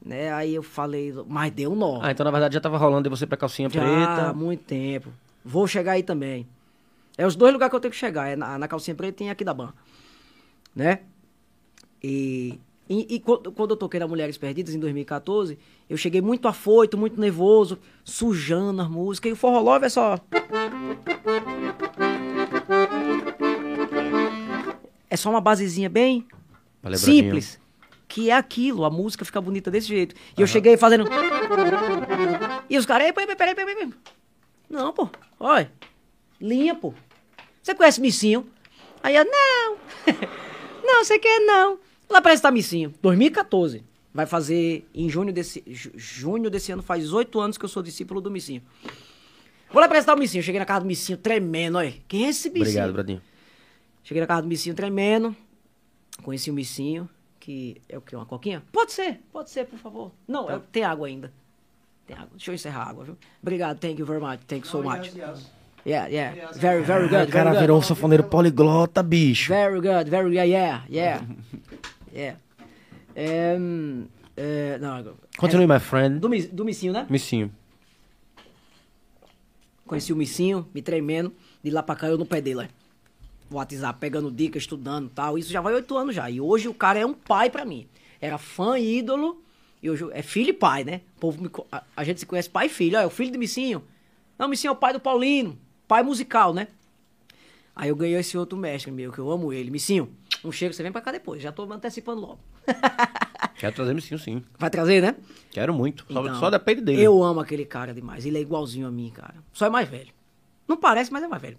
[0.05, 0.33] né?
[0.33, 2.01] Aí eu falei, mas deu nó.
[2.03, 4.29] Ah, então na verdade já tava rolando de você pra calcinha Já preta.
[4.29, 5.09] há muito tempo.
[5.43, 6.45] Vou chegar aí também.
[7.17, 8.27] É os dois lugares que eu tenho que chegar.
[8.27, 9.71] É na, na calcinha preta e aqui da Ban.
[10.75, 10.99] Né?
[12.03, 15.57] E, e, e quando, quando eu toquei na Mulheres Perdidas, em 2014,
[15.89, 19.29] eu cheguei muito afoito, muito nervoso, sujando as músicas.
[19.29, 20.19] E o Forró Love é só...
[25.11, 26.25] é só uma basezinha bem
[26.97, 27.59] simples.
[28.07, 30.15] Que é aquilo, a música fica bonita desse jeito.
[30.37, 31.05] E eu cheguei fazendo.
[32.69, 33.93] E os caras, "Ei, peraí, peraí, peraí, peraí.
[34.69, 35.09] Não, pô,
[35.39, 35.71] olha.
[36.39, 36.93] Linha, pô.
[37.61, 38.47] Você conhece Missinho?
[39.03, 39.77] Aí eu, não.
[40.83, 41.77] não, você quer não.
[42.09, 42.93] Lá apresentar Missinho.
[43.01, 43.83] 2014.
[44.13, 47.81] Vai fazer em junho desse, ju- junho desse ano, faz oito anos que eu sou
[47.81, 48.61] discípulo do Missinho.
[49.71, 50.43] Vou lá apresentar o Missinho.
[50.43, 51.93] Cheguei na casa do Missinho tremendo, olha.
[52.09, 52.61] Quem é esse Missinho?
[52.63, 53.21] Obrigado, Bradinho.
[54.03, 55.35] Cheguei na casa do Missinho tremendo.
[56.23, 58.15] Conheci o Missinho, que é o que?
[58.15, 58.63] Uma coquinha?
[58.71, 60.11] Pode ser, pode ser, por favor.
[60.27, 61.31] Não, é- tem água ainda.
[62.05, 62.29] Tem água.
[62.31, 63.17] Deixa eu encerrar a água, viu?
[63.41, 65.11] Obrigado, thank you very much, thank you so much.
[65.83, 66.51] Yeah, yeah.
[66.53, 67.23] Very, very good.
[67.29, 67.87] O cara very virou um good.
[67.87, 69.49] sanfoneiro poliglota, bicho.
[69.51, 71.27] Very good, very yeah, yeah, yeah.
[72.13, 72.39] yeah.
[73.15, 73.57] É,
[74.37, 76.19] é, não, Continue, my friend.
[76.19, 77.07] do, do Missinho, né?
[77.09, 77.51] Missinho.
[79.85, 81.33] Conheci o Missinho, me tremendo.
[81.63, 82.69] De lá pra cá eu no pé dele.
[83.57, 85.37] WhatsApp, pegando dicas, estudando e tal.
[85.37, 86.29] Isso já vai oito anos já.
[86.29, 87.87] E hoje o cara é um pai pra mim.
[88.19, 89.41] Era fã, ídolo.
[89.81, 91.01] E hoje é filho e pai, né?
[91.17, 92.97] O povo me a, a gente se conhece pai e filho.
[92.97, 93.83] Ó, é o filho do Missinho.
[94.37, 95.57] Não, Missinho é o pai do Paulino.
[95.87, 96.67] Pai musical, né?
[97.75, 99.71] Aí eu ganhei esse outro mestre meu, que eu amo ele.
[99.71, 100.11] Missinho,
[100.43, 101.41] um cheiro, você vem pra cá depois.
[101.41, 102.39] Já tô antecipando logo.
[103.57, 104.43] Quero trazer Missinho, sim.
[104.57, 105.15] Vai trazer, né?
[105.51, 106.05] Quero muito.
[106.11, 107.01] Só, Então, só depende dele.
[107.01, 108.25] Eu amo aquele cara demais.
[108.25, 109.35] Ele é igualzinho a mim, cara.
[109.53, 110.11] Só é mais velho.
[110.67, 111.57] Não parece, mas é mais velho.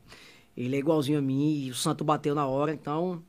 [0.57, 3.23] Ele é igualzinho a mim e o santo bateu na hora, então.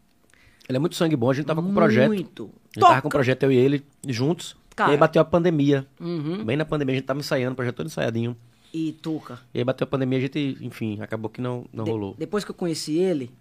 [0.68, 1.30] Ele é muito sangue bom.
[1.30, 2.08] A gente tava com um projeto.
[2.08, 2.44] Muito.
[2.44, 4.56] A gente tava com um projeto, eu e ele, juntos.
[4.76, 4.92] Cara.
[4.92, 5.86] E aí bateu a pandemia.
[6.00, 6.44] Uhum.
[6.44, 8.36] Bem na pandemia, a gente tava ensaiando, o projeto todo ensaiadinho.
[8.74, 9.40] E Tuca.
[9.54, 12.16] E aí bateu a pandemia, a gente, enfim, acabou que não, não de- rolou.
[12.18, 13.32] Depois que eu conheci ele,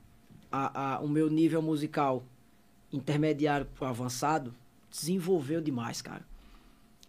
[0.51, 2.23] a- a- o meu nível musical
[2.93, 4.53] intermediário pro avançado
[4.91, 6.23] desenvolveu demais, cara.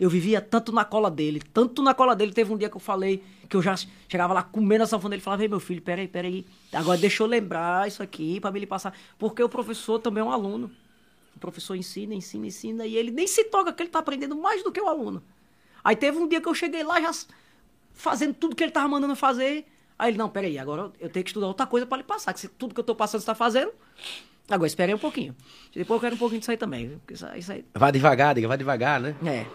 [0.04, 2.34] Eu vivia tanto na cola dele, tanto na cola dele.
[2.34, 3.74] Teve um dia que eu falei que eu já
[4.10, 6.46] chegava lá comendo a sanfona dele e falava: Ei, meu filho, peraí, peraí.
[6.74, 8.94] Agora deixa eu lembrar isso aqui pra me ele passar.
[9.18, 10.70] Porque o professor também é um aluno.
[11.34, 12.86] O professor ensina, ensina, ensina.
[12.86, 15.24] E ele nem se toca que ele tá aprendendo mais do que o aluno.
[15.82, 17.12] Aí teve um dia que eu cheguei lá já
[17.94, 19.66] fazendo tudo que ele tava mandando fazer.
[19.98, 22.34] Aí ele, não, peraí, agora eu tenho que estudar outra coisa pra lhe passar.
[22.34, 23.72] Que se tudo que eu tô passando você tá fazendo.
[24.50, 25.34] Agora esperei um pouquinho.
[25.74, 27.00] Depois eu quero um pouquinho disso aí também.
[27.32, 29.16] aí- isso aí Vai devagar, diga, vai devagar, né?
[29.26, 29.46] é.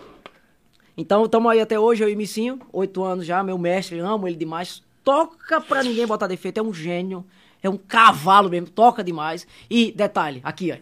[1.00, 4.34] Então, estamos aí até hoje, eu e Missinho, oito anos já, meu mestre, amo ele
[4.36, 4.82] demais.
[5.04, 7.24] Toca pra ninguém botar defeito, é um gênio,
[7.62, 9.46] é um cavalo mesmo, toca demais.
[9.70, 10.76] E, detalhe, aqui, ó.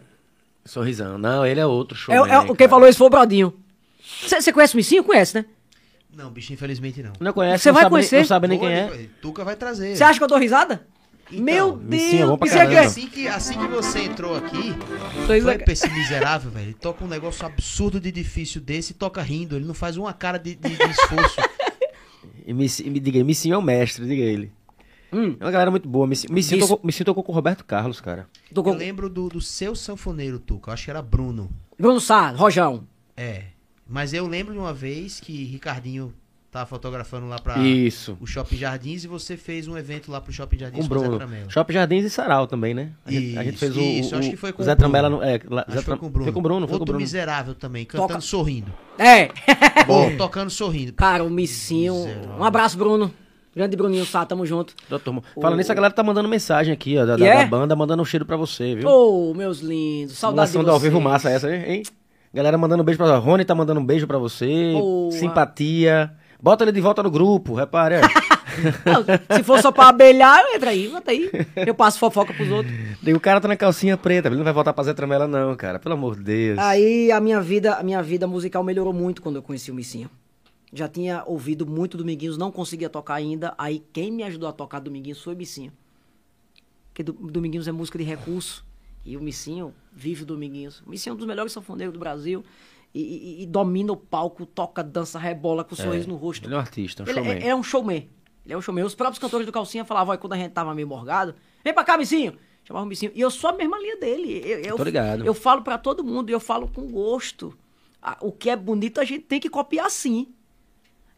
[0.65, 1.19] Sorrisão.
[1.19, 2.13] Não, ele é outro show.
[2.13, 3.53] É, é, quem falou isso foi o Brodinho.
[4.23, 5.03] Você conhece o Missinho?
[5.03, 5.45] Conhece, né?
[6.11, 7.13] Não, bicho, infelizmente não.
[7.19, 8.17] Não conhece, Você não vai sabe nem- conhecer?
[8.17, 9.07] não sabe nem quem Oi, é.
[9.21, 9.95] Tuca vai trazer.
[9.95, 10.81] Você acha que eu dou risada?
[11.31, 12.79] Então, meu é Deus, pra aqui é...
[12.79, 14.73] Assim que, assim que você entrou aqui,
[15.25, 15.57] Pois foi é.
[15.57, 16.67] pra esse miserável, velho.
[16.67, 19.55] Ele toca um negócio absurdo de difícil desse e toca rindo.
[19.55, 21.35] Ele não faz uma cara de, de- de esforço.
[22.45, 24.49] E me, me diga aí, Missinho é o mestre, diga ele.
[25.11, 25.35] Hum.
[25.37, 26.07] É uma galera muito boa.
[26.07, 26.67] Missinho, Missinho, Isso.
[26.69, 28.25] tocou, Missinho tocou com o Roberto Carlos, cara.
[28.53, 30.69] Tô com- Eu lembro do, do seu sanfoneiro, Tuca.
[30.69, 31.49] Eu acho que era Bruno.
[31.77, 32.87] Bruno Sá, Rojão.
[33.17, 33.43] É.
[33.85, 36.13] Mas eu lembro de uma vez que Ricardinho
[36.57, 38.17] tava fotografando lá pra Isso.
[38.19, 40.95] o Shopping Jardins e você fez um evento lá pro Shopping Jardins Com o com
[40.95, 41.17] o Zé Bruno.
[41.19, 41.49] Tramela.
[41.49, 42.89] Shopping Jardins e Sarau também, né?
[43.05, 44.73] A gente, a gente Isso, fez o, isso, o, acho que foi com o Zé
[44.73, 44.91] o Bruno.
[44.93, 45.09] Tramela.
[45.09, 46.23] no- É, lá- Zé foi com o Bruno.
[46.25, 46.99] Foi com o Bruno, foi com o Outro Bruno.
[46.99, 48.73] miserável também, cantando Toca- sorrindo.
[48.97, 49.29] É.
[49.87, 50.93] Ou tocando sorrindo.
[50.93, 51.93] Cara, o Missinho.
[51.93, 52.29] Miserável.
[52.39, 53.13] Um abraço, Bruno.
[53.55, 54.73] Grande Bruninho Sá, tamo junto.
[54.87, 57.37] Doutor, Falando nisso, a galera tá mandando mensagem aqui, ó, da, da- E é?
[57.37, 58.87] da banda, mandando um cheiro pra você, viu?
[58.87, 60.15] Ô, meus lindos.
[60.17, 61.81] Saudade de Simulação do ao vivo massa essa, hein?
[62.33, 63.25] Galera mandando um beijo pra você.
[63.25, 64.73] Rony tá mandando um beijo pra você.
[64.73, 65.11] Boa.
[65.11, 66.11] Simpatia.
[66.41, 67.95] Bota ele de volta no grupo, repare.
[68.85, 71.29] Não, se for só pra abelhar, entra aí, bota aí.
[71.55, 72.73] Eu passo fofoca pros outros.
[73.01, 75.55] Digo, o cara tá na calcinha preta, ele não vai voltar pra Zé Tramela não,
[75.55, 75.77] cara.
[75.79, 76.59] Pelo amor de Deus.
[76.59, 80.09] Aí a minha vida, a minha vida musical melhorou muito quando eu conheci o Missinho.
[80.73, 83.53] Já tinha ouvido muito Dominguinhos, não conseguia tocar ainda.
[83.57, 85.71] Aí quem me ajudou a tocar Dominguinhos foi o Missinho.
[86.89, 88.65] Porque do, Dominguinhos é música de recurso.
[89.05, 90.81] E o Missinho vive o Dominguinhos.
[90.81, 92.43] O Missinho é um dos melhores sanfoneiros do Brasil.
[92.93, 96.47] E, e- e domina o palco, toca, dança, rebola com um sorriso no rosto.
[96.47, 97.31] Ele é um artista, um Ele showman.
[97.33, 98.09] é, ele é um showman.
[98.45, 98.83] Ele é um showman.
[98.85, 101.83] Os próprios cantores do Calcinha falavam, "Olha, quando a gente tava meio morgado, vem pra
[101.83, 102.37] cá, Missinho.
[102.63, 103.11] Chamava o Missinho.
[103.13, 104.41] E eu sou a mesma linha dele.
[104.43, 105.25] Eu, eu, Tô ligado.
[105.25, 107.57] eu falo pra todo mundo e eu falo com gosto.
[108.21, 110.27] O que é bonito a gente tem que copiar sim.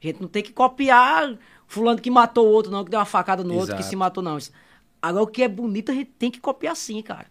[0.04, 1.38] A gente não tem que copiar
[1.68, 3.90] fulano que matou o outro, não, que deu uma facada no outro, que Exato.
[3.90, 4.38] se matou, não.
[5.02, 7.28] Agora, o que é bonito a gente tem que copiar sim, cara.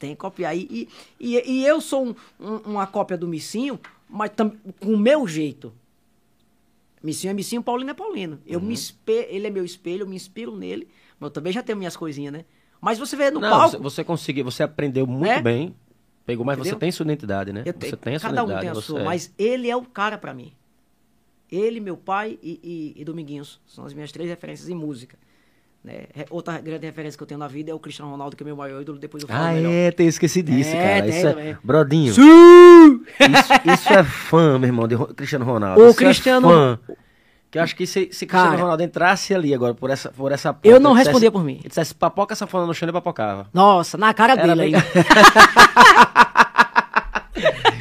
[0.00, 0.56] Tem que copiar.
[0.56, 0.88] E,
[1.20, 3.78] e, e- eu sou um- um- uma cópia do Missinho,
[4.08, 5.72] mas tam- com o meu jeito.
[7.02, 8.40] Missinho é Missinho, Paulino é Paulino.
[8.46, 8.66] Eu Uhum.
[8.66, 9.26] me espe...
[9.28, 10.88] Ele é meu espelho, eu me inspiro nele.
[11.20, 12.44] Mas eu também já tenho minhas coisinhas, né?
[12.80, 13.78] Mas você vê no não, palco.
[13.78, 15.40] você, conseguiu, você aprendeu muito É?
[15.40, 15.74] bem.
[16.24, 16.74] Pegou, mas Entendeu?
[16.74, 17.62] você tem sua identidade, né?
[17.66, 19.04] Eu você tem a sua cada um tem a você sua, é.
[19.04, 20.52] mas ele é o cara pra mim.
[21.52, 22.60] Ele, meu pai e,
[22.96, 23.60] e- e Dominguinhos.
[23.66, 25.18] São as minhas três referências em música.
[25.82, 26.04] Né?
[26.28, 28.54] Outra grande referência que eu tenho na vida é o Cristiano Ronaldo, que é meu
[28.54, 29.72] maior ídolo, depois eu falo Ah, melhor.
[29.72, 31.08] é, tem esqueci disso, É, cara.
[31.08, 31.58] Isso é.
[31.64, 32.10] Brodinho.
[32.10, 32.20] Isso,
[33.74, 35.82] isso é fã, meu irmão, de Cristiano Ronaldo.
[35.82, 36.78] O Isso Cristiano- É fã.
[37.50, 38.62] Que eu acho que se, se Cristiano Cara.
[38.62, 41.42] Ronaldo entrasse ali agora por essa, por essa porta, Eu não e dissesse- respondia por
[41.42, 41.60] mim.
[41.64, 43.48] E dissesse papoca sanfona no chão, ele papocava.
[43.52, 44.86] Nossa, na cara Era dele bem- ainda.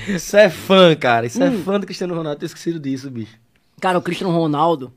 [0.08, 1.26] Isso é fã, cara.
[1.28, 1.46] Isso Hum.
[1.46, 2.44] é fã do Cristiano Ronaldo.
[2.44, 3.38] Eu esquecido disso, bicho.
[3.80, 4.92] Cara, o Cristiano Ronaldo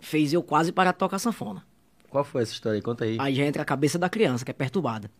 [0.00, 1.62] fez eu quase parar de tocar sanfona.
[2.10, 2.82] Qual foi essa história aí?
[2.82, 3.16] Conta aí.
[3.20, 5.10] Aí já entra a cabeça da criança, que é perturbada.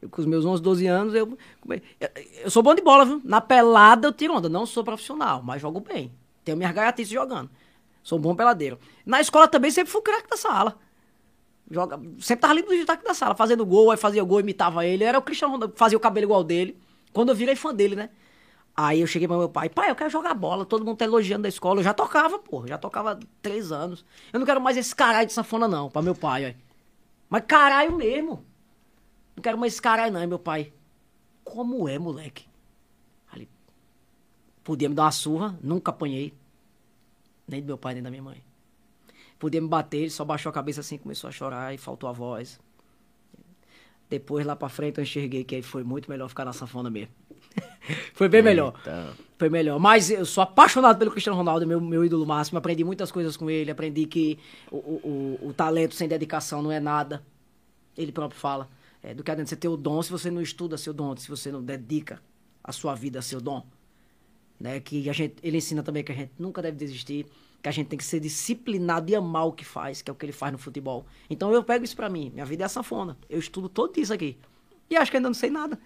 [0.00, 1.38] Eu, com os meus 11, 12 anos, eu,
[1.68, 2.10] eu,
[2.44, 3.20] eu sou bom de bola, viu?
[3.24, 4.48] Na pelada eu tiro onda.
[4.48, 6.12] Não sou profissional, mas jogo bem.
[6.44, 7.50] Tenho minhas gaiatices jogando.
[8.02, 8.78] Sou um bom peladeiro.
[9.06, 10.76] Na escola também sempre fui craque da sala.
[11.70, 15.04] Joga, sempre tava ali no destaque da sala, fazendo gol, aí fazia gol, imitava ele.
[15.04, 16.76] Era o Cristiano Ronaldo, fazia o cabelo igual dele.
[17.12, 18.10] Quando eu virei fã dele, né?
[18.74, 21.42] Aí eu cheguei pro meu pai, pai, eu quero jogar bola, todo mundo tá elogiando
[21.42, 21.80] da escola.
[21.80, 24.04] Eu já tocava, pô, já tocava três anos.
[24.32, 26.72] Eu não quero mais esse caralho de sanfona, não, pra meu pai, ó.
[27.28, 28.44] Mas caralho mesmo.
[29.36, 30.72] Não quero mais esse caralho, não, meu pai.
[31.44, 32.46] Como é, moleque?
[33.30, 33.48] Ali,
[34.64, 36.34] podia me dar uma surra, nunca apanhei.
[37.46, 38.42] Nem do meu pai, nem da minha mãe.
[39.38, 42.12] Podia me bater, ele só baixou a cabeça assim, começou a chorar e faltou a
[42.12, 42.58] voz.
[44.12, 47.14] Depois, lá pra frente, eu enxerguei que aí foi muito melhor ficar na sanfona mesmo.
[48.12, 48.74] foi bem melhor.
[48.76, 49.14] Eita.
[49.38, 49.80] Foi melhor.
[49.80, 52.58] Mas eu sou apaixonado pelo Cristiano Ronaldo, meu, meu ídolo máximo.
[52.58, 53.70] Aprendi muitas coisas com ele.
[53.70, 54.38] Aprendi que
[54.70, 57.22] o, o, o, o talento sem dedicação não é nada.
[57.96, 58.68] Ele próprio fala.
[59.02, 61.30] É, do que adianta você ter o dom se você não estuda seu dom, se
[61.30, 62.20] você não dedica
[62.62, 63.64] a sua vida a seu dom.
[64.60, 64.78] Né?
[64.78, 67.24] Que a gente, ele ensina também que a gente nunca deve desistir,
[67.62, 70.16] que a gente tem que ser disciplinado e amar o que faz, que é o
[70.16, 71.06] que ele faz no futebol.
[71.30, 72.30] Então eu pego isso pra mim.
[72.34, 73.16] Minha vida é a sanfona.
[73.30, 74.36] Eu estudo todo isso aqui.
[74.90, 75.78] E acho que ainda não sei nada.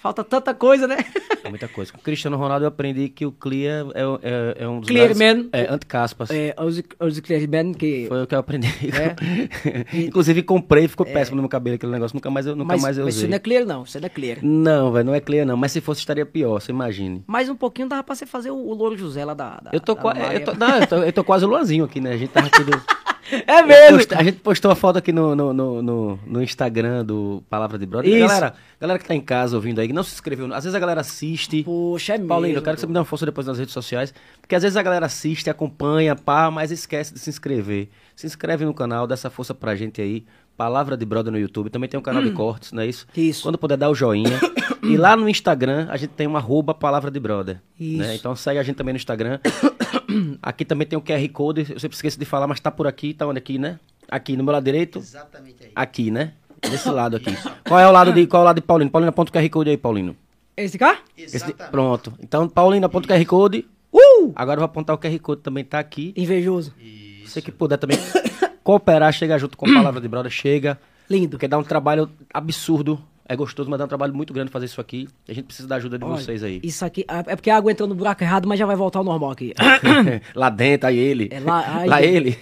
[0.00, 0.96] Falta tanta coisa, né?
[1.44, 1.92] É muita coisa.
[1.92, 5.10] Com o Cristiano Ronaldo eu aprendi que o Clear é, é, é um dos Clear
[5.14, 5.48] Man.
[5.52, 6.30] É, anticaspas.
[6.30, 8.68] É, os, os Clearman, que Foi o que eu aprendi.
[8.96, 9.14] É.
[10.06, 12.14] Inclusive comprei, ficou péssimo no meu cabelo aquele negócio.
[12.16, 13.24] Nunca mais eu, nunca mas, mais eu mas usei.
[13.24, 13.82] isso não é clear, não.
[13.82, 14.38] Isso não é clear.
[14.42, 15.56] Não, velho, não é clear não.
[15.56, 17.22] Mas se fosse estaria pior, você imagine.
[17.26, 19.56] Mais um pouquinho dava pra você fazer o, o Louro José lá da.
[19.60, 20.38] da Eu tô, da qua- Maria.
[20.38, 22.12] eu, tô, não, eu, tô, eu tô quase o Luanzinho aqui, né?
[22.12, 22.72] A gente tava aqui do...
[23.46, 23.98] É mesmo!
[23.98, 27.86] Posta- a gente postou a foto aqui no, no, no, no- Instagram do Palavra de
[27.86, 28.10] Brother.
[28.10, 28.26] Isso.
[28.26, 30.46] Galera, galera que tá em casa ouvindo aí, que não se inscreveu.
[30.54, 31.62] Às vezes a galera assiste.
[31.62, 32.28] Poxa, é mesmo.
[32.28, 34.12] Paulinho, eu quero que você me dê uma força depois nas redes sociais.
[34.40, 37.88] Porque às vezes a galera assiste, acompanha, pá, mas esquece de se inscrever.
[38.16, 40.24] Se inscreve no canal, dá essa força pra gente aí.
[40.60, 41.70] Palavra de Brother no YouTube.
[41.70, 43.06] Também tem um canal de cortes, não é isso?
[43.16, 43.44] Isso.
[43.44, 44.38] Quando puder dar o joinha.
[44.82, 47.62] e lá no Instagram a gente tem uma arroba Palavra de Brother.
[47.80, 47.96] Isso.
[48.02, 48.14] né?
[48.14, 49.38] Então segue a gente também no Instagram.
[50.42, 51.66] aqui também tem o QR Code.
[51.70, 53.14] Eu sempre esqueço de falar, mas tá por aqui.
[53.14, 53.78] Tá onde aqui, né?
[54.06, 54.98] Aqui no meu lado direito.
[54.98, 55.70] Exatamente aí.
[55.74, 56.34] Aqui, né?
[56.60, 57.34] Desse lado aqui.
[57.66, 58.90] Qual é o lado de, qual é o lado de Paulino?
[58.90, 60.14] Paulino, aponta o QR Code aí, Paulino.
[60.58, 60.98] Esse cá?
[61.16, 61.70] Esse- Exatamente.
[61.70, 62.12] pronto.
[62.20, 63.66] Então, Paulino, aponta o QR Code.
[63.90, 64.30] Uh!
[64.36, 66.12] Agora eu vou apontar o QR Code também, tá aqui.
[66.14, 66.74] Invejoso.
[67.24, 67.96] Você que puder também
[68.70, 70.78] cooperar, chega junto com a Palavra de Brother, chega.
[71.08, 71.30] Lindo.
[71.30, 73.02] Porque dá um trabalho absurdo.
[73.32, 75.08] É gostoso, mas dá um trabalho muito grande fazer isso aqui.
[75.28, 76.60] A gente precisa da ajuda de Olha, vocês aí.
[76.64, 77.04] Isso aqui.
[77.08, 79.54] É porque a água entrou no buraco errado, mas já vai voltar ao normal aqui.
[80.34, 81.28] lá dentro, aí ele.
[81.30, 82.36] É lá- aí lá tem- ele.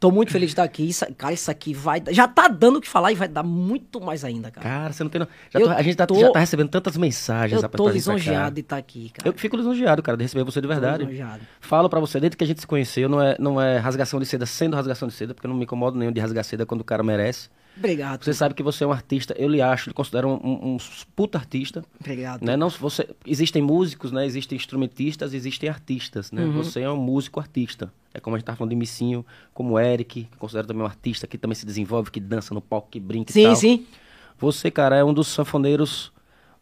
[0.00, 0.88] Tô muito feliz de estar aqui.
[0.88, 2.02] Isso, cara, isso aqui vai.
[2.12, 4.66] Já tá dando o que falar e vai dar muito mais ainda, cara.
[4.66, 5.20] Cara, você não tem.
[5.20, 8.54] Já Eu tô- a gente tá, tô- já tá recebendo tantas mensagens Eu tô lisonjeado
[8.54, 9.28] de estar aqui, cara.
[9.28, 11.04] Eu fico lisonjeado, cara, de receber você de verdade.
[11.04, 11.42] lisonjeado.
[11.60, 14.24] Falo pra você, desde que a gente se conheceu, não é, não é rasgação de
[14.24, 16.80] seda sendo rasgação de seda, porque eu não me incomodo nenhum de rasgar seda quando
[16.80, 17.50] o cara merece.
[17.76, 18.24] Obrigado.
[18.24, 20.76] Você sabe que você é um artista, eu lhe acho, lhe considero um, um, um
[21.16, 21.84] puta artista.
[21.98, 22.44] Obrigado.
[22.44, 22.56] Né?
[22.56, 24.26] Não, você, existem músicos, né?
[24.26, 26.30] existem instrumentistas, existem artistas.
[26.30, 26.44] Né?
[26.44, 26.52] Uhum.
[26.52, 27.92] Você é um músico artista.
[28.12, 29.24] É como a gente tava falando de Missinho,
[29.54, 32.60] como o Eric, que considero também um artista que também se desenvolve, que dança no
[32.60, 33.56] palco, que brinca e Sim, tal.
[33.56, 33.86] sim.
[34.38, 36.12] Você, cara, é um dos sanfoneiros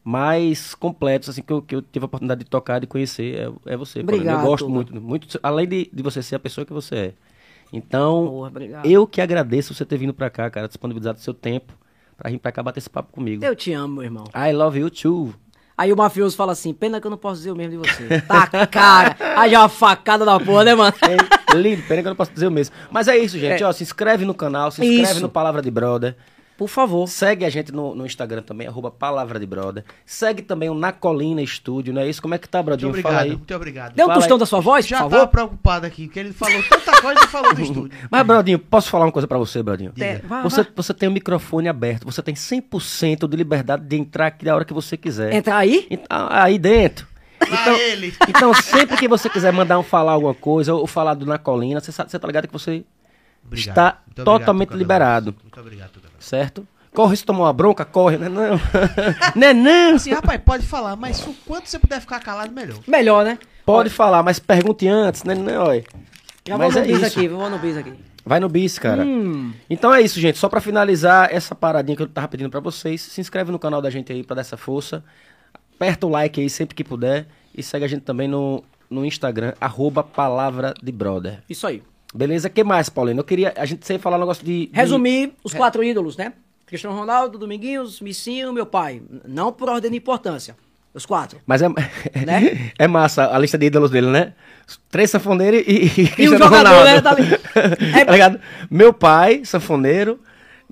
[0.04, 3.72] mais completos, assim, que eu, que eu tive a oportunidade de tocar, de conhecer, é,
[3.74, 4.00] é você.
[4.00, 7.14] Obrigado, Eu gosto muito, muito, além de, de você ser a pessoa que você é.
[7.72, 8.52] Então, Porra,
[8.84, 11.74] eu que agradeço você ter vindo pra cá, cara, disponibilizado seu tempo
[12.16, 13.44] pra vir pra cá bater esse papo comigo.
[13.44, 14.24] Eu te amo, meu irmão.
[14.34, 15.34] I love you too.
[15.78, 18.20] Aí o mafioso fala assim: pena que eu não posso dizer o mesmo de você.
[18.26, 19.16] Tá, cara.
[19.36, 20.92] Aí já uma facada da porra, né, mano?
[21.02, 22.74] É lindo, pena que eu não posso dizer o mesmo.
[22.90, 23.62] Mas é isso, gente.
[23.62, 23.66] É.
[23.66, 25.22] Ó, se inscreve no canal, se inscreve Isso.
[25.22, 26.16] no Palavra de Brother.
[26.58, 27.06] Por favor.
[27.08, 29.84] Segue a gente no, no Instagram também, arroba Palavra de Brother.
[30.04, 32.20] Segue também o Na Colina Estúdio, não é isso?
[32.20, 32.88] Como é que tá, Muito Brodinho?
[32.90, 33.30] obrigado, Fala aí.
[33.30, 33.94] muito obrigado.
[33.94, 34.40] Deu um Fala tostão aí.
[34.40, 35.28] da sua voz, Já por tava favor?
[35.28, 37.96] preocupado aqui, porque ele falou tanta coisa e falou do estúdio.
[38.10, 39.92] Mas, Brodinho, posso falar uma coisa pra você, Brodinho?
[40.00, 40.72] É, vai, Você, vai.
[40.74, 44.64] você tem o microfone aberto, você tem 100% de liberdade de entrar aqui da hora
[44.64, 45.32] que você quiser.
[45.32, 45.86] Entrar aí?
[45.88, 47.06] Então, aí dentro.
[47.92, 48.12] Ele.
[48.28, 51.80] Então, sempre que você quiser mandar um falar alguma coisa ou falar do Na Colina,
[51.80, 52.84] você, você tá ligado que você
[53.46, 53.68] Obrigado.
[53.70, 55.34] Está Muito totalmente liberado.
[55.40, 56.07] Muito obrigado.
[56.18, 56.66] Certo?
[56.94, 58.28] Corre se tomou uma bronca, corre, né?
[58.28, 58.58] Não,
[59.36, 59.52] né?
[59.52, 59.94] Não.
[59.96, 62.78] Assim, rapaz, pode falar, mas o quanto você puder ficar calado, melhor.
[62.86, 63.38] Melhor, né?
[63.64, 65.34] Pode falar, mas pergunte antes, né?
[65.34, 65.84] Não, olha.
[66.46, 67.18] Já Mas vou no é bis isso.
[67.18, 67.92] aqui, vou no bis aqui.
[68.24, 69.04] Vai no bis, cara.
[69.04, 69.52] Hum.
[69.68, 70.38] Então é isso, gente.
[70.38, 73.82] Só pra finalizar essa paradinha que eu tava pedindo pra vocês, se inscreve no canal
[73.82, 75.04] da gente aí pra dar essa força.
[75.74, 77.26] Aperta o like aí sempre que puder.
[77.54, 81.42] E segue a gente também no, no Instagram, arroba Palavra de Brother.
[81.48, 81.82] Isso aí.
[82.14, 82.48] Beleza?
[82.48, 83.20] O que mais, Paulino?
[83.20, 83.52] Eu queria.
[83.56, 84.66] A gente sempre falar um negócio de.
[84.66, 86.32] de- Resumir os quatro ídolos, né?
[86.66, 89.00] Cristiano Ronaldo, Dominguinhos, Missinho, meu pai.
[89.26, 90.56] Não por ordem de importância.
[90.94, 91.38] Os quatro.
[91.46, 92.72] Mas é, Né?
[92.78, 94.32] é massa a lista de ídolos dele, né?
[94.90, 96.84] Três sanfoneiros e, e, E Cristiano jogador, Ronaldo.
[96.84, 97.00] né?
[97.00, 97.22] Tá ali.
[98.00, 98.40] É- Tá ligado?
[98.70, 100.18] Meu pai, sanfoneiro.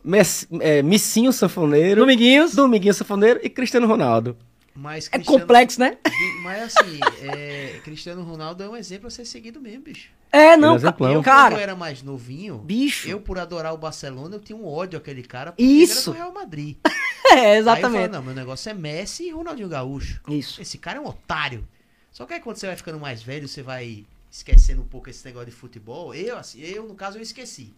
[0.05, 2.01] Messi- é, Missinho, sanfoneiro.
[2.01, 2.55] Dominguinhos.
[2.55, 3.41] Dominguinho, sanfoneiro.
[3.43, 4.37] E Cristiano Ronaldo.
[4.77, 5.97] Mas É complexo, né?
[6.43, 10.11] Mas assim, é, Cristiano Ronaldo é um exemplo a ser seguido mesmo, bicho.
[10.31, 11.12] É, é não, exemplão.
[11.12, 11.61] Eu, ca- quando eu cara.
[11.62, 13.09] era mais novinho, Bicho.
[13.09, 16.11] eu por adorar o Barcelona, eu tinha um ódio àquele cara porque Isso.
[16.11, 16.77] ele era do Real Madrid.
[17.28, 18.03] É, Aí eu exatamente.
[18.03, 20.20] falo, não, meu negócio é Messi e Ronaldinho Gaúcho.
[20.28, 20.62] Isso.
[20.62, 21.66] Esse cara é um otário.
[22.12, 25.24] Só que aí quando você vai ficando mais velho, você vai esquecendo um pouco esse
[25.27, 26.15] negócio de futebol.
[26.15, 27.74] Eu, assim, eu no caso, eu esqueci.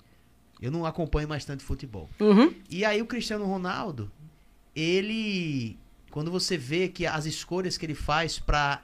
[0.61, 2.11] Eu não acompanho mais tanto futebol.
[2.21, 2.53] Uhum.
[2.69, 4.13] E aí o Cristiano Ronaldo,
[4.77, 5.79] ele
[6.19, 8.81] quando você vê que as escolhas que ele faz pra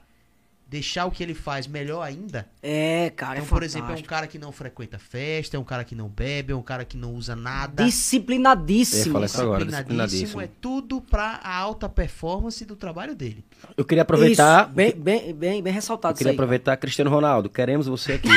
[0.67, 2.47] deixar o que ele faz melhor ainda.
[2.63, 5.63] É, cara, Então, é por exemplo, é um cara que não frequenta festa, é um
[5.63, 7.83] cara que não bebe, é um cara que não usa nada.
[7.83, 9.23] Eu Disciplinadíssimo.
[9.23, 10.41] isso agora, disciplinadíssimo, disciplinadíssimo.
[10.41, 13.43] é tudo pra a alta performance do trabalho dele.
[13.77, 14.65] Eu queria aproveitar.
[14.65, 16.35] Isso, bem, bem, bem, bem Eu ressaltado queria isso aí.
[16.35, 17.47] aproveitar, Cristiano Ronaldo.
[17.47, 18.27] Queremos você aqui.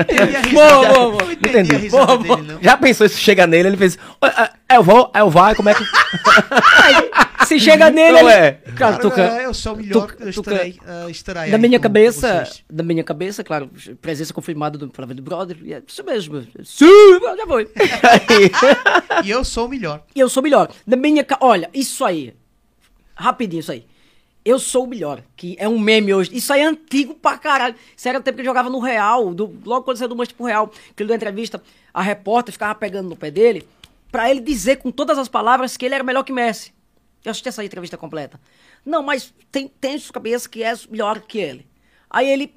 [0.00, 0.94] Entendi a Boa, risada.
[0.94, 1.24] boa, boa.
[1.24, 1.76] Não entendi a Entendi.
[1.76, 2.62] risada Boa, dele, não.
[2.62, 3.96] Já pensou se chega nele, ele fez.
[4.20, 5.84] "Oi, ah, Eu vou, eu vai, como é que.
[7.46, 8.38] Se chega nele, Não ele...
[8.38, 8.52] é?
[8.76, 10.06] Cara, Tuca, eu sou o melhor.
[10.08, 13.70] Tuca- estarei, ah, estarei aí minha com cabeça, da minha cabeça, claro,
[14.00, 16.46] presença confirmada do Palavra do Brother, é isso mesmo.
[16.64, 17.68] Sim, já foi.
[19.24, 20.02] E eu sou o melhor.
[20.14, 20.70] E eu sou melhor.
[20.86, 22.34] Da minha, olha, isso aí.
[23.14, 23.86] Rapidinho isso aí.
[24.44, 26.30] Eu sou o melhor, que é um meme hoje.
[26.36, 27.74] Isso aí é antigo pra caralho.
[27.96, 30.36] Isso era o tempo que ele jogava no Real, do- logo quando saiu do Manchester
[30.36, 31.60] pro Real, que ele deu entrevista,
[31.92, 33.66] a repórter ficava pegando no pé dele,
[34.12, 36.72] pra ele dizer com todas as palavras que ele era melhor que Messi.
[37.26, 38.40] Eu assisti essa entrevista completa.
[38.84, 41.66] Não, mas tem, tem sua cabeça que é melhor que ele.
[42.08, 42.54] Aí ele,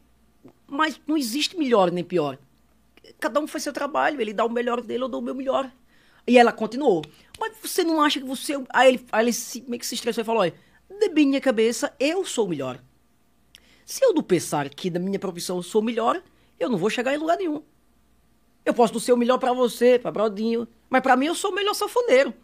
[0.68, 2.38] mas não existe melhor nem pior.
[3.20, 5.72] Cada um faz seu trabalho, ele dá o melhor dele, eu dou o meu melhor.
[6.28, 7.04] E ela continuou.
[7.40, 8.64] Mas você não acha que você.
[8.70, 10.54] Aí ele, aí ele se, meio que se estressou e falou: olha,
[10.88, 12.80] de minha cabeça, eu sou o melhor.
[13.84, 16.22] Se eu não pensar que da minha profissão eu sou o melhor,
[16.60, 17.64] eu não vou chegar em lugar nenhum.
[18.64, 21.50] Eu posso não ser o melhor pra você, pra Brodinho, mas pra mim eu sou
[21.50, 22.36] o melhor sanfoneiro.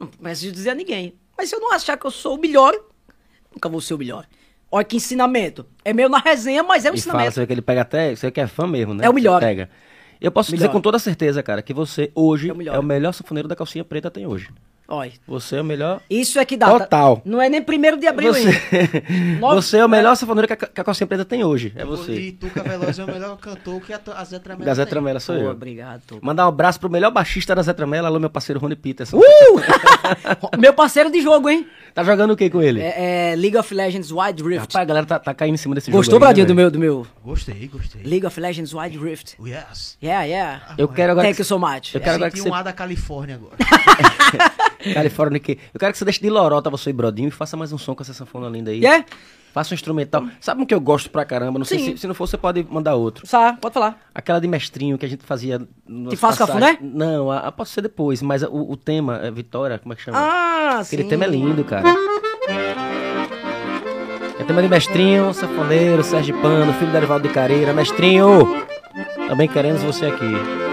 [0.00, 1.18] Não preciso dizer a ninguém.
[1.36, 2.72] Mas se eu não achar que eu sou o melhor,
[3.52, 4.26] nunca vou ser o melhor.
[4.70, 5.64] Olha que ensinamento.
[5.84, 7.34] É meio na resenha, mas é um E fala, ensinamento.
[7.34, 8.14] você vê que ele pega até.
[8.14, 9.04] Você que é fã mesmo, né?
[9.06, 9.40] É o melhor.
[9.40, 9.70] Você Pega.
[10.20, 10.72] Eu posso dizer Melhor.
[10.72, 12.82] com toda certeza, cara, que você hoje É é o o melhor.
[12.82, 14.48] melhor, sanfoneiro da calcinha preta tem hoje.
[14.86, 15.12] Olha.
[15.26, 16.00] Você é o melhor.
[16.10, 16.66] Isso é que dá.
[16.78, 17.22] Total.
[17.24, 19.40] Não é nem primeiro de abril Você, ainda.
[19.40, 21.72] Nove- você é o melhor sanfoneiro que a, que a calcinha preta tem hoje.
[21.74, 22.32] É E você.
[22.38, 24.84] Tuca Veloz é o melhor cantor que a, a Zé Tramela Da Zé.
[24.84, 25.50] Tramela sou Pô, eu.
[25.50, 26.02] obrigado.
[26.06, 26.20] Tuca.
[26.24, 29.16] Mandar um abraço pro melhor baixista da Zé Tramela, alô, meu parceiro Rony Peterson.
[29.18, 29.22] Uh!
[30.58, 31.66] Meu parceiro de jogo, hein?
[31.94, 32.80] Tá jogando o que com ele?
[32.80, 34.60] É, é League of Legends Wild Rift.
[34.60, 36.24] Rapaz, a galera tá, tá caindo em cima desse Gostou, jogo.
[36.26, 38.02] aí, Bradinho, né, do meu, do meu Gostei, gostei.
[38.02, 39.34] League of Legends Wild Rift?
[39.40, 39.96] Yes.
[40.02, 40.74] Yeah, yeah.
[40.76, 41.26] Eu quero agora.
[41.26, 41.94] Thank que you so much.
[41.94, 43.56] Eu quero agora que um você- A da Califórnia agora.
[44.92, 45.58] Califórnia que.
[45.72, 47.94] Eu quero que você deixe de lorota você e Brodinho e faça mais um som
[47.94, 48.78] com essa sanfona linda aí.
[48.80, 49.04] Yeah?
[49.52, 50.26] Faça um instrumental.
[50.40, 51.58] Sabe um que eu gosto pra caramba?
[51.60, 51.92] Não sei Sim.
[51.92, 53.24] se, se não for, você pode mandar outro.
[53.24, 54.00] Sá, pode falar.
[54.12, 55.60] Aquela de mestrinho que a gente fazia.
[56.10, 56.76] Que faz cafuné?
[56.80, 59.96] Não, a, a pode ser depois, mas a- o, o tema, é Vitória, como é
[59.96, 60.18] que chama?
[60.18, 61.08] Ah, Aquele sim.
[61.08, 61.84] tema é lindo, cara.
[64.40, 67.72] É tema de mestrinho, safoneiro, Sérgio Pano, filho da Erivaldo de Careira.
[67.72, 68.64] Mestrinho!
[69.28, 70.63] Também queremos você aqui.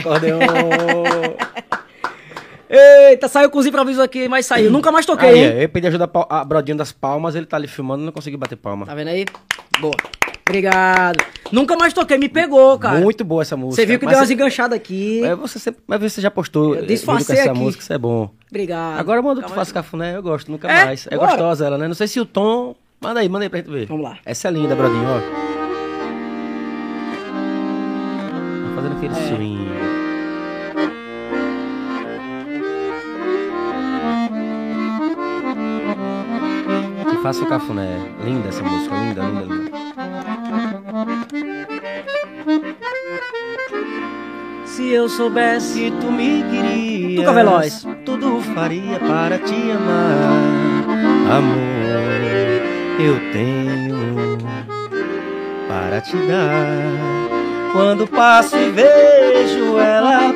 [0.00, 0.38] Acordeon.
[2.72, 4.70] Eita, saiu com os improvisos aqui, mas saiu.
[4.70, 5.62] Nunca mais toquei, Aí, hein?
[5.62, 8.86] eu pedi ajuda a, Brodinho das palmas, ele tá ali filmando, não consegui bater palma.
[8.86, 9.26] Tá vendo aí?
[9.80, 9.92] Boa.
[10.48, 11.24] Obrigado.
[11.50, 13.00] Nunca mais toquei, me pegou, cara.
[13.00, 13.82] Muito boa essa música.
[13.82, 15.24] Você viu que Mas deu umas enganchadas aqui.
[15.24, 17.58] É, você sempre, mas você já postou Eu eh, disfarcei essa aqui.
[17.58, 18.30] música, isso é bom.
[18.48, 19.00] Obrigado.
[19.00, 20.84] Agora manda tu faça cafuné, eu gosto, nunca É?
[20.84, 21.08] mais.
[21.10, 21.28] É Bora.
[21.30, 21.88] gostosa ela, né?
[21.88, 22.76] Não sei se o tom.
[23.00, 23.86] Manda aí, manda aí pra gente ver.
[23.86, 24.18] Vamos lá.
[24.24, 25.59] Essa é linda, Brodinho, ó.
[28.80, 29.28] Fazendo aquele É.
[29.28, 29.70] swing.
[37.10, 37.98] Que faça o cafuné.
[38.24, 39.70] Linda essa música, linda, linda, linda.
[44.64, 45.70] Se eu soubesse.
[45.70, 47.86] Se tu me querias, Tuca Veloz.
[48.04, 51.36] tudo faria para te amar.
[51.38, 54.38] Amor, eu tenho
[55.68, 57.19] para te dar.
[57.72, 60.32] Quando passo e vejo ela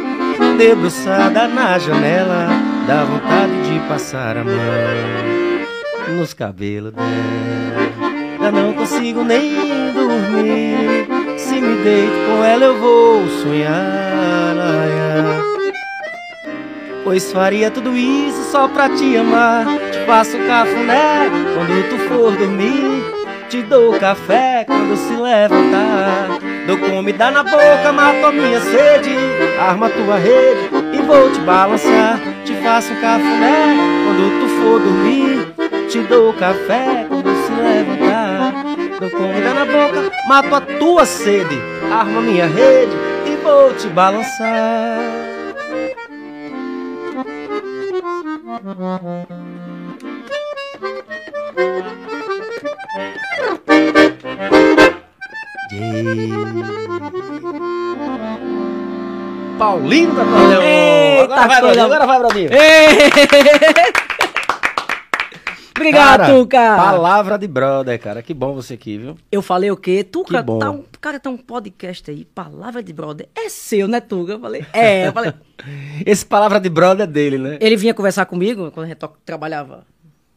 [0.56, 2.48] debruçada na janela,
[2.86, 8.15] dá vontade de passar a mão nos cabelos dela.
[8.40, 11.09] Já não consigo nem dormir.
[11.39, 14.56] Se me deito com ela, eu vou sonhar.
[14.59, 15.55] ai.
[17.02, 19.66] Pois faria tudo isso só pra te amar.
[19.90, 23.05] Te faço cafuné quando tu for dormir.
[23.48, 26.43] Te dou café quando se levantar.
[26.66, 29.11] Dou comida na boca, mato a minha sede.
[29.61, 32.19] Arma tua rede e vou te balançar.
[32.45, 35.89] Te faço um cafuné quando tu for dormir.
[35.89, 38.65] Te dou café quando se levantar.
[38.99, 41.61] Dou comida na boca, mato a tua sede.
[41.93, 42.97] Arma minha rede
[43.27, 44.99] e vou te balançar.
[59.59, 60.62] Paulinho da Acordeon.
[60.62, 61.84] Eita, Agora vai, coisa- Brodinho.
[61.84, 62.51] Agora vai, Brodinho.
[65.76, 66.76] Obrigado, Cara, Tuca.
[66.76, 68.22] Palavra de brother, cara.
[68.22, 69.16] Que bom você aqui, viu?
[69.30, 70.05] Eu falei o quê?
[70.05, 70.59] Tuca, Que bom.
[70.60, 73.28] tá um, cara, tá um podcast aí, palavra de brother.
[73.36, 74.32] É seu, né, Tuca?
[74.32, 75.09] Eu falei, é.
[75.09, 75.32] Eu falei,
[76.06, 77.59] Esse palavra de brother é dele, né?
[77.60, 79.84] ele vinha conversar comigo quando a gente trabalhava,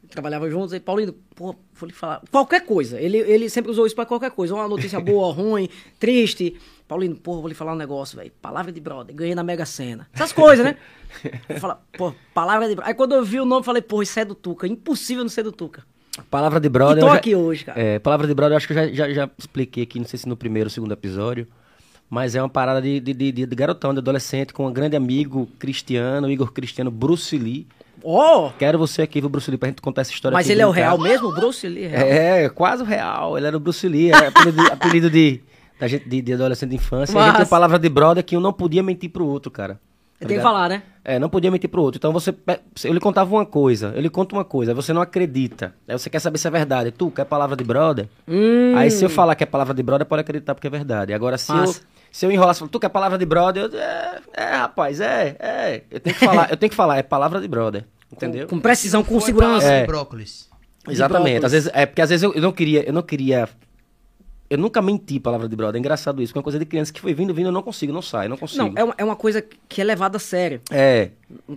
[0.10, 0.74] trabalhava juntos.
[0.74, 3.00] E Paulinho, pô, vou lhe falar qualquer coisa.
[3.00, 4.54] Ele, ele sempre usou isso pra qualquer coisa.
[4.56, 5.70] Uma notícia boa, ruim,
[6.00, 6.56] triste.
[6.88, 8.32] Paulinho, pô, vou lhe falar um negócio, velho.
[8.42, 10.08] Palavra de brother, ganhei na Mega Sena.
[10.14, 10.78] Essas coisas, né?
[11.50, 12.90] Eu falo, pô, palavra de brother.
[12.90, 14.68] Aí quando eu vi o nome, falei, pô, isso é do Tuca.
[14.68, 15.84] Impossível não ser do Tuca.
[16.30, 16.98] Palavra de brother.
[16.98, 17.80] E tô já- aqui hoje, cara.
[17.80, 20.18] É, palavra de brother, eu acho que eu já, já, já expliquei aqui, não sei
[20.20, 21.48] se no primeiro ou segundo episódio.
[22.10, 25.48] Mas é uma parada de, de, de, de garotão, de adolescente, com um grande amigo
[25.60, 27.68] cristiano, Igor Cristiano, Bruce Lee.
[28.04, 30.68] Ó, Quero você aqui, viu, Bruce Lee, pra gente contar essa história mas ele é
[30.68, 31.30] o real mesmo?
[31.30, 32.08] O Bruce Lee é real?
[32.08, 33.38] É, quase o real.
[33.38, 35.42] Ele era o Bruce Lee, era apelido, de- apelido de,
[35.80, 37.14] da gente, de, de adolescente de infância.
[37.14, 39.52] E a gente tem Mas- palavra de brother que um não podia mentir pro outro,
[39.52, 39.80] cara.
[40.20, 40.82] Tá Tem que falar, né?
[41.06, 42.00] É, não podia mentir pro outro.
[42.00, 42.34] Então você.
[42.84, 45.76] Eu lhe contava uma coisa, eu lhe conto uma coisa, você não acredita.
[45.88, 46.90] Aí você quer saber se é verdade.
[46.92, 48.08] Tu, quer palavra de brother?
[48.28, 48.74] Hum.
[48.76, 51.14] Aí se eu falar que é palavra de brother, pode acreditar porque é verdade.
[51.14, 51.82] Agora, se eu, Massa.
[52.12, 55.84] Se eu enrolar, tu quer palavra de brother, eu, é, é, rapaz, é, é.
[55.92, 57.86] Eu tenho que falar, eu tenho que falar, é palavra de brother.
[58.12, 58.48] Entendeu?
[58.48, 59.68] Com precisão, com Foi segurança.
[59.68, 59.86] de É.
[59.86, 60.48] brócolis.
[60.88, 61.40] Exatamente.
[61.40, 61.44] brócolis.
[61.46, 63.48] Às vezes, é porque às vezes eu, eu não queria, eu não queria.
[64.50, 65.76] Eu nunca menti palavra de brother.
[65.76, 66.32] É engraçado isso.
[66.32, 68.30] que É uma coisa de criança que foi vindo, vindo, eu não consigo, não sai,
[68.30, 68.64] não consigo.
[68.64, 70.62] Não, é uma, é uma coisa que é levada a sério.
[70.72, 71.10] É.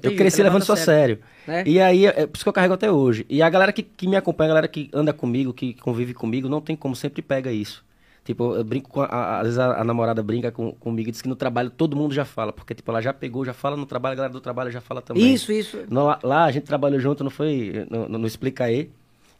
[0.02, 1.20] Eu cresci é levando isso a a sério.
[1.47, 1.62] né?
[1.64, 3.24] E aí, é por isso que eu carrego até hoje.
[3.28, 6.48] E a galera que, que me acompanha, a galera que anda comigo, que convive comigo,
[6.48, 7.85] não tem como, sempre pega isso.
[8.25, 11.13] Tipo, eu brinco com a, a- às vezes a, a namorada brinca com, comigo e
[11.13, 13.77] diz que no trabalho todo mundo já fala, porque tipo, ela já pegou, já fala
[13.77, 15.33] no trabalho, a galera do trabalho já fala também.
[15.35, 15.79] Isso, isso.
[15.89, 18.91] No- lá, lá a gente trabalhou junto, não foi no, no, no Explica aí.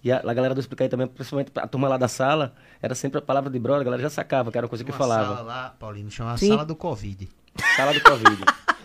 [0.03, 2.95] E a, a galera do Explica aí também, principalmente a turma lá da sala, era
[2.95, 4.95] sempre a palavra de brother, a galera já sacava, que era uma coisa que eu
[4.95, 5.35] Uma falava.
[5.37, 6.49] sala lá, Paulinho, chama a Sim.
[6.49, 7.29] sala do Covid.
[7.77, 8.43] Sala do Covid.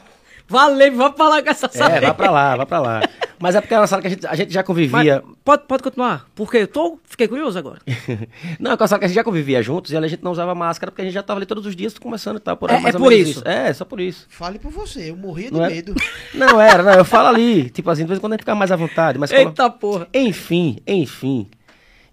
[0.47, 1.95] Valeu, vamos falar com essa sala.
[1.95, 3.01] é, vai pra lá, vai pra lá.
[3.39, 5.21] Mas é porque é uma sala que a gente, a gente já convivia.
[5.25, 7.79] Mas pode, pode continuar, porque eu tô, fiquei curioso agora.
[8.59, 10.31] Não, é uma sala que a gente já convivia juntos e ali a gente não
[10.31, 12.55] usava máscara porque a gente já tava ali todos os dias conversando e tal.
[12.55, 13.47] Por, É- mais é por menos isso.
[13.47, 14.25] É, só por isso.
[14.29, 15.69] Fale por você, eu morria de Não é?
[15.69, 15.93] medo.
[16.33, 17.69] Não era, não, eu falo ali.
[17.69, 19.17] Tipo assim, de vez em quando a gente fica mais à vontade.
[19.19, 20.07] Mas Eita porra.
[20.13, 21.49] Enfim, enfim.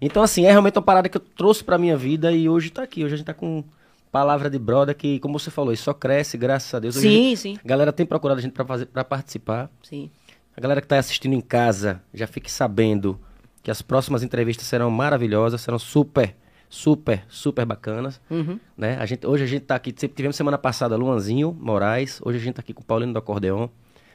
[0.01, 2.83] Então, assim, é realmente uma parada que eu trouxe pra minha vida e hoje tá
[2.83, 3.05] aqui.
[3.05, 3.63] Hoje a gente tá com
[4.13, 6.95] palavra de brother que, como você falou, isso só cresce, graças a Deus.
[6.95, 7.57] Hoje Sim, sim.
[7.65, 9.71] A galera tem procurado a gente pra participar.
[9.81, 10.11] Sim.
[10.55, 13.19] A galera que tá assistindo em casa, já fique sabendo
[13.63, 16.35] que as próximas entrevistas serão maravilhosas, serão super,
[16.69, 18.21] super, super bacanas.
[18.29, 18.59] Uhum.
[18.77, 18.97] Né?
[18.99, 22.53] A gente, hoje a gente tá aqui, tivemos semana passada Luanzinho Moraes, hoje a gente
[22.53, 23.67] tá aqui com o Paulino do Acordeon.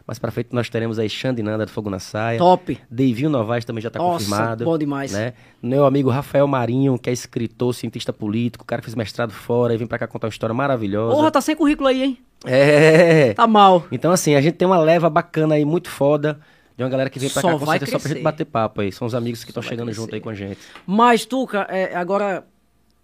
[0.09, 2.39] Mais pra frente nós teremos aí Xandinanda do Fogo na Saia.
[2.39, 2.81] Top.
[2.91, 4.65] Deivinho Novaes também já tá Nossa, confirmado.
[4.65, 5.13] bom demais.
[5.13, 5.35] Né?
[5.63, 9.77] Meu amigo Rafael Marinho, que é escritor, cientista político, cara que fez mestrado fora e
[9.77, 11.15] vem pra cá contar uma história maravilhosa.
[11.15, 12.19] Porra, tá sem currículo aí, hein?
[12.47, 13.35] É!
[13.35, 13.87] Tá mal.
[13.93, 16.41] Então, assim, a gente tem uma leva bacana aí, muito foda,
[16.75, 18.81] de uma galera que vem pra Só cá com certeza só pra gente bater papo
[18.81, 18.91] aí.
[18.91, 20.01] São os amigos que estão chegando crescer.
[20.01, 20.59] junto aí com a gente.
[20.87, 22.47] Mas, Tuca, é, agora,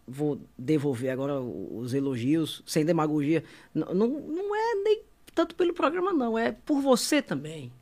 [0.08, 3.44] vou devolver agora os elogios, sem demagogia.
[3.74, 5.02] Não, não é nem
[5.34, 6.38] tanto pelo programa, não.
[6.38, 7.72] É por você também.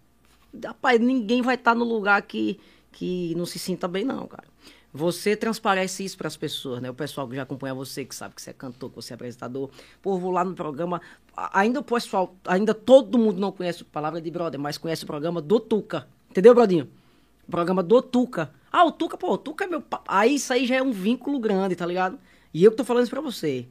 [0.64, 2.58] Rapaz, ninguém vai estar no lugar que,
[2.90, 4.44] que não se sinta bem, não, cara.
[4.94, 6.90] Você transparece isso para as pessoas, né?
[6.90, 9.16] O pessoal que já acompanha você, que sabe que você é cantor, que você é
[9.16, 9.70] apresentador.
[10.02, 11.00] Pô, vou lá no programa.
[11.34, 15.06] Ainda o pessoal, ainda todo mundo não conhece a palavra de brother, mas conhece o
[15.06, 16.06] programa do Tuca.
[16.30, 16.90] Entendeu, Brodinho?
[17.48, 18.52] O programa do Tuca.
[18.70, 19.82] Ah, o Tuca, pô, o Tuca é meu.
[20.06, 22.18] Aí isso aí já é um vínculo grande, tá ligado?
[22.52, 23.66] E eu que tô falando isso pra você.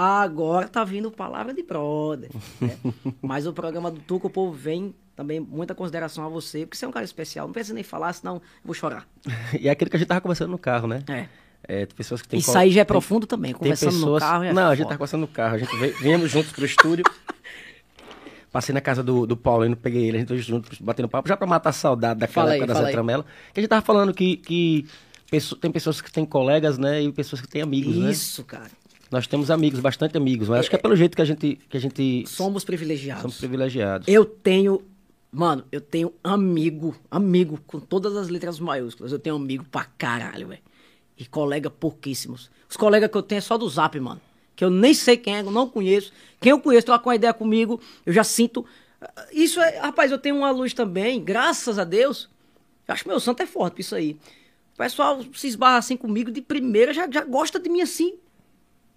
[0.00, 2.30] Agora tá vindo palavra de brother.
[2.60, 2.76] né?
[3.20, 6.84] Mas o programa do Tuca, o povo vem também muita consideração a você, porque você
[6.84, 7.48] é um cara especial.
[7.48, 9.08] Não precisa nem falar, senão eu vou chorar.
[9.58, 11.02] E é aquilo que a gente tava conversando no carro, né?
[11.08, 11.26] É.
[11.66, 14.22] É, pessoas que tem Isso aí já é tem- profundo também, conversando no pessoas...
[14.22, 14.44] carro.
[14.44, 15.56] É não, a gente tá conversando no carro.
[15.56, 17.04] A gente veio, viemos juntos pro estúdio.
[18.52, 21.36] Passei na casa do, do Paulino, peguei ele, a gente veio juntos batendo papo, já
[21.36, 22.92] pra matar a saudade daquela época da Zé.
[22.92, 23.24] Tramela.
[23.52, 24.86] Que a gente tava falando que, que
[25.60, 27.02] tem pessoas que têm colegas, né?
[27.02, 28.10] E pessoas que têm amigos, né?
[28.10, 28.70] Isso, cara.
[29.10, 31.76] Nós temos amigos, bastante amigos, mas acho que é pelo jeito que a gente, que
[31.76, 33.22] a gente Somos privilegiados.
[33.22, 34.06] somos privilegiados.
[34.06, 34.82] Eu tenho.
[35.30, 39.12] Mano, eu tenho amigo, amigo, com todas as letras maiúsculas.
[39.12, 40.60] Eu tenho amigo pra caralho, velho.
[41.16, 42.50] E colega pouquíssimos.
[42.68, 44.20] Os colegas que eu tenho é só do zap, mano.
[44.54, 46.12] Que eu nem sei quem é, eu não conheço.
[46.40, 48.64] Quem eu conheço, troca uma ideia comigo, eu já sinto.
[49.32, 49.78] Isso é.
[49.78, 52.28] Rapaz, eu tenho uma luz também, graças a Deus.
[52.86, 54.16] Eu acho que meu santo é forte pra isso aí.
[54.74, 58.14] O pessoal se esbarra assim comigo de primeira, já, já gosta de mim assim.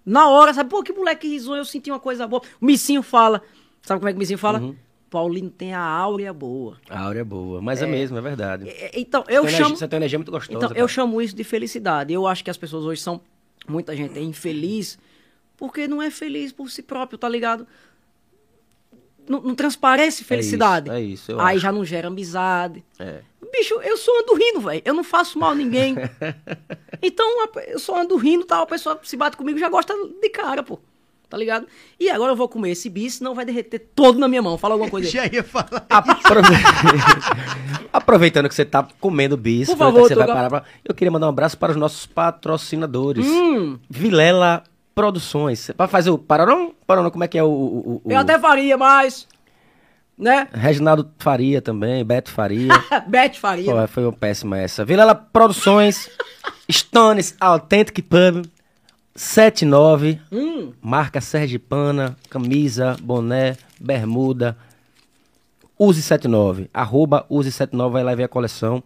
[0.05, 0.69] Na hora, sabe?
[0.69, 2.41] Pô, que moleque risonho, eu senti uma coisa boa.
[2.59, 3.41] O Missinho fala.
[3.81, 4.59] Sabe como é que o Missinho fala?
[4.59, 4.75] Uhum.
[5.09, 6.77] Paulinho tem a áurea boa.
[6.89, 8.69] A áurea é boa, mas é, mesmo, é verdade.
[8.69, 9.75] É, Então, eu energia- chamo.
[9.75, 10.57] Você tem uma energia muito gostosa.
[10.57, 10.87] Então, eu cara.
[10.87, 12.13] chamo isso de felicidade.
[12.13, 13.19] Eu acho que as pessoas hoje são.
[13.67, 14.97] Muita gente é infeliz
[15.57, 17.67] porque não é feliz por si próprio, tá ligado?
[19.27, 20.89] Não, não transparece felicidade.
[20.89, 21.59] é isso, eu Aí acho.
[21.59, 22.83] já não gera amizade.
[22.97, 23.21] É.
[23.51, 24.81] Bicho, eu só ando rindo, velho.
[24.85, 25.95] Eu não faço mal a ninguém.
[27.01, 27.27] então,
[27.67, 28.63] eu só ando rindo, tal.
[28.63, 30.79] A pessoa se bate comigo já gosta de cara, pô.
[31.29, 31.65] Tá ligado?
[31.97, 34.57] E agora eu vou comer esse bicho, senão vai derreter todo na minha mão.
[34.57, 35.13] Fala alguma coisa aí.
[35.13, 35.85] Já ia falar.
[35.89, 36.53] Aprove-
[37.93, 41.11] Aproveitando que você tá comendo bis, Por favor, que você vai parar pra- eu queria
[41.11, 43.25] mandar um abraço para os nossos patrocinadores.
[43.25, 43.77] Hum.
[43.89, 44.63] Vilela
[44.93, 45.71] Produções.
[45.77, 46.73] Para fazer o Pararão?
[46.85, 47.47] Pararão, como é que é o.
[47.47, 49.25] o, o- Eu até faria, mas.
[50.21, 50.47] Né?
[50.53, 52.69] Reginaldo Faria também, Beto Faria.
[53.09, 53.73] Beth faria.
[53.73, 54.85] Pô, foi uma péssima essa.
[54.85, 56.07] Vilela Produções,
[56.71, 58.45] Stones Authentic Pub,
[59.15, 60.73] 79, Hum.
[60.79, 64.55] marca Sergipana, camisa, boné, bermuda.
[65.79, 68.83] Use 79, arroba Use 79, vai lá ver a coleção.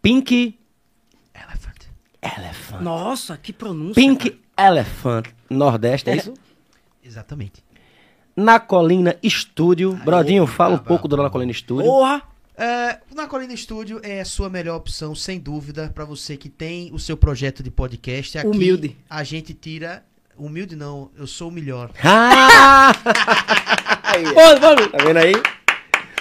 [0.00, 0.58] Pink
[1.34, 1.82] Elephant.
[2.22, 2.80] Elephant.
[2.80, 3.94] Nossa, que pronúncia.
[3.94, 6.32] Pink Elephant, Nordeste, é isso?
[7.04, 7.62] Exatamente.
[8.38, 9.94] Na Colina Estúdio.
[10.04, 11.16] Brodinho, fala um tá pouco do.
[11.16, 11.84] Na Colina Estúdio.
[11.90, 12.22] Porra!
[12.56, 16.48] É, o Na Colina Studio é a sua melhor opção, sem dúvida, pra você que
[16.48, 18.38] tem o seu projeto de podcast.
[18.38, 18.96] Aqui, Humilde.
[19.10, 20.04] A gente tira.
[20.36, 21.90] Humilde não, eu sou o melhor.
[22.04, 22.92] Ah!
[24.34, 24.86] Pô, vamos.
[24.92, 25.32] tá vendo aí?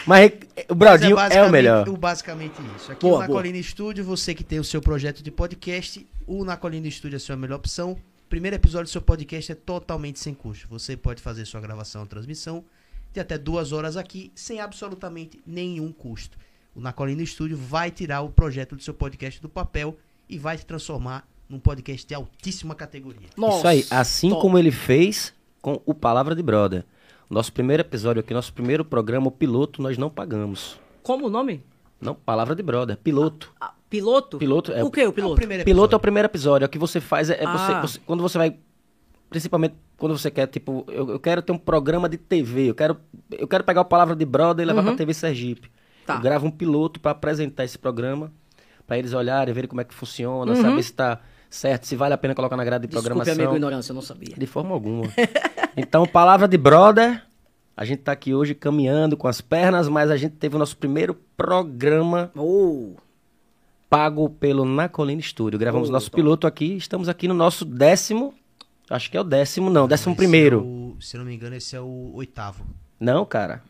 [0.05, 0.31] Mas
[0.69, 1.89] o Brodinho Mas é, o basicamente- melhor.
[1.89, 2.91] o- basicamente isso.
[2.91, 3.39] Aqui Boa, o Na boa.
[3.39, 7.17] Colina Studio, você que tem o seu projeto de podcast, o Na Colina Studio é
[7.17, 7.95] a sua melhor opção.
[8.29, 10.67] Primeiro episódio do seu podcast é totalmente sem custo.
[10.69, 12.65] Você pode fazer sua gravação ou transmissão
[13.13, 16.37] de até duas horas aqui, sem absolutamente nenhum custo.
[16.75, 19.97] O Na Colina Studio vai tirar o projeto do seu podcast do papel
[20.27, 23.29] e vai te transformar num podcast de altíssima categoria.
[23.37, 24.41] Nossa, Isso aí, assim top.
[24.41, 26.83] como ele fez com o Palavra de Brother.
[27.29, 30.77] Nosso primeiro episódio aqui, nosso primeiro programa, o piloto, nós não pagamos.
[31.01, 31.63] Como o nome?
[31.99, 33.53] Não, Palavra de Brother, piloto.
[33.59, 34.37] Ah, piloto?
[34.37, 35.35] Piloto é O o- que, o É o piloto?
[35.35, 35.99] primeiro Piloto é o episódio.
[36.01, 36.65] primeiro episódio.
[36.65, 37.81] É o que você faz é, é você, Ah.
[37.81, 38.55] você- Quando você vai.
[39.29, 42.69] Principalmente quando você quer, tipo, eu, eu quero ter um programa de TV.
[42.69, 42.97] Eu quero,
[43.31, 45.69] eu quero pegar o Palavra de Brother e levar pra TV Sergipe.
[46.05, 46.15] Tá.
[46.15, 48.31] Eu gravo um piloto pra apresentar esse programa.
[48.85, 50.61] Pra eles olharem, verem como é que funciona, Uhum.
[50.61, 51.19] saber se tá
[51.49, 53.35] certo, se vale a pena colocar na grade de Desculpe a programação.
[53.35, 54.33] minha ignorância, eu não sabia.
[54.37, 55.03] De forma alguma.
[55.75, 57.21] então, palavra de brother.
[57.75, 60.77] A gente tá aqui hoje caminhando com as pernas, mas a gente teve o nosso
[60.77, 62.93] primeiro programa Oh,
[63.89, 65.57] pago pelo Na Colina Studio.
[65.59, 66.21] Gravamos Oh, nosso top.
[66.21, 66.75] piloto aqui.
[66.77, 68.33] Estamos aqui no nosso décimo.
[68.89, 70.59] Acho que é o décimo, não, décimo Esse primeiro.
[70.59, 72.63] é o- se eu não me engano, esse é o oitavo.
[72.99, 73.61] Não, cara.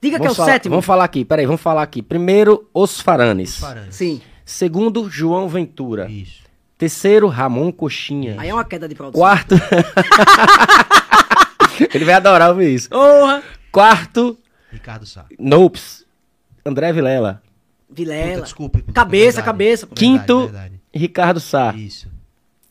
[0.00, 0.70] diga que é o Vamos falar, sétimo.
[0.70, 2.00] Vamos falar aqui, peraí, vamos falar aqui.
[2.02, 3.54] Primeiro, Os Faranes.
[3.54, 3.94] Os Faranes.
[3.96, 4.20] Sim.
[4.44, 6.08] Segundo, João Ventura.
[6.08, 6.44] Isso.
[6.78, 8.36] Terceiro, Ramon Coxinha.
[8.38, 9.20] Aí é uma queda de produção.
[9.20, 9.56] Quarto.
[11.92, 12.88] Ele vai adorar ouvir isso.
[12.88, 13.42] Porra!
[13.72, 14.38] Quarto,
[14.70, 15.24] Ricardo Sá.
[15.38, 16.04] Nopes.
[16.64, 17.42] André Vilela.
[17.90, 18.32] Vilela.
[18.32, 18.82] Puta, desculpe.
[18.92, 19.44] Cabeça, verdade.
[19.44, 19.86] cabeça.
[19.86, 20.80] Verdade, Quinto, verdade.
[20.92, 21.74] Ricardo Sá.
[21.76, 22.08] Isso.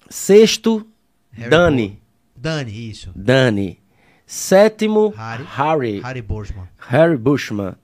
[0.10, 0.86] Sexto,
[1.32, 2.00] Harry Dani.
[2.36, 3.12] Dani, isso.
[3.16, 3.80] Dani.
[4.26, 5.44] Sétimo, Harry.
[5.46, 6.00] Harry.
[6.02, 6.68] Harry Borsman.
[6.78, 7.76] Harry Bushman.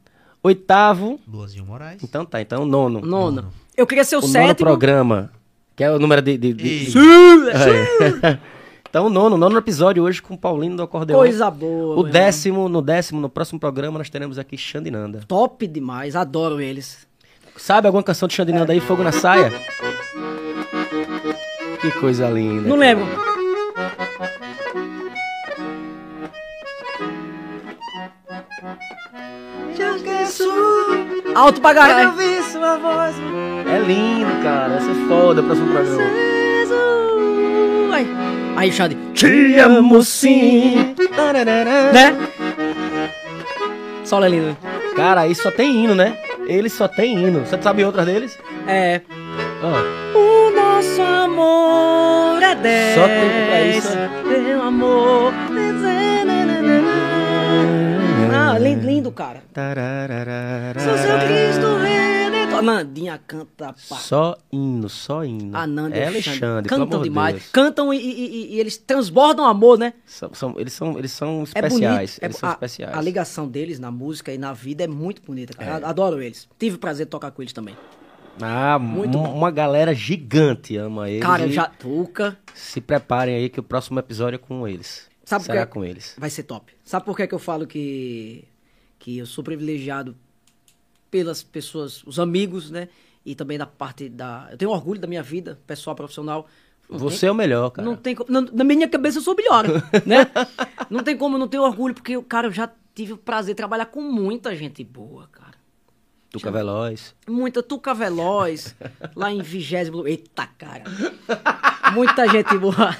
[0.44, 2.04] Oitavo, Luazinho Moraes.
[2.04, 3.00] então tá, então nono.
[3.02, 3.54] Nono.
[3.78, 4.56] Eu queria ser o, o nono sétimo.
[4.68, 5.32] programa,
[5.76, 6.36] que é o número de.
[6.38, 6.98] de, de- Isso.
[7.00, 8.40] É.
[8.92, 11.16] Então, o nono, nono episódio hoje com o Paulinho do Acordeon.
[11.16, 11.72] Coisa boa.
[11.72, 12.12] O meu irmão.
[12.12, 15.22] décimo, no décimo, no próximo programa, nós teremos aqui Xandinanda.
[15.30, 17.08] Top demais, adoro eles.
[17.58, 18.80] Sabe alguma canção de Xandinanda aí?
[18.80, 19.52] Fogo na saia?
[21.80, 22.68] Que coisa linda.
[22.68, 23.08] Não lembro.
[31.34, 32.14] Alto pra caralho.
[32.20, 34.76] É lindo, cara.
[34.76, 36.04] Essa é foda, próximo programa.
[37.96, 38.08] Aí,
[38.56, 38.96] aí Xande.
[39.14, 40.94] Te amo sim.
[41.94, 42.18] Né?
[44.04, 44.58] Solo é lindo.
[44.96, 46.18] Cara, aí só tem hino, né?
[46.48, 47.46] Ele só tem hino.
[47.46, 48.38] Você sabe outras deles?
[48.68, 49.02] É.
[49.64, 50.18] Ó.
[50.18, 52.96] O nosso amor é dez.
[52.96, 53.98] Só tempo pra isso.
[54.28, 55.34] Meu amor.
[58.34, 59.42] Ah, lindo, lindo, cara.
[60.78, 61.68] Sou seu Cristo
[62.62, 63.98] Nandinha canta pá.
[63.98, 65.56] Só hino, só hino.
[65.58, 67.36] A Nanda é Alexandre, pelo Cantam demais.
[67.36, 67.50] Deus.
[67.52, 69.94] Cantam e, e- e- eles transbordam amor, né?
[70.06, 71.72] São, são- eles, são, eles são É especiais.
[71.72, 72.24] bonito.
[72.24, 72.98] Eles É- são a, especiais.
[72.98, 75.86] a ligação deles na música e na vida é muito bonita, cara.
[75.86, 75.90] É.
[75.90, 76.48] Adoro eles.
[76.60, 77.76] Tive o prazer de tocar com eles também.
[78.42, 79.34] Ah, Muito bom.
[79.34, 81.22] uma galera gigante ama eles.
[81.22, 82.38] Cara, já Tuca.
[82.56, 85.10] Se preparem aí que o próximo episódio é com eles.
[85.26, 85.72] Sabe Será quê?
[85.74, 86.16] com eles.
[86.18, 86.74] Vai ser top.
[86.84, 88.46] Sabe por que, que eu falo que,
[88.98, 90.16] que eu sou privilegiado
[91.12, 92.88] pelas pessoas, os amigos, né?
[93.24, 94.48] E também da parte da.
[94.50, 96.48] Eu tenho orgulho da minha vida, pessoal, profissional.
[96.90, 97.88] Não Você é o melhor, tem, cara.
[97.88, 99.66] não tem como- na, minha cabeça eu sou melhor,
[100.06, 100.28] né?
[100.90, 103.58] Não tem como eu não ter orgulho, porque, cara, eu já tive o prazer de
[103.58, 105.41] trabalhar com muita gente boa, cara.
[106.32, 107.14] Tuca Veloz.
[107.28, 108.74] Muita Tuca Veloz,
[109.16, 110.08] lá em vigésimo.
[110.08, 110.84] Eita, cara.
[111.94, 112.96] Muita gente boa.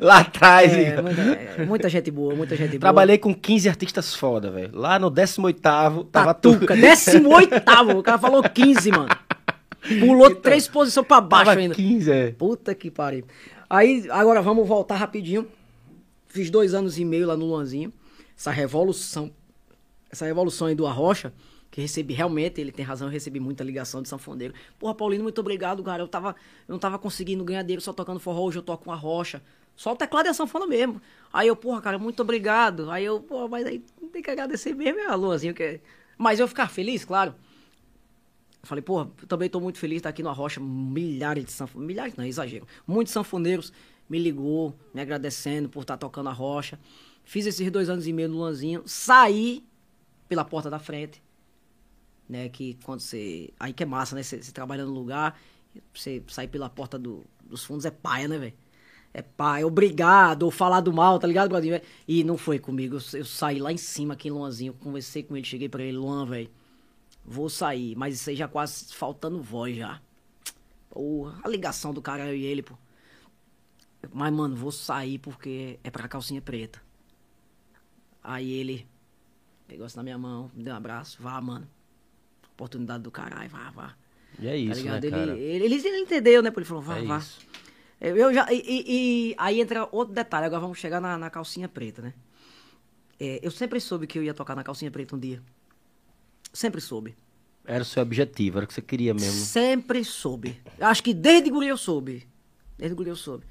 [0.00, 0.72] Lá atrás.
[0.72, 2.80] É, muita, é, muita gente boa, muita gente boa.
[2.80, 4.70] Trabalhei com 15 artistas foda, velho.
[4.72, 6.80] Lá no 18º tava Tatuca, tu.
[6.80, 7.54] 18
[7.98, 9.08] O cara falou 15, mano.
[9.98, 11.74] Pulou três posições pra baixo ainda.
[11.74, 12.30] 15, é.
[12.30, 13.24] Puta que pariu.
[13.68, 15.48] Aí, agora vamos voltar rapidinho.
[16.28, 17.92] Fiz dois anos e meio lá no Luanzinho.
[18.36, 19.32] Essa revolução.
[20.10, 21.32] Essa revolução aí do Arrocha,
[21.78, 24.52] que recebi realmente, ele tem razão, eu recebi muita ligação de sanfoneiro.
[24.80, 26.02] Porra, Paulino, muito obrigado, cara.
[26.02, 26.34] Eu, tava,
[26.66, 29.40] eu não tava conseguindo ganhar dinheiro só tocando forró, hoje eu toco com a rocha.
[29.76, 31.00] Só o teclado e a sanfona mesmo.
[31.32, 32.90] Aí eu, porra, cara, muito obrigado.
[32.90, 35.54] Aí eu, porra, mas aí tem que agradecer mesmo, é a Luanzinho.
[35.54, 35.80] Que...
[36.16, 37.32] Mas eu ficar feliz, claro.
[38.64, 40.60] Falei, porra, eu também tô muito feliz estar aqui no Arrocha.
[40.60, 41.86] Milhares de sanfoneiros.
[41.86, 42.66] Milhares não, é exagero.
[42.88, 43.72] Muitos sanfoneiros
[44.08, 46.76] me ligou, me agradecendo por estar tocando a rocha.
[47.22, 48.82] Fiz esses dois anos e meio no Luanzinho.
[48.84, 49.64] Saí
[50.28, 51.22] pela porta da frente.
[52.28, 53.50] Né, que quando você.
[53.58, 54.22] Aí que é massa, né?
[54.22, 55.40] Você, você trabalha no lugar,
[55.94, 58.54] você sair pela porta do- dos fundos é paia, né, velho?
[59.14, 61.80] É paia, obrigado, ou falar do mal, tá ligado, Bradinho?
[62.08, 62.96] E não foi comigo.
[62.98, 65.96] Eu, eu saí lá em cima aqui em Luanzinho, conversei com ele, cheguei pra ele,
[65.98, 66.50] Luan, velho.
[67.24, 70.00] Vou sair, mas isso aí já quase faltando voz já.
[70.90, 72.76] Porra, a ligação do cara eu e ele, pô.
[74.12, 76.80] Mas, mano, vou sair porque é pra calcinha preta.
[78.22, 78.86] Aí ele
[79.68, 81.68] pegou na minha mão, me deu um abraço, vá, mano.
[82.58, 83.94] Oportunidade do caralho, vá, vá.
[84.40, 85.00] E é Tá isso, ligado?
[85.02, 85.38] né, ele, cara?
[85.38, 86.52] ele, ele, ele entendeu, né?
[86.54, 87.18] Ele falou, vá, É vá.
[87.18, 87.38] isso.
[88.00, 88.52] Eu já.
[88.52, 88.84] E, e-
[89.30, 92.14] e aí entra outro detalhe, agora vamos chegar na, na calcinha preta, né?
[93.20, 95.40] É, eu sempre soube que eu ia tocar na calcinha preta um dia.
[96.52, 97.14] Sempre soube.
[97.64, 99.32] Era o seu objetivo, era o que você queria mesmo.
[99.44, 100.60] Sempre soube.
[100.80, 102.26] Acho que desde guri eu soube.
[102.76, 103.44] Desde guri eu soube.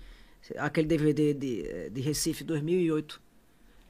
[0.57, 3.21] Aquele DVD de, de Recife 2008.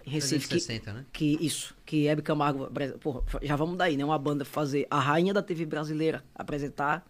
[0.08, 0.48] Recife.
[0.48, 1.06] Que, 360, né?
[1.12, 1.76] que isso.
[1.86, 2.70] Que Hebe Camargo.
[3.02, 4.06] Porra, já vamos daí, né?
[4.06, 7.06] Uma banda fazer a rainha da TV brasileira apresentar.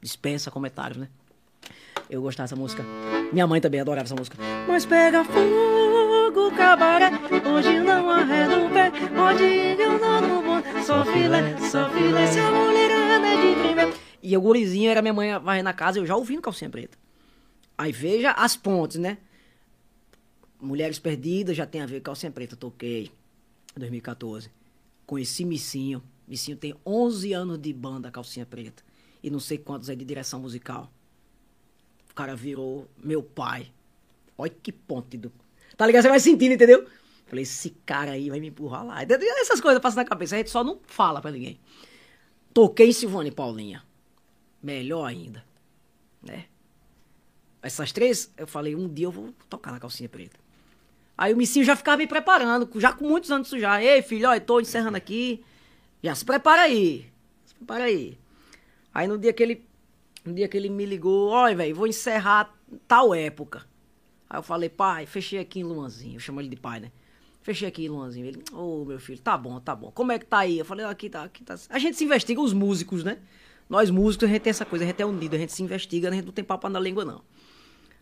[0.00, 1.08] Dispensa comentários, né?
[2.08, 2.82] Eu gostava dessa música.
[3.32, 4.38] Minha mãe também adorava essa música.
[4.66, 7.10] Mas pega fogo, cabaré.
[7.46, 8.90] Hoje não arreda o pé.
[9.14, 10.82] Pode ir eu não no bom.
[10.82, 12.26] Só filé, só filé.
[12.28, 13.92] Se a mulherada é de primeira.
[14.22, 15.98] E o gurizinho era minha mãe varrendo na casa.
[15.98, 16.96] Eu já ouvindo calcinha preta.
[17.76, 19.18] Aí veja as pontes, né?
[20.60, 22.56] Mulheres Perdidas já tem a ver com calcinha preta.
[22.56, 23.10] Toquei
[23.76, 24.50] em 2014.
[25.06, 26.02] Conheci Missinho.
[26.26, 28.82] Missinho tem 11 anos de banda calcinha preta.
[29.22, 30.92] E não sei quantos é de direção musical.
[32.10, 33.72] O cara virou meu pai.
[34.36, 35.32] Olha que ponte do.
[35.76, 36.02] Tá ligado?
[36.02, 36.86] Você vai sentindo, entendeu?
[37.26, 39.02] Falei, esse cara aí vai me empurrar lá.
[39.02, 40.34] Essas coisas passam na cabeça.
[40.34, 41.60] A gente só não fala pra ninguém.
[42.52, 43.84] Toquei Silvane Paulinha.
[44.62, 45.44] Melhor ainda.
[46.22, 46.46] Né?
[47.62, 50.38] Essas três, eu falei, um dia eu vou tocar na calcinha preta.
[51.18, 53.82] Aí o Missinho já ficava me preparando, já com muitos anos já.
[53.82, 55.44] Ei, filho, ó, tô encerrando aqui.
[56.00, 57.10] Já se prepara aí.
[57.44, 58.16] Se prepara aí.
[58.94, 59.66] Aí no dia que ele,
[60.24, 63.66] no dia que ele me ligou, olha, velho, vou encerrar tal época.
[64.30, 66.14] Aí eu falei, pai, fechei aqui em Luanzinho.
[66.14, 66.92] Eu chamo ele de pai, né?
[67.42, 68.26] Fechei aqui em Luanzinho.
[68.26, 69.90] Ele, ô, meu filho, tá bom, tá bom.
[69.90, 70.60] Como é que tá aí?
[70.60, 71.56] Eu falei, aqui tá, aqui tá.
[71.68, 73.18] A gente se investiga, os músicos, né?
[73.68, 76.08] Nós músicos, a gente tem essa coisa, a gente é unido, a gente se investiga,
[76.08, 77.22] a gente não tem papo na língua, não.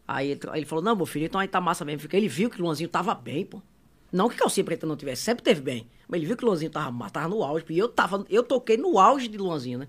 [0.08, 2.08] Aí ele, ele falou, não, meu filho, então aí tá massa mesmo.
[2.12, 3.60] Ele viu que o Luanzinho tava bem, pô.
[4.12, 5.88] Não que calcinha preta não tivesse, sempre teve bem.
[6.08, 7.64] Mas ele viu que o Luanzinho tava, tava no auge.
[7.68, 9.88] E eu tava, eu toquei no auge de Luanzinho, né?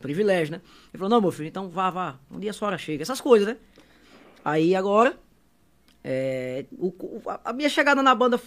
[0.00, 0.60] Privilégio, né?
[0.92, 2.18] Ele falou, não, meu filho, então vá, vá.
[2.30, 3.02] Um dia a sua hora chega.
[3.02, 3.56] Essas coisas, né?
[4.44, 5.16] Aí agora,
[6.02, 8.40] é, o- o- a- minha chegada na banda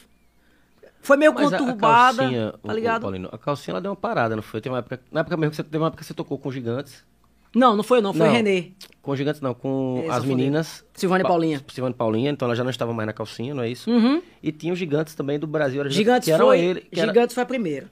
[1.02, 3.02] foi meio Mas a- a conturbada, calcinha, tá o- o ligado?
[3.02, 4.62] Paulino, a calcinha ela deu uma parada, não foi?
[4.62, 6.52] Teve uma época, na época mesmo que você teve uma época que você tocou com
[6.52, 7.06] gigantes.
[7.58, 8.34] Não, não foi não, foi Não.
[8.34, 8.72] Renê.
[9.02, 10.84] Com gigantes não, com É, as meninas.
[10.94, 11.64] Silvana e Pa- Paulinha.
[11.68, 13.90] Silvana e Paulinha, então ela já não estava mais na calcinha, não é isso?
[13.90, 14.22] Uhum.
[14.44, 15.80] E tinha os gigantes também do Brasil.
[15.82, 17.90] era Gigantes que foi, ele, que era- Gigantes foi a primeira.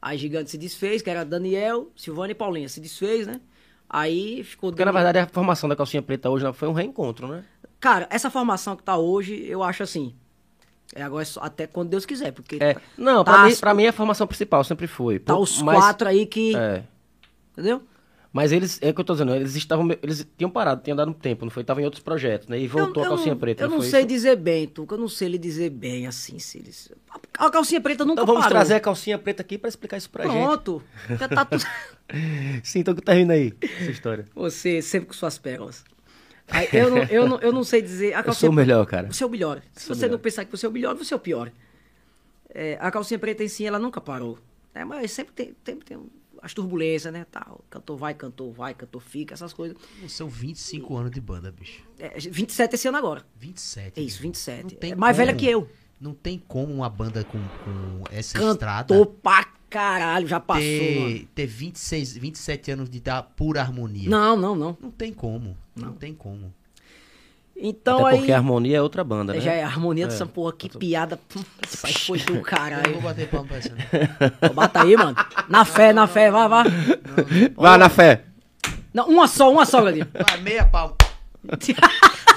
[0.00, 2.68] Aí Gigantes se desfez, que era Daniel, Silvana e Paulinha.
[2.68, 3.40] Se desfez, né?
[3.88, 4.70] Aí ficou...
[4.70, 7.42] Porque na Daniel- verdade a formação da calcinha preta hoje foi um reencontro, né?
[7.80, 10.14] Cara, essa formação que tá hoje, eu acho assim...
[10.94, 12.74] É agora é só- até quando Deus quiser, porque É.
[12.74, 15.18] tá, Não, tá pra, mim, as- pra mim é a formação principal, sempre foi.
[15.18, 16.54] tá os mas- quatro aí que...
[16.56, 16.84] É.
[17.52, 17.82] Entendeu?
[18.36, 21.10] Mas eles, é o que eu tô dizendo, eles estavam, eles tinham parado, tinham dado
[21.10, 21.62] um tempo, não foi?
[21.62, 22.60] Estavam em outros projetos, né?
[22.60, 24.08] E voltou eu, a calcinha não, preta, Eu não, foi sei isso?
[24.08, 24.94] dizer bem, Tuca.
[24.94, 26.92] Eu não sei lhe dizer bem assim, se eles...
[27.38, 28.58] A calcinha preta nunca Então vamos parou.
[28.58, 30.82] trazer a calcinha preta aqui pra explicar isso pra Pronto.
[31.18, 31.60] Já tá tudo...
[31.60, 32.60] gente.
[32.62, 34.26] Sim, então termina aí essa história.
[34.34, 35.82] Você sempre com suas pérolas.
[36.74, 38.12] Eu, não, eu, não, eu não sei dizer.
[38.12, 39.10] A Eu calcinha sou o melhor, cara.
[39.10, 39.62] Você é o melhor.
[39.72, 40.12] Se você melhor.
[40.12, 41.50] não pensar que você é o melhor, você é o pior.
[42.50, 44.38] É, a calcinha preta em si, ela nunca parou.
[44.74, 45.98] É, mas sempre tem, sempre tem
[46.46, 47.26] as turbulências, né?
[47.30, 47.64] Tal.
[47.68, 49.76] Cantor vai, cantor vai, cantor fica, essas coisas.
[50.08, 51.82] São 25 anos de banda, bicho.
[51.98, 53.22] É, 27 esse ano agora.
[53.38, 54.00] 27.
[54.00, 54.22] É isso, bicho.
[54.22, 54.62] 27.
[54.62, 55.40] Não tem É mais velha como.
[55.40, 55.68] que eu.
[56.00, 61.18] Não tem como uma banda com, com essa estrada Cantor pra caralho, já passou, mano.
[61.18, 64.08] ter, ter 26, 27 anos de dar pura harmonia.
[64.08, 64.76] Não, não, não.
[64.80, 65.56] Não tem como.
[65.74, 66.54] Não, tem como.
[67.58, 68.16] Então Até aí.
[68.18, 69.40] porque a harmonia é outra banda, né?
[69.40, 70.26] Já é a harmonia dessa É.
[70.26, 71.18] porra, que piada.
[71.34, 72.92] Hum, Isso aí foi do Eu não caralho.
[72.92, 73.74] vou bater palma pra essa.
[74.42, 74.54] não.
[74.54, 75.16] Bata aí, mano.
[75.48, 76.64] Na fé, na fé, vai, vai.
[77.56, 78.24] Vá na fé.
[78.92, 80.06] Não, uma só, uma só, Gladinho.
[80.28, 80.94] Vai, meia palma.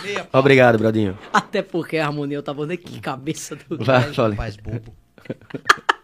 [0.04, 0.30] Meia palma.
[0.40, 1.18] Obrigado, Bradinho.
[1.34, 4.30] Até porque a harmonia eu tava vendo que cabeça do Vai, cara.
[4.30, 4.94] Rapaz bobo.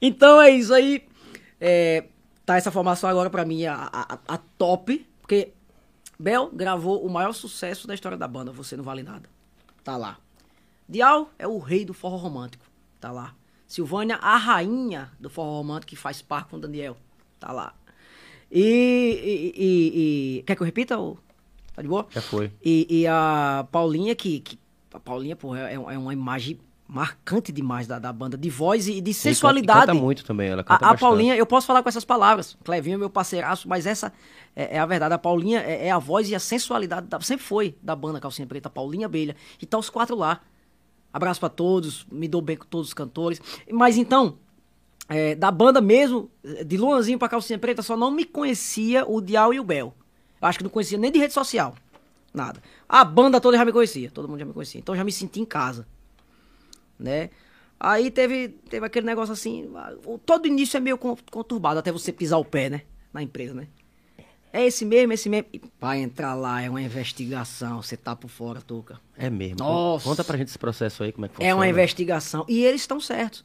[0.00, 1.02] Então é isso aí.
[1.60, 2.04] É,
[2.44, 5.06] tá essa formação agora pra mim a, a- a top.
[5.20, 5.48] Porque
[6.18, 9.28] Bel gravou o maior sucesso da história da banda, Você Não Vale Nada.
[9.84, 10.18] Tá lá.
[10.88, 12.64] Dial é o rei do forró romântico.
[13.00, 13.34] Tá lá.
[13.66, 16.96] Silvânia, a rainha do forró romântico que faz par com o Daniel.
[17.38, 17.74] Tá lá.
[18.50, 20.96] E, e- e- e- Quer que eu repita?
[20.96, 21.18] Ou...
[21.74, 22.06] Tá de boa?
[22.10, 22.50] Já foi.
[22.64, 24.58] E, a Paulinha, que, que-
[24.94, 26.58] A Paulinha, pô, é, é uma imagem
[26.88, 29.80] marcante demais da, da banda, de voz e de E sensualidade.
[29.80, 30.96] Canta, canta muito também, ela canta A, a.
[30.96, 32.56] Paulinha, eu posso falar com essas palavras.
[32.64, 34.12] Clevinho é meu parceiraço, mas essa
[34.54, 35.12] é, é a verdade.
[35.14, 38.46] A Paulinha é, é a voz e a sensualidade, da- sempre foi da banda Calcinha
[38.46, 39.34] Preta, Paulinha Abelha.
[39.60, 40.40] E tá os quatro lá.
[41.12, 43.40] Abraço pra todos, me dou bem com todos os cantores.
[43.72, 44.38] Mas então,
[45.08, 46.30] é, da banda mesmo,
[46.64, 49.94] de Luanzinho pra Calcinha Preta, só não me conhecia o Dial e o Bel.
[50.40, 51.74] Eu acho que não conhecia nem de rede social.
[52.34, 52.62] Nada.
[52.88, 54.78] A banda toda já me conhecia, todo mundo já me conhecia.
[54.78, 55.86] Então já me senti em casa
[56.98, 57.30] né?
[57.78, 59.70] Aí teve, teve aquele negócio assim,
[60.24, 62.82] todo início é meio con- conturbado até você pisar o pé, né?
[63.12, 63.68] Na empresa, né?
[64.52, 65.46] É esse mesmo, esse mesmo.
[65.78, 68.98] Pra entrar lá é uma investigação, você tá por fora, Tuca.
[69.16, 69.58] É mesmo.
[69.58, 70.04] Nossa.
[70.08, 71.50] Conta pra gente esse processo aí, como é que funciona.
[71.50, 72.46] É uma investigação.
[72.48, 73.44] E eles estão certos.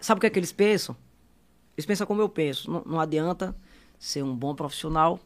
[0.00, 0.96] Sabe o que é que eles pensam?
[1.76, 2.68] Eles pensam como eu penso.
[2.68, 3.54] Não, não adianta
[3.98, 5.20] ser um bom profissional.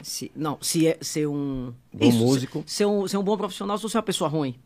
[0.00, 1.74] Se, não, se é ser um.
[1.92, 2.60] Bom músico.
[2.66, 4.58] Ser, ser um, ser um bom profissional se você é uma pessoa ruim.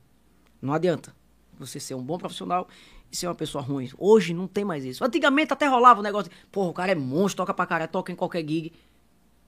[0.62, 1.12] Não adianta.
[1.60, 2.66] Você ser um bom profissional
[3.12, 3.90] e ser uma pessoa ruim.
[3.98, 5.04] Hoje não tem mais isso.
[5.04, 8.10] Antigamente até rolava o negócio de, porra, o cara é monstro, toca pra caralho, toca
[8.10, 8.72] em qualquer gig.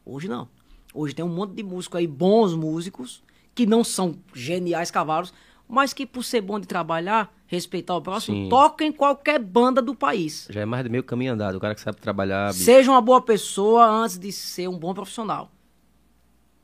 [0.05, 0.49] Hoje não.
[0.93, 3.23] Hoje tem um monte de músicos aí, bons músicos,
[3.55, 5.33] que não são geniais cavalos,
[5.67, 8.49] mas que por ser bom de trabalhar, respeitar o próximo, Sim.
[8.51, 10.49] toca em qualquer banda do país.
[10.51, 11.57] Já é mais de meio caminho andado.
[11.57, 12.53] O cara que sabe trabalhar.
[12.53, 12.65] bicho.
[12.65, 15.51] Seja uma boa pessoa antes de ser um bom profissional.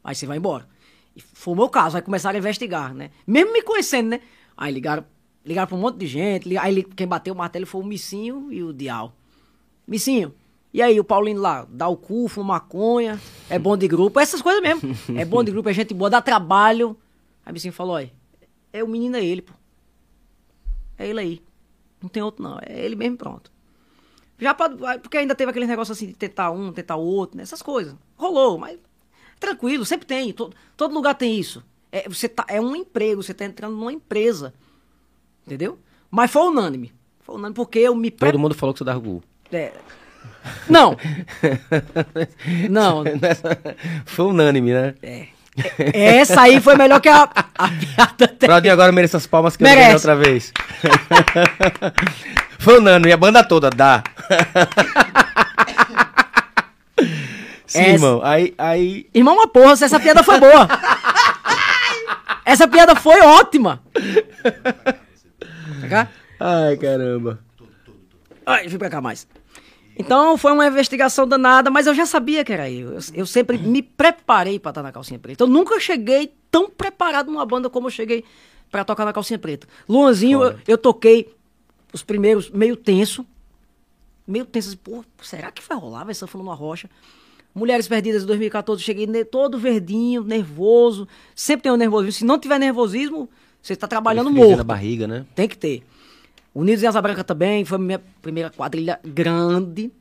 [0.05, 0.69] Aí você vai embora.
[1.17, 3.11] E foi o meu caso, aí começaram a investigar, né?
[3.27, 4.21] Mesmo me conhecendo, né?
[4.55, 5.05] Aí ligaram,
[5.49, 6.57] ligaram pra um monte de gente.
[6.59, 9.13] Aí quem bateu o martelo foi o Missinho e o Dial.
[9.87, 10.35] Missinho,
[10.73, 13.19] e aí o Paulinho lá, dá o cu, fuma maconha,
[13.49, 14.95] é bom de grupo, essas coisas mesmo.
[15.19, 16.95] É bom de grupo, é gente boa, dá trabalho.
[17.45, 18.13] Aí o Missinho falou, olha,
[18.71, 19.55] é o menino é ele, pô.
[20.99, 21.43] É ele aí.
[22.03, 23.51] Não tem outro não, é ele mesmo pronto.
[24.39, 27.43] Já pode, porque ainda teve aquele negócio assim de tentar um, tentar outro, né?
[27.43, 27.97] essas coisas.
[28.15, 28.79] Rolou, mas
[29.41, 30.33] tranquilo, sempre tem.
[30.33, 31.65] Todo, todo lugar tem isso.
[31.91, 34.53] É, você tá, é um emprego, você tá entrando numa empresa.
[35.49, 35.79] Entendeu?
[36.11, 36.93] Mas foi unânime.
[37.23, 39.23] Foi unânime porque eu me pre- Todo mundo falou que você dava gol.
[39.53, 39.73] é.
[40.69, 40.97] Não.
[42.71, 43.03] Não.
[44.07, 44.95] Foi unânime, né?
[45.03, 45.27] É.
[45.93, 48.47] Essa aí foi melhor que a, a piada até.
[48.47, 49.83] Bradinho agora merece as palmas que eu Merece.
[49.83, 50.53] ganhei outra vez.
[52.61, 54.03] Foi unânime, a banda toda, dá.
[57.67, 58.21] Sim, Essa- irmão.
[58.23, 59.07] Aí, aí.
[59.15, 60.67] Irmão, uma porra, se essa piada foi boa.
[62.45, 63.83] essa piada foi ótima.
[65.81, 66.09] Pra cá?
[66.41, 67.41] Ai, caramba.
[68.47, 69.27] Ai, vem pra cá mais.
[69.99, 72.93] Então foi uma investigação danada, mas eu já sabia que era eu.
[72.93, 75.43] Eu, eu sempre me preparei pra estar na calcinha preta.
[75.43, 78.25] Eu nunca cheguei tão preparado numa banda como eu cheguei
[78.71, 79.67] pra tocar na calcinha preta.
[79.89, 81.35] Luanzinho, eu, eu toquei
[81.93, 83.27] os primeiros meio tenso.
[84.27, 86.05] Meio tenso, assim, pô, será que vai rolar?
[86.05, 86.89] Vai sanfona numa rocha.
[87.55, 91.09] Mulheres Perdidas de 2014, eu cheguei todo verdinho, nervoso.
[91.35, 92.13] Sempre tem um nervosismo.
[92.13, 93.29] Se não tiver nervosismo,
[93.63, 94.57] você está trabalhando morto.
[94.57, 95.27] na barriga, né?
[95.35, 95.85] Tem que ter.
[96.55, 99.93] Unidos em Asa Branca também, foi a minha primeira quadrilha grande.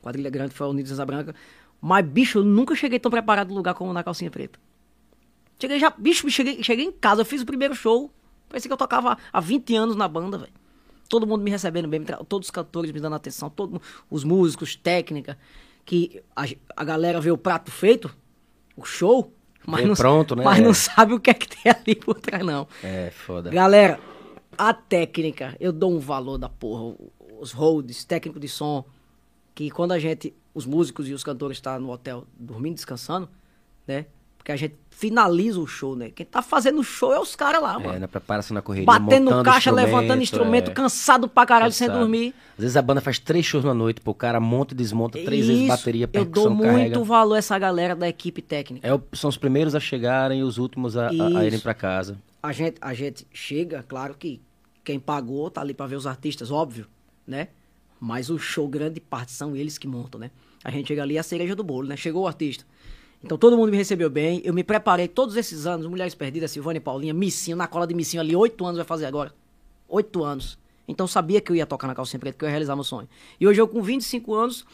[0.00, 1.34] Quadrilha grande foi a Unidos em Asa Branca.
[1.80, 4.58] Mas, bicho, eu nunca cheguei tão preparado no lugar como na calcinha preta.
[5.58, 8.10] Cheguei já, bicho, cheguei, cheguei em casa, eu fiz o primeiro show.
[8.48, 10.52] Parecia que eu tocava há 20 anos na banda, velho.
[11.08, 13.80] Todo mundo me recebendo bem, todos os cantores me dando atenção, todos
[14.10, 15.38] os músicos, técnica.
[15.84, 16.44] Que a,
[16.76, 18.14] a galera vê o prato feito,
[18.76, 19.32] o show,
[19.66, 20.44] mas, não, pronto, né?
[20.44, 20.62] mas É.
[20.62, 22.66] não sabe o que é que tem ali por trás, não.
[22.82, 23.50] É, foda.
[23.50, 23.98] Galera,
[24.56, 26.94] a técnica, eu dou um valor da porra.
[27.38, 28.84] Os holds, técnico de som,
[29.54, 33.28] que quando a gente, os músicos e os cantores estão no hotel dormindo, descansando,
[33.86, 34.06] né?
[34.46, 36.08] Porque a gente finaliza o show, né?
[36.14, 37.98] Quem tá fazendo o show é os caras lá, É, mano.
[37.98, 38.86] na preparação na correria.
[38.86, 40.74] Batendo caixa, instrumento, levantando instrumento, é.
[40.74, 42.00] cansado pra caralho sem Cansado.
[42.02, 42.32] dormir.
[42.56, 45.18] Às vezes a banda faz três shows na noite, pô, o cara monta e desmonta
[45.18, 47.00] três vezes Isso, bateria, Eu percussão, dou muito carrega.
[47.04, 48.86] valor a essa galera da equipe técnica.
[48.86, 52.16] É são os primeiros a chegarem e os últimos a, a- a irem pra casa.
[52.40, 54.40] a gente, a gente chega, claro que
[54.84, 56.86] quem pagou tá ali pra ver os artistas, óbvio,
[57.26, 57.48] né?
[57.98, 60.30] Mas o show grande parte são eles que montam, né?
[60.62, 61.96] A gente chega ali é a cereja do bolo, né?
[61.96, 62.64] Chegou o artista.
[63.22, 66.76] Então todo mundo me recebeu bem, eu me preparei todos esses anos, Mulheres Perdidas, Silvana
[66.76, 69.34] e Paulinha, Missinho, na cola de Missinho ali, oito anos vai fazer agora.
[69.88, 70.58] Oito anos.
[70.86, 73.08] Então sabia que eu ia tocar na calcinha preta, que eu ia realizar meu sonho.
[73.40, 74.64] E hoje eu com 25 anos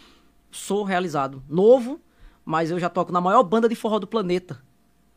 [0.50, 1.42] sou realizado.
[1.48, 2.00] Novo,
[2.44, 4.62] mas eu já toco na maior banda de forró do planeta.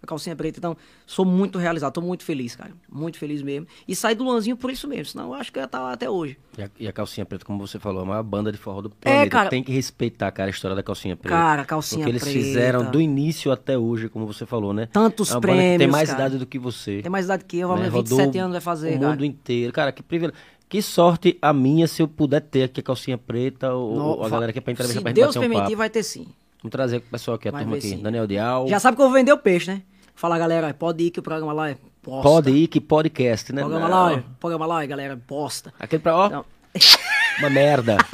[0.06, 0.60] A calcinha preta.
[0.60, 2.72] Então, sou muito realizado, tô muito feliz, cara.
[2.90, 3.68] Muito feliz mesmo.
[3.88, 5.92] E saí do Luanzinho por isso mesmo, senão eu acho que eu ia estar lá
[5.92, 6.38] até hoje.
[6.58, 8.82] E a, e a Calcinha Preta, como você falou, é a maior banda de forró
[8.82, 9.30] do planeta.
[9.30, 9.50] cara.
[9.50, 11.36] Tem que respeitar, cara, a história da Calcinha Preta.
[11.36, 12.38] Cara, a Calcinha Porque eles Preta.
[12.40, 14.88] fizeram do início até hoje, como você falou, né?
[14.92, 16.22] Tantos é que tem prêmios, mais cara.
[16.22, 17.02] idade do que você.
[17.02, 17.90] Tem mais idade que eu, né?
[17.90, 19.12] vamos 27 anos vai fazer, o cara.
[19.12, 19.74] mundo inteiro.
[19.74, 20.40] Cara, que privilégio.
[20.68, 24.26] Que sorte a minha se eu puder ter aqui a Calcinha Preta ou, No- ou
[24.26, 25.76] a galera aqui pra entrevistar Se pra gente Deus um permitir, papo.
[25.78, 26.28] vai ter sim.
[26.64, 27.90] Vamos trazer o pessoal aqui, a Vai turma aqui.
[27.90, 28.02] sim.
[28.02, 28.68] Daniel Dial.
[28.68, 29.84] Já sabe que eu vou vender o peixe, né?
[30.16, 32.24] Fala, galera, pode ir que o programa lá é bosta.
[32.30, 33.62] Pode ir, que podcast, né?
[33.62, 34.04] Programa Não.
[34.06, 35.74] lá, é- programa lá, é, galera, é bosta.
[35.80, 36.46] Aquele pra, ó, Então,
[37.40, 37.98] uma merda.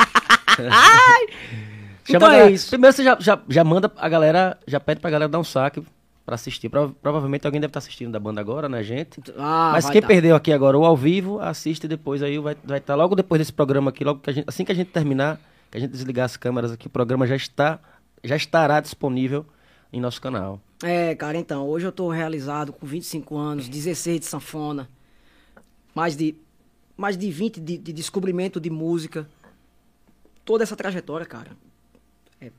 [2.09, 2.69] Então a é galera- isso.
[2.69, 5.81] Primeiro você já, já, já manda a galera, já pede pra galera dar um saque
[6.25, 6.67] pra assistir.
[6.67, 9.21] Prova- provavelmente alguém deve estar assistindo da banda agora, né, gente?
[9.37, 10.07] ah, Mas quem tá.
[10.07, 13.39] perdeu aqui agora o ao vivo, assiste depois aí, vai estar vai tá logo depois
[13.39, 16.25] desse programa aqui, logo que gente, assim que a gente terminar, que a gente desligar
[16.25, 17.79] as câmeras aqui, o programa já está
[18.23, 19.45] já estará disponível
[19.93, 20.59] em nosso canal.
[20.83, 24.89] É, cara, então, hoje eu tô realizado com 25 anos, 16 de sanfona,
[25.93, 26.35] mais de,
[26.97, 29.27] mais de 20 de, de descobrimento de música.
[30.43, 31.55] Toda essa trajetória, cara.
[32.41, 32.51] É,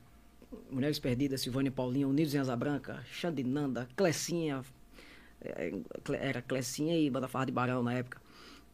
[0.71, 4.63] Mulheres Perdidas, Silvânia Paulinha, Unidos em Asa Branca, Xandinanda, Clecinha,
[5.41, 5.71] é,
[6.03, 8.21] Cle- era Clecinha e Banda Farra de Barão na época.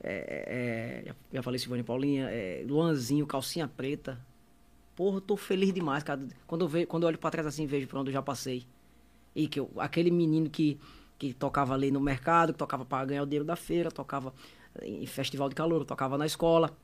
[0.04, 4.20] É, é, já, já falei Silvânia Paulinha, é, Luanzinho, Calcinha Preta.
[4.96, 6.22] Porra, eu tô feliz demais, cara.
[6.48, 8.66] Quando eu, ve, quando eu olho pra trás assim, vejo pra onde eu já passei.
[9.36, 10.80] E que eu, aquele menino que,
[11.18, 14.34] que tocava ali no mercado, que tocava para ganhar o dinheiro da feira, tocava
[14.82, 16.76] em festival de calor, tocava na escola.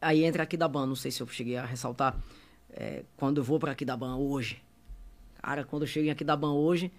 [0.00, 2.16] Aí entra aqui da ban, não sei se eu cheguei a ressaltar.
[2.70, 4.62] é, quando eu vou para aqui da ban hoje.
[5.40, 6.92] Cara, quando eu chego em aqui da ban hoje,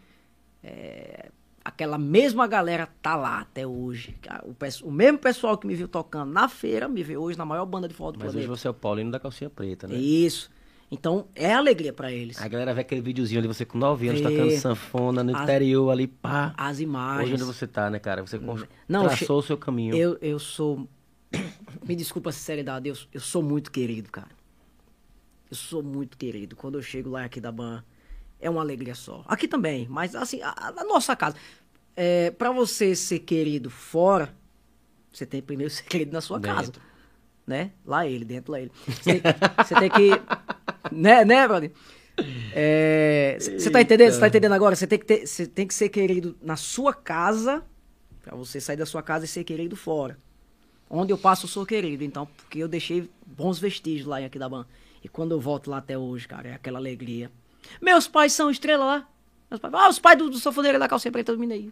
[0.63, 1.29] é,
[1.63, 4.15] aquela mesma galera tá lá até hoje.
[4.43, 7.65] O, o mesmo pessoal que me viu tocando na feira, me vê hoje na maior
[7.65, 8.55] banda de forró do Mas hoje planeta.
[8.55, 9.95] você é o Paulino da calcinha preta, né?
[9.95, 10.49] Isso.
[10.89, 12.41] Então, é alegria para eles.
[12.41, 15.89] A galera vê aquele videozinho ali, você com 9 anos tocando sanfona no As- interior
[15.91, 16.53] ali, pá.
[16.57, 17.33] As Hoje imagens.
[17.33, 18.21] onde você tá, né, cara?
[18.21, 18.39] Você
[18.87, 19.93] Não, traçou o seu caminho.
[19.95, 20.87] Eu, eu sou.
[21.85, 24.29] Me desculpa a sinceridade, eu, eu sou muito querido, cara.
[25.49, 26.55] Eu sou muito querido.
[26.55, 27.83] Quando eu chego lá aqui da Ban,
[28.39, 29.23] é uma alegria só.
[29.27, 31.35] Aqui também, mas assim, a, a nossa casa.
[31.95, 34.33] É, para você ser querido fora,
[35.11, 36.67] você tem primeiro ser querido na sua casa.
[36.71, 36.81] Dentro.
[37.45, 37.71] Né?
[37.85, 38.71] Lá ele, dentro lá ele.
[38.85, 39.21] Você,
[39.57, 40.11] você tem que.
[40.91, 41.71] Né, né, brother?
[43.57, 44.11] Você tá entendendo?
[44.11, 44.75] Você tá entendendo agora?
[44.75, 47.63] Você tem, que ter, tem que ser querido na sua casa,
[48.23, 50.17] pra você sair da sua casa e ser querido fora.
[50.89, 52.03] Onde eu passo, eu sou querido.
[52.03, 54.65] Então, porque eu deixei bons vestígios lá em Aquidaban.
[55.03, 57.31] E quando eu volto lá até hoje, cara, é aquela alegria.
[57.81, 59.07] Meus pais são estrela lá.
[59.49, 61.71] Meus pais, ah, os pais do, do sanfoneiro da calcinha preta do Mineiro.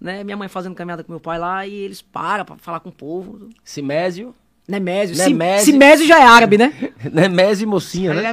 [0.00, 0.22] Né?
[0.22, 2.92] Minha mãe fazendo caminhada com meu pai lá e eles param pra falar com o
[2.92, 3.48] povo.
[3.64, 4.34] Simésio.
[4.66, 5.14] Nemésio.
[5.16, 5.64] Nemésio.
[5.64, 6.72] Sim- Simésio já é árabe, né?
[7.12, 8.20] Nemésio e mocinha, né?
[8.20, 8.32] Ela é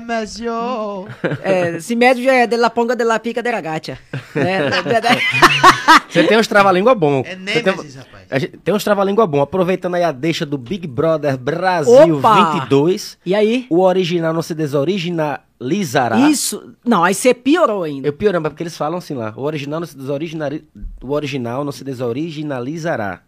[1.95, 3.99] médio já é de la ponga de la pica de la gacha.
[4.33, 4.69] Né?
[6.09, 7.21] Você tem uns trava-língua bom.
[7.25, 8.49] É Nemesis, rapaz.
[8.63, 9.41] tem uns trava-língua bom.
[9.41, 12.53] Aproveitando aí a deixa do Big Brother Brasil Opa!
[12.53, 13.65] 22, e aí?
[13.69, 16.17] o original não se desoriginalizará.
[16.29, 16.75] Isso.
[16.85, 18.07] Não, aí você piorou ainda.
[18.07, 19.33] Eu piorando, porque eles falam assim lá.
[19.35, 20.63] O original não se, desoriginari...
[21.03, 23.21] o original não se desoriginalizará.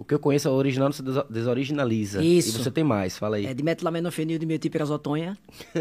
[0.00, 2.22] O que eu conheço é o original não se deso- desoriginaliza.
[2.24, 2.48] Isso.
[2.48, 3.44] E você tem mais, fala aí.
[3.44, 5.36] É de metilamenofenil, de metilpirazotonha.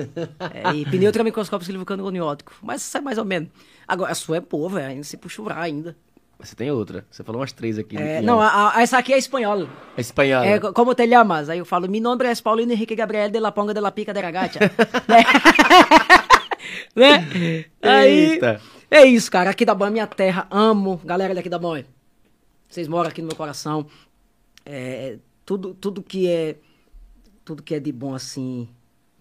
[0.53, 2.51] é, e pneutromicroscópio silvicano goniótico.
[2.61, 3.47] Mas isso é mais ou menos.
[3.87, 4.89] Agora, a sua é boa, velho.
[4.89, 5.95] Ainda se puxurar ainda.
[6.37, 7.05] Você tem outra.
[7.09, 7.95] Você falou umas três aqui.
[7.95, 9.69] É, em- não, a- a- essa aqui é espanhol.
[9.95, 10.43] É espanhol.
[10.43, 11.47] É, co- como te llamas?
[11.47, 14.13] Aí eu falo, mi nombre es Paulino Henrique Gabriel de la Ponga de la Pica
[14.13, 14.59] de la Gacha.
[15.07, 15.23] né?
[16.95, 17.65] né?
[17.81, 18.59] Aí, Eita.
[18.91, 19.49] é isso, cara.
[19.49, 20.45] Aqui da Banha, minha terra.
[20.51, 20.99] Amo.
[21.05, 21.85] Galera daqui da Banha.
[22.67, 23.85] Vocês moram aqui no meu coração.
[24.71, 26.57] É, tudo, tudo que é
[27.43, 28.69] tudo que é de bom assim.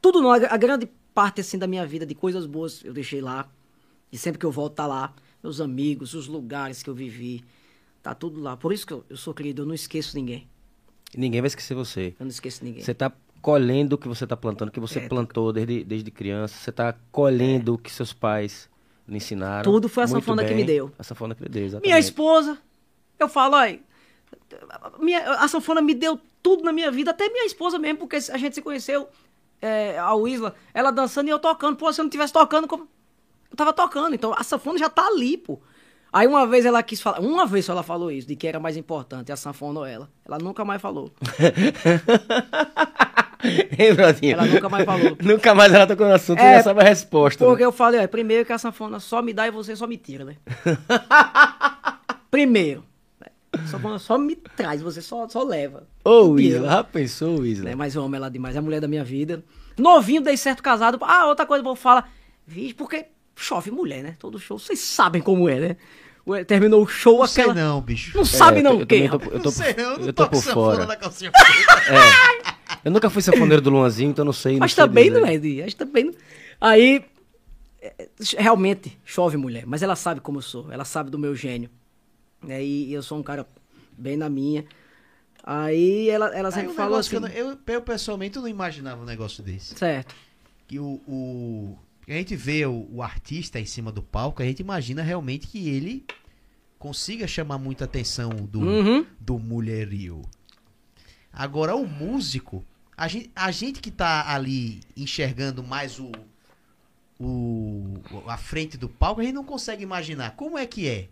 [0.02, 3.48] Tudo não, a, grande parte assim da minha vida de coisas boas eu deixei lá.
[4.12, 7.42] E sempre que eu volto tá lá, meus amigos, os lugares que eu vivi,
[8.02, 8.58] tá tudo lá.
[8.58, 10.46] Por isso que eu, eu sou querido, eu não esqueço ninguém.
[11.16, 12.14] Ninguém vai esquecer você.
[12.20, 12.82] Eu não esqueço ninguém.
[12.82, 13.10] Você tá
[13.40, 16.58] colhendo o que você tá plantando, o que você É, plantou desde, desde criança.
[16.58, 18.68] Você tá colhendo o que seus pais
[19.08, 19.72] lhe ensinaram.
[19.72, 20.92] Tudo foi a sanfona que me deu.
[20.98, 21.86] A sanfona que lhe deu, exatamente.
[21.86, 22.58] Minha esposa,
[23.18, 23.80] eu falo, olha,
[24.98, 28.38] minha, a sanfona me deu tudo na minha vida, até minha esposa mesmo, porque a
[28.38, 29.08] gente se conheceu,
[29.60, 31.76] é, a Isla, ela dançando e eu tocando.
[31.76, 32.88] Pô, se eu não tivesse tocando, como...
[33.50, 34.14] eu tava tocando.
[34.14, 35.58] Então a sanfona já tá ali, pô.
[36.12, 38.58] Aí uma vez ela quis falar, uma vez só ela falou isso, de que era
[38.58, 40.08] mais importante, a sanfona ou ela.
[40.24, 41.12] Ela nunca mais falou.
[43.40, 44.32] Hein, Brodinho?
[44.32, 45.16] Ela nunca mais falou.
[45.22, 47.44] nunca mais ela tocou no assunto É, já sabe a resposta.
[47.44, 47.48] né?
[47.48, 49.96] Porque eu falei, ó, primeiro que a sanfona só me dá e você só me
[49.96, 50.36] tira, né?
[52.30, 52.84] primeiro.
[53.70, 55.86] Sanfona só me traz, você só, só leva.
[56.04, 56.56] Ô, Tira.
[56.58, 57.64] Isla, já pensou, Isla?
[57.66, 57.74] né?
[57.74, 59.42] Mas eu amo ela demais, é a mulher da minha vida.
[59.76, 60.98] Novinho, dei certo casado.
[61.02, 62.10] Ah, outra coisa que eu vou falar.
[62.46, 63.06] Vixe, porque
[63.36, 64.16] chove mulher, né?
[64.18, 65.76] Todo show, vocês sabem como é, né?
[66.26, 67.54] Ué, Terminou o show, Não sei aquela.
[67.58, 68.16] não, bicho.
[68.16, 69.08] Não sabe É, não eu o quê?
[69.08, 70.84] tô- eu tô- não sei não, eu não eu tô toco por fora.
[70.86, 72.58] na calcinha preta.
[72.84, 74.52] Eu nunca fui sanfoneiro do Luanzinho, então não sei.
[74.58, 75.20] Mas não sei também dizer.
[75.20, 75.62] não é, Di.
[75.66, 76.14] Que também não.
[76.60, 77.04] Aí,
[77.80, 78.06] é,
[78.36, 79.64] realmente, chove mulher.
[79.66, 80.70] Mas ela sabe como eu sou.
[80.70, 81.70] Ela sabe do meu gênio.
[82.42, 82.62] Né?
[82.64, 83.46] E eu sou um cara
[83.96, 84.64] bem na minha.
[85.42, 87.14] Aí ela, ela Aí sempre um falou assim.
[87.14, 89.74] eu, não- eu, eu, pessoalmente eu não imaginava um negócio desse.
[89.76, 90.14] Certo.
[90.66, 94.60] Que o, o- a gente vê o, o artista em cima do palco, a gente
[94.60, 96.04] imagina realmente que ele
[96.78, 99.06] consiga chamar muita atenção do, Uhum.
[99.20, 100.22] do mulherio.
[101.32, 102.64] Agora, o músico,
[102.96, 106.10] a gente, a gente que tá ali enxergando mais o,
[107.20, 107.94] o
[108.26, 111.08] a frente do palco, a gente não consegue imaginar como é que é.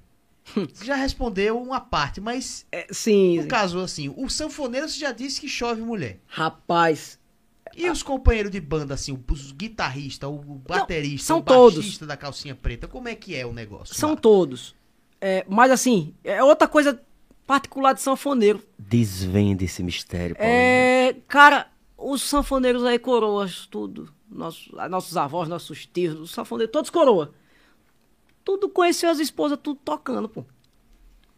[0.55, 5.13] Você já respondeu uma parte, mas É, sim, no caso assim, o sanfoneiro você já
[5.13, 6.21] disse que chove mulher.
[6.27, 7.19] rapaz.
[7.77, 11.75] E os companheiros de banda, assim, os guitarristas, o baterista, são o todos.
[11.75, 13.95] baixista da calcinha preta, como é que é o negócio?
[13.95, 14.17] São lá?
[14.17, 14.75] todos.
[15.21, 16.99] É, mas assim, é outra coisa
[17.47, 18.63] particular de sanfoneiro.
[18.79, 20.57] Desvende esse mistério, Paulinho.
[20.57, 21.69] É, cara,
[21.99, 24.11] os sanfoneiros aí, coroas, tudo.
[24.31, 27.33] Nossos, nossos avós, nossos tios, os sanfoneiros, todos coroa.
[28.47, 30.45] Tudo conheceu as esposas, tudo tocando, pô.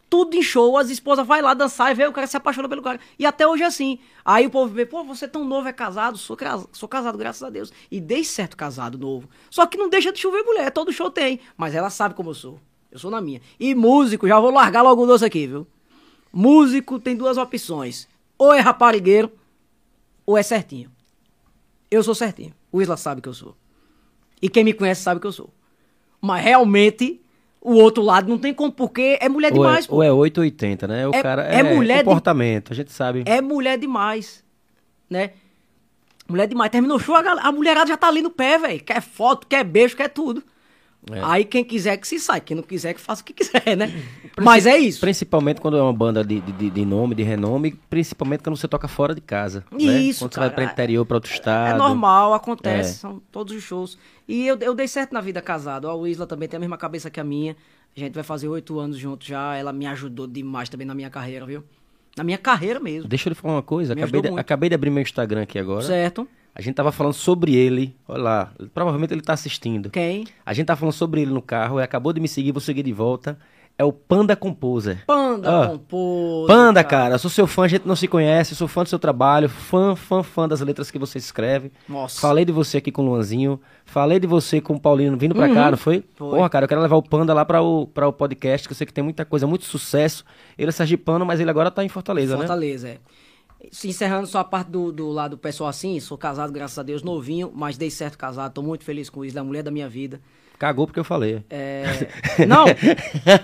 [0.07, 2.83] Tudo em show, as esposas vai lá dançar e vê o cara se apaixona pelo
[2.83, 2.99] cara.
[3.17, 3.97] E até hoje é assim.
[4.23, 6.37] Aí o povo vê, pô, você é tão novo, é casado, sou,
[6.71, 7.73] sou casado, graças a Deus.
[7.89, 9.27] E dei certo casado novo.
[9.49, 11.39] Só que não deixa de chover mulher, todo show tem.
[11.57, 12.59] Mas ela sabe como eu sou.
[12.91, 13.41] Eu sou na minha.
[13.59, 15.65] E músico, já vou largar logo o doce aqui, viu?
[16.31, 18.07] Músico tem duas opções.
[18.37, 19.31] Ou é raparigueiro,
[20.27, 20.91] ou é certinho.
[21.89, 22.53] Eu sou certinho.
[22.71, 23.57] O Isla sabe que eu sou.
[24.39, 25.51] E quem me conhece sabe que eu sou.
[26.21, 27.21] Mas realmente,
[27.61, 29.95] o outro lado não tem como, porque é mulher ou, demais, é, pô.
[29.97, 31.07] ou é 880, né?
[31.07, 33.23] O É- cara é é, mulher de- comportamento, a gente sabe.
[33.25, 34.43] É mulher demais,
[35.09, 35.31] né?
[36.27, 36.69] Mulher demais.
[36.71, 38.83] Terminou o show, a, a mulherada já tá ali no pé, velho.
[38.83, 40.43] Quer foto, quer beijo, quer tudo.
[41.11, 41.19] É.
[41.23, 43.91] Aí quem quiser que se sai, quem não quiser que faça o que quiser, né?
[44.41, 44.99] Mas é isso.
[44.99, 48.87] Principalmente quando é uma banda de, de, de nome, de renome, principalmente quando você toca
[48.87, 49.63] fora de casa.
[49.71, 49.77] né?
[49.81, 50.61] Isso, Quando você vai cara.
[50.63, 51.75] para interior, para outro estado.
[51.75, 52.93] É normal, acontece, É.
[52.93, 53.97] são todos os shows.
[54.27, 55.87] E eu, eu dei certo na vida casado.
[55.87, 57.55] O Isla também tem a mesma cabeça que a minha.
[57.95, 59.55] A gente vai fazer oito anos juntos já.
[59.55, 61.63] Ela me ajudou demais também na minha carreira, viu?
[62.15, 63.07] Na minha carreira mesmo.
[63.09, 63.93] Deixa eu lhe falar uma coisa.
[63.93, 65.81] Acabei de, acabei de abrir meu Instagram aqui agora.
[65.81, 66.27] Certo?
[66.59, 67.95] A gente tava falando sobre ele.
[68.05, 68.51] Olha lá.
[68.73, 69.89] Provavelmente ele tá assistindo.
[69.89, 70.25] Quem?
[70.45, 71.77] A gente tá falando sobre ele no carro.
[71.79, 73.39] Ele acabou de me seguir, vou seguir de volta.
[73.77, 75.01] É o Panda Composer.
[75.07, 76.47] Panda Ó, Composto.
[76.47, 78.99] Panda, cara, eu sou seu fã, a gente não se conhece, sou fã do seu
[78.99, 81.71] trabalho, fã, fã, fã das letras que você escreve.
[81.87, 82.19] Nossa.
[82.19, 85.47] Falei de você aqui com o Luanzinho, falei de você com o Paulino vindo pra
[85.47, 85.99] cá, não foi?
[85.99, 86.03] Uhum.
[86.13, 86.29] Foi.
[86.31, 88.75] Porra, cara, eu quero levar o Panda lá pra o, pra o podcast, que eu
[88.75, 90.25] sei que tem muita coisa, muito sucesso.
[90.57, 92.39] Ele é sergipano, mas ele agora tá em Fortaleza, né?
[92.39, 92.97] Fortaleza, é.
[93.83, 97.51] Encerrando só a parte do, do lado pessoal assim, sou casado, graças a Deus, novinho,
[97.53, 100.21] mas dei certo casado, tô muito feliz com isso, da mulher da minha vida.
[100.57, 101.43] Cagou porque eu falei.
[101.49, 101.83] É,
[102.47, 102.65] Não,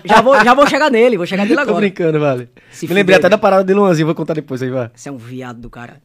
[0.04, 1.80] já vou, já vou chegar nele, vou chegar nele Tô agora.
[1.80, 2.48] brincando, vale.
[2.70, 4.90] Se Me lembrei até da parada de Luanzinho, vou contar depois aí, vai.
[4.94, 6.02] Você é um viado do cara.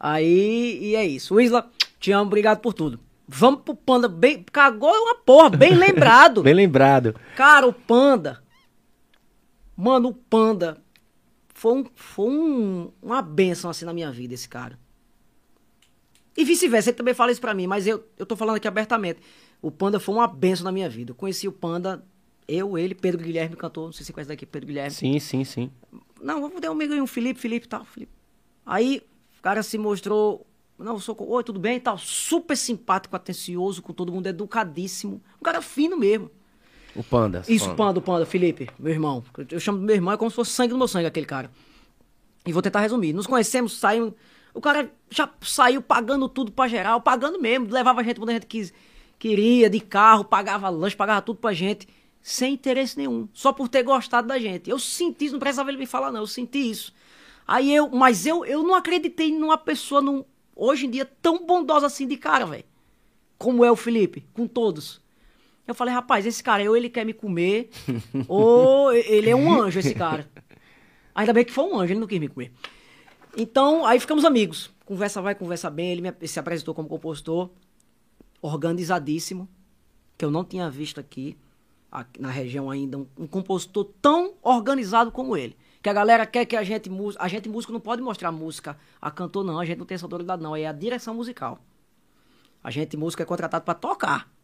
[0.00, 1.40] Aí, e é isso.
[1.40, 1.68] Isla,
[2.00, 2.98] te amo, obrigado por tudo.
[3.26, 6.42] Vamos pro Panda, bem, cagou uma porra, bem lembrado.
[6.44, 7.14] Bem lembrado.
[7.36, 8.40] Cara, o Panda.
[9.76, 10.78] Mano, o Panda
[11.58, 14.78] foi, um, foi um, uma benção assim na minha vida, esse cara.
[16.36, 19.18] E vice-versa, ele também fala isso pra mim, mas eu, eu tô falando aqui abertamente.
[19.60, 21.10] O Panda foi uma benção na minha vida.
[21.10, 22.06] Eu conheci o Panda,
[22.46, 24.92] eu, ele, Pedro Guilherme cantou, não sei se você conhece daqui, Pedro Guilherme.
[24.92, 25.72] Sim, sim, sim.
[26.22, 27.84] Não, vou ter um amigo aí, um Felipe, Felipe e tal.
[27.84, 28.12] Felipe.
[28.64, 29.02] Aí
[29.36, 30.46] o cara se mostrou.
[30.78, 31.16] Não, eu sou.
[31.18, 31.98] Oi, tudo bem e tal.
[31.98, 35.20] Super simpático, atencioso com todo mundo, educadíssimo.
[35.40, 36.30] Um cara fino mesmo.
[36.98, 37.44] O Panda.
[37.46, 39.22] Isso, Panda, o Panda, Felipe, meu irmão.
[39.52, 41.48] Eu chamo meu irmão, é como se fosse sangue do meu sangue, aquele cara.
[42.44, 43.12] E vou tentar resumir.
[43.12, 44.14] Nos conhecemos, saímos.
[44.52, 47.68] O cara já saiu pagando tudo pra geral, pagando mesmo.
[47.70, 48.74] Levava a gente quando a gente quis,
[49.16, 51.86] queria, de carro, pagava lanche, pagava tudo pra gente.
[52.20, 53.28] Sem interesse nenhum.
[53.32, 54.68] Só por ter gostado da gente.
[54.68, 56.22] Eu senti isso, não precisava ele me falar, não.
[56.22, 56.92] Eu senti isso.
[57.46, 57.88] Aí eu.
[57.90, 60.24] Mas eu, eu não acreditei numa pessoa, num,
[60.56, 62.64] hoje em dia, tão bondosa assim de cara, velho.
[63.38, 65.00] Como é o Felipe, com todos.
[65.68, 67.68] Eu falei, rapaz, esse cara, ou ele quer me comer,
[68.26, 70.26] ou ele é um anjo, esse cara.
[71.14, 72.50] Ainda bem que foi um anjo, ele não quis me comer.
[73.36, 74.70] Então, aí ficamos amigos.
[74.86, 75.92] Conversa vai, conversa bem.
[75.92, 77.50] Ele me, se apresentou como compositor,
[78.40, 79.46] organizadíssimo,
[80.16, 81.36] que eu não tinha visto aqui,
[81.92, 85.54] aqui na região ainda, um, um compositor tão organizado como ele.
[85.82, 89.10] Que a galera quer que a gente, a gente músico não pode mostrar música a
[89.10, 89.60] cantor, não.
[89.60, 90.56] A gente não tem essa autoridade, não.
[90.56, 91.58] É a direção musical.
[92.64, 94.37] A gente músico é contratado pra tocar.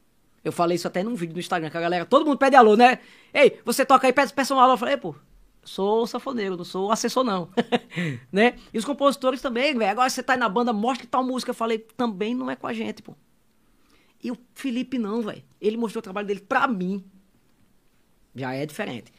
[0.44, 2.76] Eu falei isso até num vídeo no Instagram, que a galera, todo mundo pede alô,
[2.76, 2.98] né?
[3.32, 4.74] Ei, você toca aí, peça, um alô.
[4.74, 5.14] Eu falei, pô,
[5.64, 7.48] sou sanfoneiro, não sou assessor, não.
[8.30, 8.56] né?
[8.72, 9.90] E os compositores também, velho.
[9.90, 11.50] Agora você tá aí na banda, mostra tal música.
[11.50, 13.16] Eu falei, também não é com a gente, pô.
[14.22, 15.42] E o Felipe não, velho.
[15.60, 17.02] Ele mostrou o trabalho dele pra mim.
[18.34, 19.12] Já é diferente.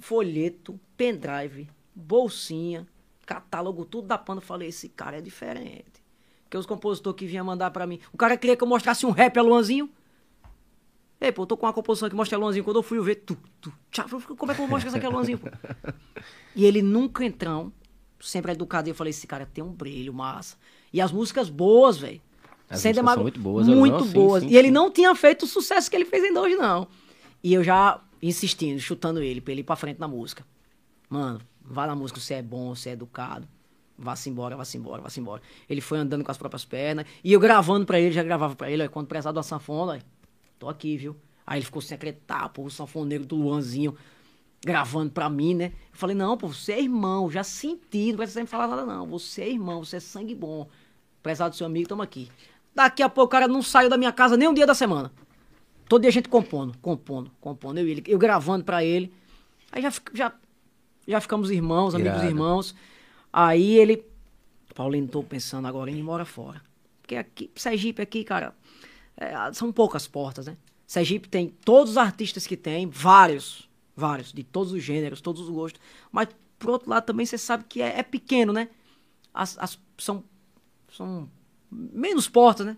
[0.00, 2.86] Folheto, pendrive, bolsinha,
[3.24, 4.40] catálogo, tudo da panda.
[4.40, 6.04] Eu falei, esse cara é diferente.
[6.44, 8.00] Porque os compositores que vinham mandar pra mim.
[8.12, 9.90] O cara queria que eu mostrasse um rap a Luanzinho.
[11.20, 12.64] Ei, pô, eu tô com uma composição que mostra a Luanzinho.
[12.64, 14.06] Quando eu fui eu ver, tu, tu, tchau,
[14.36, 15.48] como é que eu vou mostrar isso aqui a Luanzinho, pô?
[16.54, 17.72] E ele nunca entrão,
[18.20, 18.88] sempre educado.
[18.88, 20.56] E eu falei, esse cara tem um brilho massa.
[20.92, 22.20] E as músicas boas, velho.
[22.70, 24.42] Sem músicas demago- são muito boas, Muito não, sim, boas.
[24.42, 24.72] sim, e ele sim.
[24.74, 26.86] não tinha feito o sucesso que ele fez ainda hoje, não.
[27.42, 30.44] E eu já insistindo, chutando ele, pra ele ir pra frente na música.
[31.08, 33.46] Mano, vá na música, você é bom, você é educado.
[33.98, 35.40] Vá-se embora, vá-se embora, vá-se embora.
[35.70, 37.06] Ele foi andando com as próprias pernas.
[37.24, 39.98] E eu gravando pra ele, já gravava pra ele, ó, quando precisava uma sanfona, ó,
[40.58, 41.16] tô aqui, viu?
[41.46, 43.96] Aí ele ficou acreditar, pô, o sanfoneiro do Luanzinho
[44.64, 45.72] gravando pra mim, né?
[45.92, 49.06] Eu falei, não, pô, você é irmão, já senti, não precisa me falar nada, não.
[49.06, 50.68] Você é irmão, você é sangue bom.
[51.22, 52.28] Prezado do seu amigo, tamo aqui.
[52.74, 55.12] Daqui a pouco o cara não saiu da minha casa nem um dia da semana.
[55.88, 57.78] Todo dia a gente compondo, compondo, compondo.
[57.78, 59.12] Eu ele, eu gravando pra ele.
[59.70, 60.32] Aí já, já,
[61.06, 62.30] já ficamos irmãos, amigos Irado.
[62.30, 62.74] irmãos.
[63.32, 64.04] Aí ele,
[64.74, 66.60] Paulinho, tô pensando agora em ir embora fora.
[67.00, 68.52] Porque aqui, Sergipe aqui, cara,
[69.16, 70.56] é, são poucas portas, né?
[70.86, 75.48] Sergipe tem todos os artistas que tem, vários, vários, de todos os gêneros, todos os
[75.48, 75.80] gostos.
[76.12, 76.28] Mas,
[76.58, 78.68] por outro lado, também você sabe que é, é pequeno, né?
[79.34, 80.24] As, as- são,
[80.92, 81.28] são
[81.70, 82.76] menos portas, né?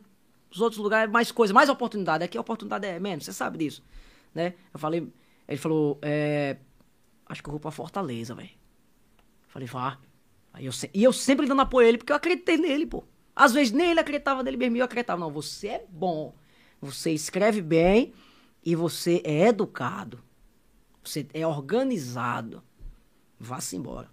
[0.50, 2.24] Os outros lugares, mais coisa, mais oportunidade.
[2.24, 3.82] Aqui a oportunidade é menos, você sabe disso,
[4.34, 4.54] né?
[4.72, 5.06] Eu falei,
[5.46, 6.56] ele falou, é,
[7.26, 8.50] acho que eu vou pra Fortaleza, velho.
[9.48, 9.98] Falei, vá.
[10.52, 13.04] Aí eu, e eu sempre dando apoio a ele, porque eu acreditei nele, pô.
[13.38, 15.20] Às vezes nem ele acreditava nele mesmo, eu acreditava.
[15.20, 16.34] Não, você é bom.
[16.80, 18.12] Você escreve bem
[18.64, 20.18] e você é educado.
[21.04, 22.64] Você é organizado.
[23.38, 24.10] Vá-se embora.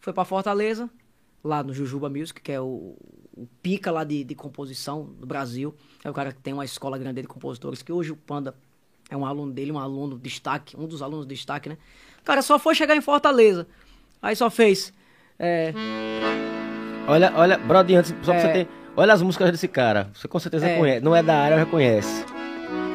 [0.00, 0.90] Foi pra Fortaleza,
[1.44, 2.96] lá no Jujuba Music, que é o,
[3.36, 5.72] o pica lá de, de composição do Brasil.
[6.02, 8.52] É o cara que tem uma escola grande de compositores, que hoje o Panda
[9.08, 11.78] é um aluno dele, um aluno destaque, um dos alunos de destaque, né?
[12.20, 13.64] O cara só foi chegar em Fortaleza.
[14.20, 14.92] Aí só fez.
[15.38, 15.72] é,
[17.08, 18.46] Olha, olha, Brody, antes, só pra É.
[18.46, 18.68] você ter.
[18.96, 20.08] Olha as músicas desse cara.
[20.14, 20.76] Você com certeza É.
[20.78, 21.04] conhece.
[21.04, 22.24] Não é da área, reconhece.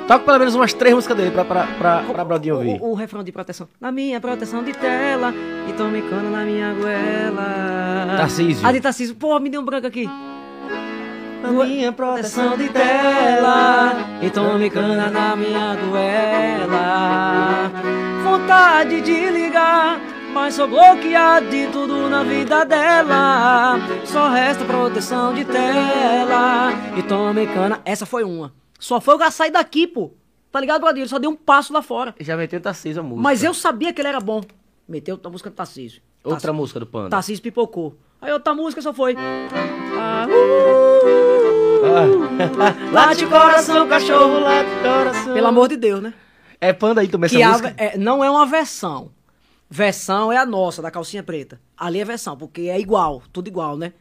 [0.08, 2.80] Toca pelo menos umas três músicas dele pra, pra, pra, pra Brodinho ouvir.
[2.82, 3.70] O, o refrão de proteção.
[3.80, 5.32] Na minha proteção de tela
[5.70, 8.18] e tome cana na minha goela.
[8.18, 8.68] Tarcísio.
[8.68, 9.16] Ah, de Tarcísio.
[9.16, 10.10] Pô, me deu um branco aqui.
[11.44, 17.72] Na minha Proteção de tela e tome cana na minha goela.
[18.24, 20.00] Vontade de ligar,
[20.34, 23.76] mas sou bloqueado de tudo na vida dela.
[24.06, 27.82] Só resta proteção de tela e tome cana.
[27.86, 28.54] Essa foi uma.
[28.80, 30.12] Só foi eu sair daqui, pô.
[30.52, 31.04] Tá ligado, Bradinho?
[31.04, 32.14] Ele só deu um passo lá fora.
[32.20, 33.22] Já meteu Tarcísio a música.
[33.22, 34.42] Mas eu sabia que ele era bom.
[34.88, 36.02] Meteu a música do Tarcísio.
[36.24, 37.10] Outra música do Panda.
[37.10, 37.96] Tarcísio pipocou.
[38.22, 39.16] Aí outra música só foi.
[39.98, 41.32] Ah, uh,
[41.84, 42.92] Ah.
[42.92, 45.34] late coração, cachorro, late coração.
[45.34, 46.14] Pelo amor de Deus, né?
[46.60, 47.74] É Panda aí também essa Que a- música?
[47.78, 49.10] é, não é uma versão.
[49.74, 51.58] Versão é a nossa, da calcinha preta.
[51.78, 53.94] Ali é versão, porque é igual, tudo igual, né?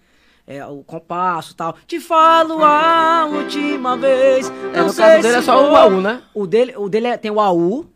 [0.45, 1.77] É o compasso e tal.
[1.87, 4.51] Te falo a última vez.
[4.75, 6.23] É, no caso dele é só o AU, né?
[6.35, 7.87] O dele, o dele é- tem o AU,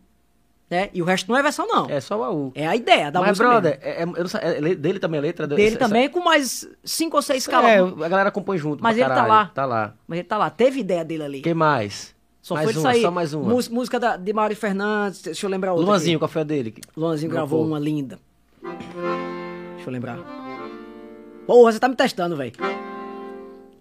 [0.69, 0.89] né?
[0.93, 1.85] E o resto não é versão, não.
[1.89, 2.51] É só o AU.
[2.55, 3.49] É a ideia da Mas, música.
[3.49, 4.15] brother, mesmo.
[4.17, 5.45] é, é- sei, é le- dele também a letra?
[5.45, 7.69] Dele essa- também, com mais cinco ou seis caras.
[7.71, 8.81] É, a galera compõe junto.
[8.81, 9.27] Mas ele tá caralho.
[9.33, 9.51] lá.
[9.53, 9.93] Tá lá.
[10.07, 11.41] Mas ele tá lá, teve ideia dele ali.
[11.41, 12.14] Quem mais?
[12.45, 13.01] Só mais foi uma, sair.
[13.01, 13.49] só mais uma.
[13.49, 15.87] Mús- música da, de Mário Fernandes, deixa eu lembrar outra.
[15.87, 16.19] Luanzinho, aqui.
[16.19, 16.75] qual foi a dele?
[16.95, 17.65] Luanzinho Gravou.
[17.65, 18.19] uma linda.
[18.61, 20.19] Deixa eu lembrar.
[21.47, 22.51] Porra, você tá me testando, velho.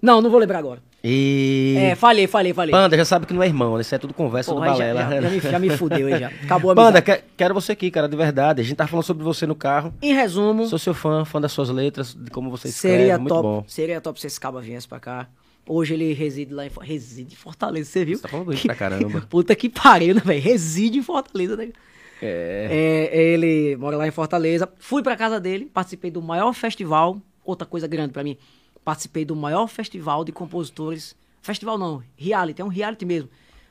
[0.00, 0.82] Não, não vou lembrar agora.
[1.02, 1.74] E...
[1.78, 2.70] É, falhei, falei, falei.
[2.70, 3.82] Panda, já sabe que não é irmão, né?
[3.82, 5.10] Isso é tudo conversa Porra, do aí já, balela.
[5.10, 6.28] já, já me, já me fudeu aí já.
[6.44, 8.62] Acabou a Panda, que- quero você aqui, cara, de verdade.
[8.62, 9.92] A gente tá falando sobre você no carro.
[10.00, 12.96] Em resumo, Sou seu fã, fã das suas letras, de como você escreve.
[12.98, 13.64] seria muito top, bom.
[13.66, 15.28] seria top se esse caba viesse pra cá.
[15.66, 18.16] Hoje ele reside lá em reside em Fortaleza, você viu?
[18.16, 19.22] Você tá falando bonito pra caramba.
[19.30, 20.42] Puta que pariu, né, velho?
[20.42, 21.72] Reside em Fortaleza, né?
[22.20, 23.10] É.
[23.10, 24.70] É, ele mora lá em Fortaleza.
[24.78, 27.20] Fui pra casa dele, participei do maior festival.
[27.44, 28.36] Outra coisa grande pra mim.
[28.84, 31.16] Participei do maior festival de compositores.
[31.40, 33.30] Festival não, reality, é um reality mesmo.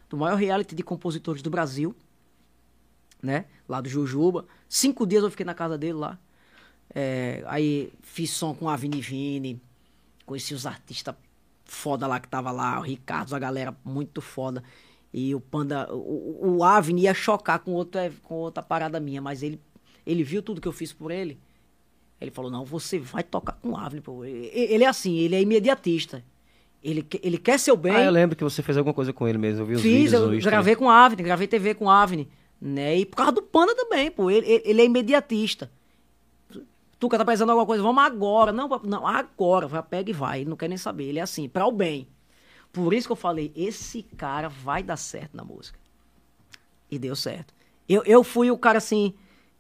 [0.09, 1.95] Do maior reality de compositores do Brasil.
[3.21, 3.45] Né?
[3.69, 4.45] Lá do Jujuba.
[4.67, 6.17] Cinco dias eu fiquei na casa dele lá.
[6.93, 9.61] É, aí fiz som com a Vini Vini.
[10.25, 11.15] Conheci os artistas
[11.73, 12.79] foda lá que tava lá.
[12.79, 14.63] O Ricardo, a galera muito foda.
[15.13, 19.43] E o Panda, o, o- Avni ia chocar com, outro, com outra parada minha, mas
[19.43, 19.59] ele,
[20.05, 21.37] ele viu tudo que eu fiz por ele.
[22.19, 24.23] Ele falou, não, você vai tocar com o Avni, pô.
[24.25, 26.23] Ele é assim, ele é imediatista.
[26.83, 27.95] Ele, ele quer seu bem.
[27.95, 29.61] Ah, eu lembro que você fez alguma coisa com ele mesmo.
[29.61, 30.49] Eu vi os Fiz, vídeos eu no Insta.
[30.49, 32.27] gravei com o Avni, gravei TV com o Avni.
[32.61, 32.97] Né?
[32.97, 34.29] E por causa do Panda também, pô.
[34.31, 35.69] Ele, ele, ele é imediatista.
[37.03, 38.53] Tuca tá pensando em alguma coisa, vamos agora.
[38.53, 39.67] Não, não, agora.
[39.67, 40.39] Vai, pega e vai.
[40.39, 41.03] Ele não quer nem saber.
[41.03, 42.07] Ele é assim, para o bem.
[42.71, 45.77] Por isso que eu falei, esse cara vai dar certo na música.
[46.89, 47.53] E deu certo.
[47.89, 49.13] Eu, eu fui o cara assim,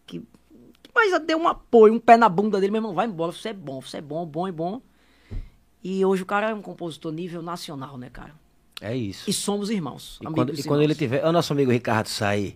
[0.07, 3.33] que, que mais deu um apoio, um pé na bunda dele, meu irmão, vai embora,
[3.33, 4.81] você é bom, você é bom, bom e bom.
[5.83, 8.33] E hoje o cara é um compositor nível nacional, né, cara?
[8.79, 9.29] É isso.
[9.29, 10.17] E somos irmãos.
[10.21, 11.25] E quando, e quando ele tiver.
[11.25, 12.55] O nosso amigo Ricardo Saí.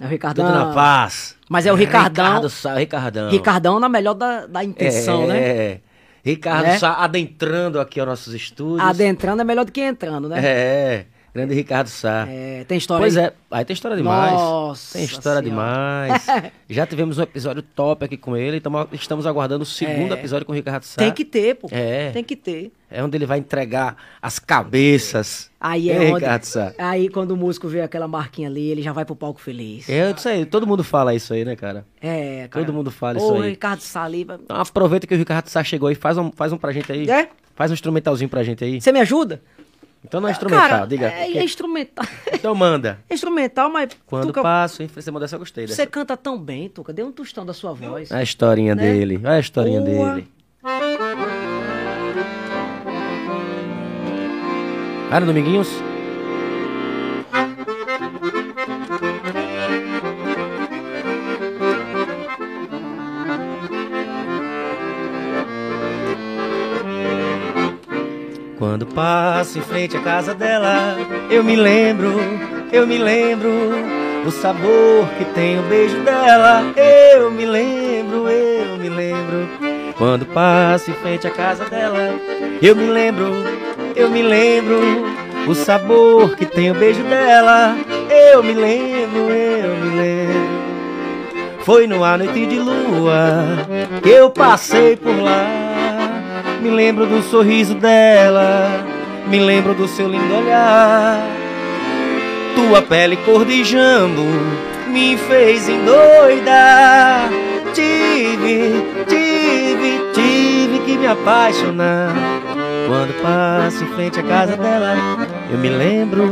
[0.00, 0.46] É o Ricardão.
[0.46, 1.36] Tudo na paz.
[1.48, 2.24] Mas é o Ricardão.
[2.24, 3.30] Ricardo Sá, Ricardão.
[3.30, 5.38] Ricardão na melhor da, da intenção, é, né?
[5.38, 5.80] É.
[6.24, 6.78] Ricardo Né?
[6.78, 8.88] Sá adentrando aqui aos nossos estúdios.
[8.88, 10.40] Adentrando é melhor do que entrando, né?
[10.42, 11.06] É.
[11.32, 12.26] Grande Ricardo Sá.
[12.28, 13.26] É, tem história Pois aí?
[13.26, 14.32] é, aí tem história demais.
[14.32, 15.42] Nossa tem história Senhora.
[15.42, 16.26] demais.
[16.68, 20.18] Já tivemos um episódio top aqui com ele, tamo- estamos aguardando o segundo É.
[20.18, 20.96] episódio com o Ricardo Sá.
[20.98, 21.68] Tem que ter, pô.
[21.70, 22.10] É.
[22.10, 22.72] Tem que ter.
[22.90, 25.50] É onde ele vai entregar as cabeças.
[25.60, 26.20] Aí é Hein, onde...
[26.24, 26.72] Ricardo Sá?
[26.78, 29.88] Aí quando o músico vê aquela marquinha ali, ele já vai pro palco feliz.
[29.88, 31.84] Eu isso aí, todo mundo fala isso aí, né, cara?
[32.00, 32.64] É, cara.
[32.64, 33.50] Todo mundo fala Ô, isso aí.
[33.50, 34.40] Ricardo Saliba.
[34.42, 37.08] Então aproveita que o Ricardo Sá chegou aí, faz um, faz um pra gente aí.
[37.08, 37.28] É?
[37.54, 38.80] Faz um instrumentalzinho pra gente aí.
[38.80, 39.42] Você me ajuda?
[40.04, 41.08] Então não é instrumental, Cara, diga.
[41.08, 42.04] É, é instrumental.
[42.32, 42.98] Então manda.
[43.08, 43.90] É instrumental, mas.
[44.06, 45.76] Quando Tuca, passo em frente a modéstia, eu gostei dessa.
[45.76, 46.92] Você canta tão bem, Tuca.
[46.92, 48.10] Dê um tostão da sua voz.
[48.10, 48.82] Olha a historinha Né?
[48.82, 49.18] dele.
[49.22, 50.14] Olha a historinha Boa.
[50.14, 50.28] dele.
[55.20, 55.68] No Dominguinhos?
[68.70, 70.96] Quando passo em frente à casa dela,
[71.28, 72.20] eu me lembro,
[72.72, 73.50] eu me lembro
[74.24, 76.62] o sabor que tem o beijo dela.
[76.76, 79.48] Eu me lembro, eu me lembro.
[79.98, 82.14] Quando passo em frente à casa dela,
[82.62, 83.42] eu me lembro,
[83.96, 84.78] eu me lembro
[85.48, 87.76] o sabor que tem o beijo dela.
[88.08, 90.60] Eu me lembro, eu me lembro.
[91.64, 93.66] Foi numa noite de lua
[94.00, 95.69] que eu passei por lá.
[96.62, 98.84] Me lembro do sorriso dela,
[99.28, 101.20] me lembro do seu lindo olhar.
[102.54, 104.22] Tua pele cor de jambo
[104.88, 107.30] me fez endoidar.
[107.72, 112.12] Tive, tive, tive que me apaixonar.
[112.86, 114.96] Quando passo em frente à casa dela,
[115.50, 116.24] eu me lembro,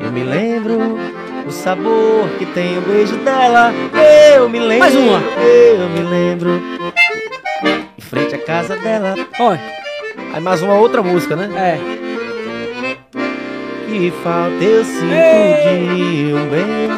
[0.00, 0.98] eu me lembro
[1.46, 3.72] o sabor que tem o beijo dela.
[4.36, 5.20] Eu me lembro, Mais uma.
[5.38, 6.62] eu me lembro.
[8.08, 9.14] Frente à casa dela.
[9.40, 9.60] Olha,
[10.32, 11.48] Aí mais uma outra música, né?
[11.56, 11.78] é.
[13.88, 16.90] Que falta eu sinto de um bem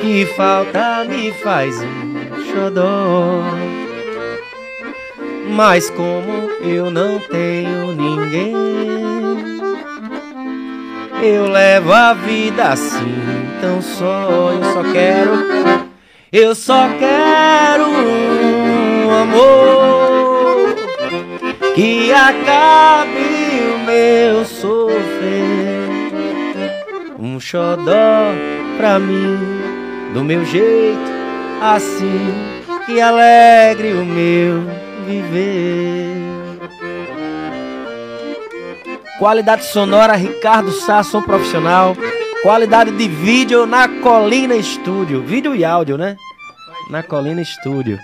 [0.00, 3.42] Que falta me faz um xodó
[5.50, 8.54] Mas como eu não tenho ninguém
[11.22, 13.14] Eu levo a vida assim
[13.60, 15.32] tão só Eu só quero
[16.32, 18.45] Eu só quero
[19.10, 20.74] amor
[21.74, 25.88] que acabe o meu sofrer.
[27.18, 28.32] Um xodó
[28.76, 29.38] pra mim,
[30.14, 31.10] do meu jeito,
[31.60, 32.34] assim,
[32.86, 34.62] que alegre o meu
[35.06, 36.16] viver.
[39.18, 41.96] Qualidade sonora Ricardo Sá, som profissional.
[42.42, 45.22] Qualidade de vídeo na Colina Estúdio.
[45.22, 46.16] Vídeo e áudio, né?
[46.90, 47.98] Na Colina Estúdio.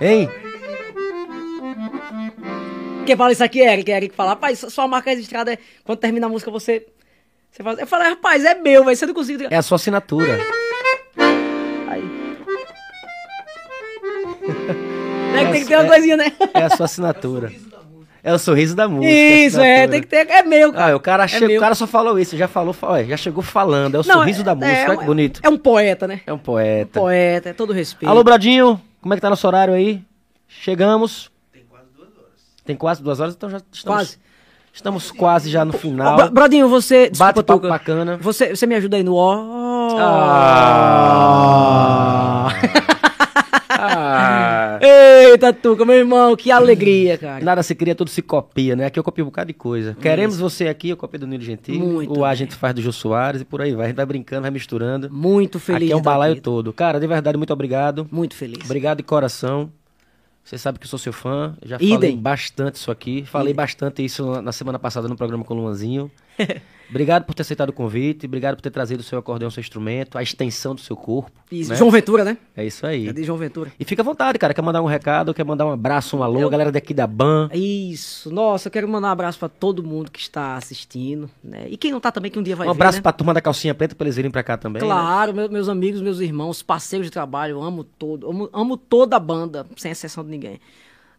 [0.00, 0.28] Hein?
[3.06, 3.90] Quem fala isso aqui é Eric.
[3.90, 6.86] Eric fala, rapaz, sua marca registrada é quando termina a música você.
[7.50, 7.78] você faz...
[7.78, 8.96] Eu falei, rapaz, é meu, velho.
[8.96, 9.48] Você não conseguiu.
[9.50, 10.38] É a sua assinatura.
[11.88, 12.04] Aí.
[15.28, 16.32] Né, tem que ter uma coisinha, né?
[16.54, 17.52] É a sua assinatura.
[18.22, 19.06] É o sorriso da música.
[19.06, 20.28] a Isso, é, tem que ter.
[20.28, 20.92] É meu, cara.
[20.92, 21.58] Ah, o cara, meu.
[21.58, 22.74] o cara só falou isso, já falou,
[23.06, 23.94] já chegou falando.
[23.94, 25.40] É o Não, sorriso é- da música, é, olha que é- bonito.
[25.42, 26.20] É um poeta, né?
[26.26, 26.98] É um poeta.
[26.98, 28.10] Poeta, é todo respeito.
[28.10, 30.02] Alô, Bradinho, como é que tá nosso horário aí?
[30.46, 31.30] Chegamos.
[31.52, 32.32] Tem quase duas horas.
[32.64, 33.98] Tem quase duas horas, então já estamos.
[33.98, 34.18] Quase.
[34.72, 36.14] Estamos quase já no final.
[36.16, 37.08] Bra- Brodinho, você.
[37.10, 37.68] Desculpa, Bate papo Tuca.
[37.68, 38.16] bacana.
[38.18, 39.98] Você, você me ajuda aí no ó.
[40.78, 42.48] Ah.
[43.80, 44.47] Ah.
[44.82, 47.44] Eita, Tuca, meu irmão, que alegria, cara.
[47.44, 48.86] Nada se cria, tudo se copia, né?
[48.86, 49.96] Aqui eu copio um bocado de coisa.
[50.00, 51.78] Queremos você aqui, eu copio do Nilo Gentili.
[51.78, 52.38] Muito o A a bem.
[52.38, 53.86] gente faz do Jô Soares e por aí vai.
[53.86, 55.08] A gente vai brincando, vai misturando.
[55.10, 55.84] Muito feliz.
[55.88, 56.42] aqui é um balaio aqui.
[56.42, 56.72] todo.
[56.72, 58.06] Cara, de verdade, muito obrigado.
[58.10, 58.64] Muito feliz.
[58.64, 59.70] Obrigado de coração.
[60.44, 61.54] Você sabe que eu sou seu fã.
[61.62, 61.90] Já Idem.
[61.94, 63.22] falei bastante isso aqui.
[63.26, 66.10] Falei bastante isso na- na semana passada no programa com o Luanzinho.
[66.90, 68.26] obrigado por ter aceitado o convite.
[68.26, 71.30] Obrigado por ter trazido o seu acordeão, seu instrumento, a extensão do seu corpo.
[71.50, 71.76] Isso, né?
[71.76, 72.36] João Ventura, né?
[72.56, 73.08] É isso aí.
[73.08, 73.72] É de João Ventura.
[73.78, 74.52] E fica à vontade, cara.
[74.52, 77.48] Quer mandar um recado, quer mandar um abraço, um alô, galera daqui da BAN.
[77.54, 78.30] Isso.
[78.30, 81.66] Nossa, eu quero mandar um abraço pra todo mundo que está assistindo, né?
[81.68, 83.02] E quem não tá também, que um dia vai Um ver, abraço né?
[83.02, 84.82] pra turma da calcinha preta pra eles virem pra cá também.
[84.82, 84.86] né?
[84.88, 89.16] Claro, meu- meus amigos, meus irmãos, parceiros de trabalho, eu amo todo, amo, amo toda
[89.16, 90.60] a banda, sem exceção de ninguém.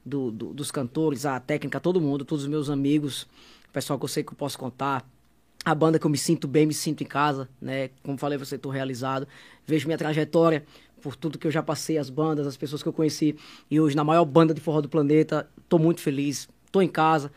[0.06, 3.24] Do, do- dos cantores, a técnica, todo mundo, todos os meus amigos,
[3.68, 5.06] o pessoal que eu sei que eu posso contar.
[5.66, 7.90] A banda que eu me sinto bem, me sinto em casa, né?
[8.02, 9.28] Como falei, você estou realizado.
[9.66, 10.66] Vejo minha trajetória
[11.02, 13.36] por tudo que eu já passei, as bandas, as pessoas que eu conheci.
[13.70, 17.32] E hoje, na maior banda de forró do planeta, tô muito feliz, tô em casa.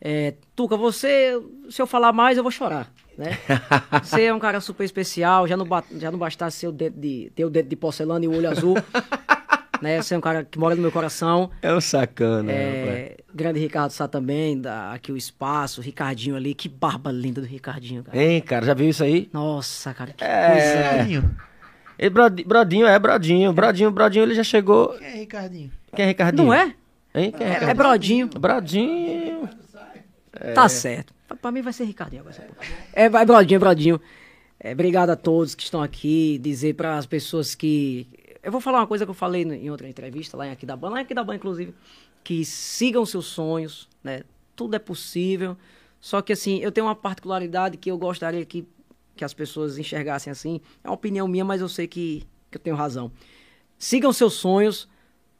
[0.00, 1.40] É, Tuca, você,
[1.70, 3.38] se eu falar mais, eu vou chorar, né?
[4.04, 7.32] Você é um cara super especial, já não, já não bastasse ser o dedo de,
[7.34, 8.74] ter o dedo de porcelana e o olho azul,
[9.80, 10.00] né?
[10.02, 11.50] Você é um cara que mora no meu coração.
[11.62, 12.50] É um sacana.
[12.52, 17.40] É, grande Ricardo Sá também, da, aqui o espaço, o Ricardinho ali, que barba linda
[17.40, 18.16] do Ricardinho, cara.
[18.22, 19.28] Hein, cara, já viu isso aí?
[19.32, 20.90] Nossa, cara, que É.
[20.92, 21.36] Ricardinho.
[21.98, 23.52] E Brodi- Brodinho, é Brodinho.
[23.52, 24.90] Brodinho, Brodinho, ele já chegou.
[24.98, 25.70] Quem é Ricardinho?
[25.94, 26.44] Quem é Ricardinho?
[26.46, 26.74] Não é?
[27.14, 27.32] Hein?
[27.32, 27.70] Quem é, É, Ricardinho?
[27.70, 28.28] é Brodinho.
[28.28, 29.48] Brodinho.
[30.54, 31.14] Tá certo.
[31.26, 32.36] Pra, pra mim vai ser Ricardinho agora.
[32.92, 34.00] É, vai, Brodinho, Brodinho.
[34.60, 36.38] É, obrigado a todos que estão aqui.
[36.42, 38.06] Dizer para as pessoas que.
[38.46, 41.00] Eu vou falar uma coisa que eu falei em outra entrevista, lá em Aquidabã, lá
[41.00, 41.74] em Aquidabã, inclusive.
[42.22, 44.22] Que sigam seus sonhos, né?
[44.54, 45.56] Tudo é possível.
[46.00, 48.64] Só que, assim, eu tenho uma particularidade que eu gostaria que,
[49.16, 50.60] que as pessoas enxergassem assim.
[50.84, 53.10] É uma opinião minha, mas eu sei que, que eu tenho razão.
[53.76, 54.88] Sigam seus sonhos,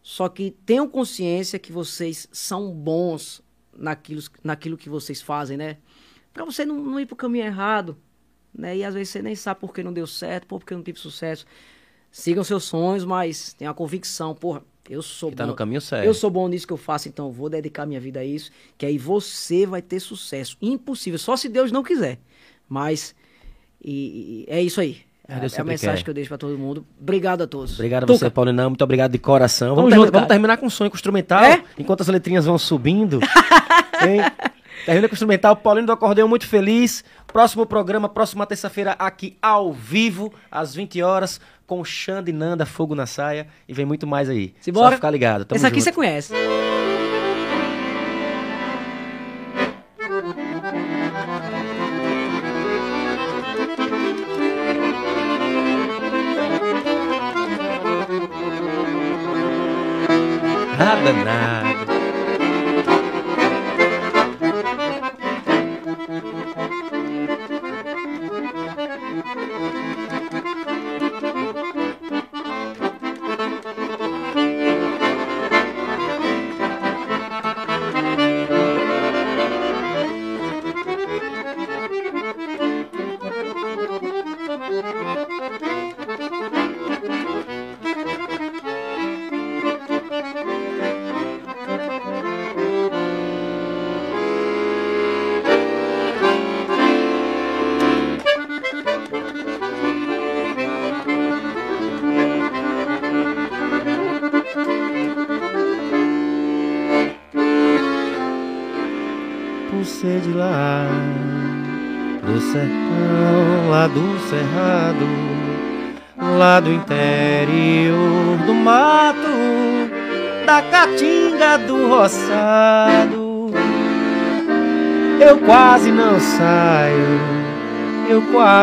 [0.02, 3.40] só que tenham consciência que vocês são bons
[3.72, 5.76] naquilo, naquilo que vocês fazem, né?
[6.34, 7.96] Pra você não, não ir pro caminho errado,
[8.52, 8.76] né?
[8.76, 10.98] E às vezes você nem sabe por que não deu certo, por que não tive
[10.98, 11.46] sucesso.
[12.18, 15.50] Sigam seus sonhos, mas tenham a convicção, porra, eu sou Que tá bom.
[15.50, 16.06] no caminho certo.
[16.06, 18.50] Eu sou bom nisso que eu faço, então eu vou dedicar minha vida a isso,
[18.78, 20.56] que aí você vai ter sucesso.
[20.62, 22.18] Impossível, só se Deus não quiser.
[22.66, 23.14] Mas
[23.84, 24.96] e- e- é isso aí.
[25.28, 26.02] É, É, a mensagem quer.
[26.04, 26.86] que eu deixo pra todo mundo.
[26.98, 27.74] Obrigado a todos.
[27.74, 28.70] Obrigado a você, Paulinão.
[28.70, 29.74] Muito obrigado de coração.
[29.74, 31.44] Vamos, termi- junto, vamos terminar com um sonho com o instrumental.
[31.44, 31.62] É?
[31.76, 33.20] Enquanto as letrinhas vão subindo.
[34.84, 35.56] Termina com o instrumental.
[35.56, 37.04] Paulinho do Acordeão, muito feliz.
[37.26, 43.06] Próximo programa, próxima terça-feira, aqui ao vivo, às 20 horas, com Xande Nanda, Fogo na
[43.06, 43.46] Saia.
[43.68, 44.54] E vem muito mais aí.
[44.60, 44.90] Simbora.
[44.90, 45.44] Só ficar ligado.
[45.44, 45.84] Tamo Esse aqui junto.
[45.84, 46.32] você conhece.
[60.78, 61.55] Nada, nada.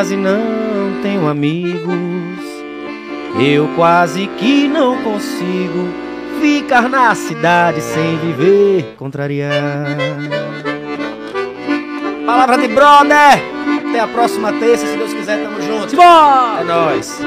[0.03, 2.37] Quase não tenho amigos,
[3.39, 5.87] eu quase que não consigo
[6.41, 9.95] ficar na cidade sem viver contrariar.
[12.25, 13.41] Palavra de brother!
[13.87, 15.91] Até a próxima terça, se Deus quiser, tamo junto.
[15.91, 16.59] Simbora!
[16.59, 17.21] É nóis.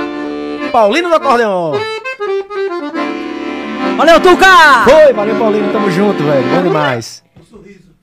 [0.71, 1.77] Paulino do acordeon.
[3.97, 4.85] Valeu, Tuca!
[4.85, 6.47] Foi, valeu Paulino, tamo junto, velho.
[6.51, 7.25] Bom demais.
[7.41, 7.95] Um sorriso.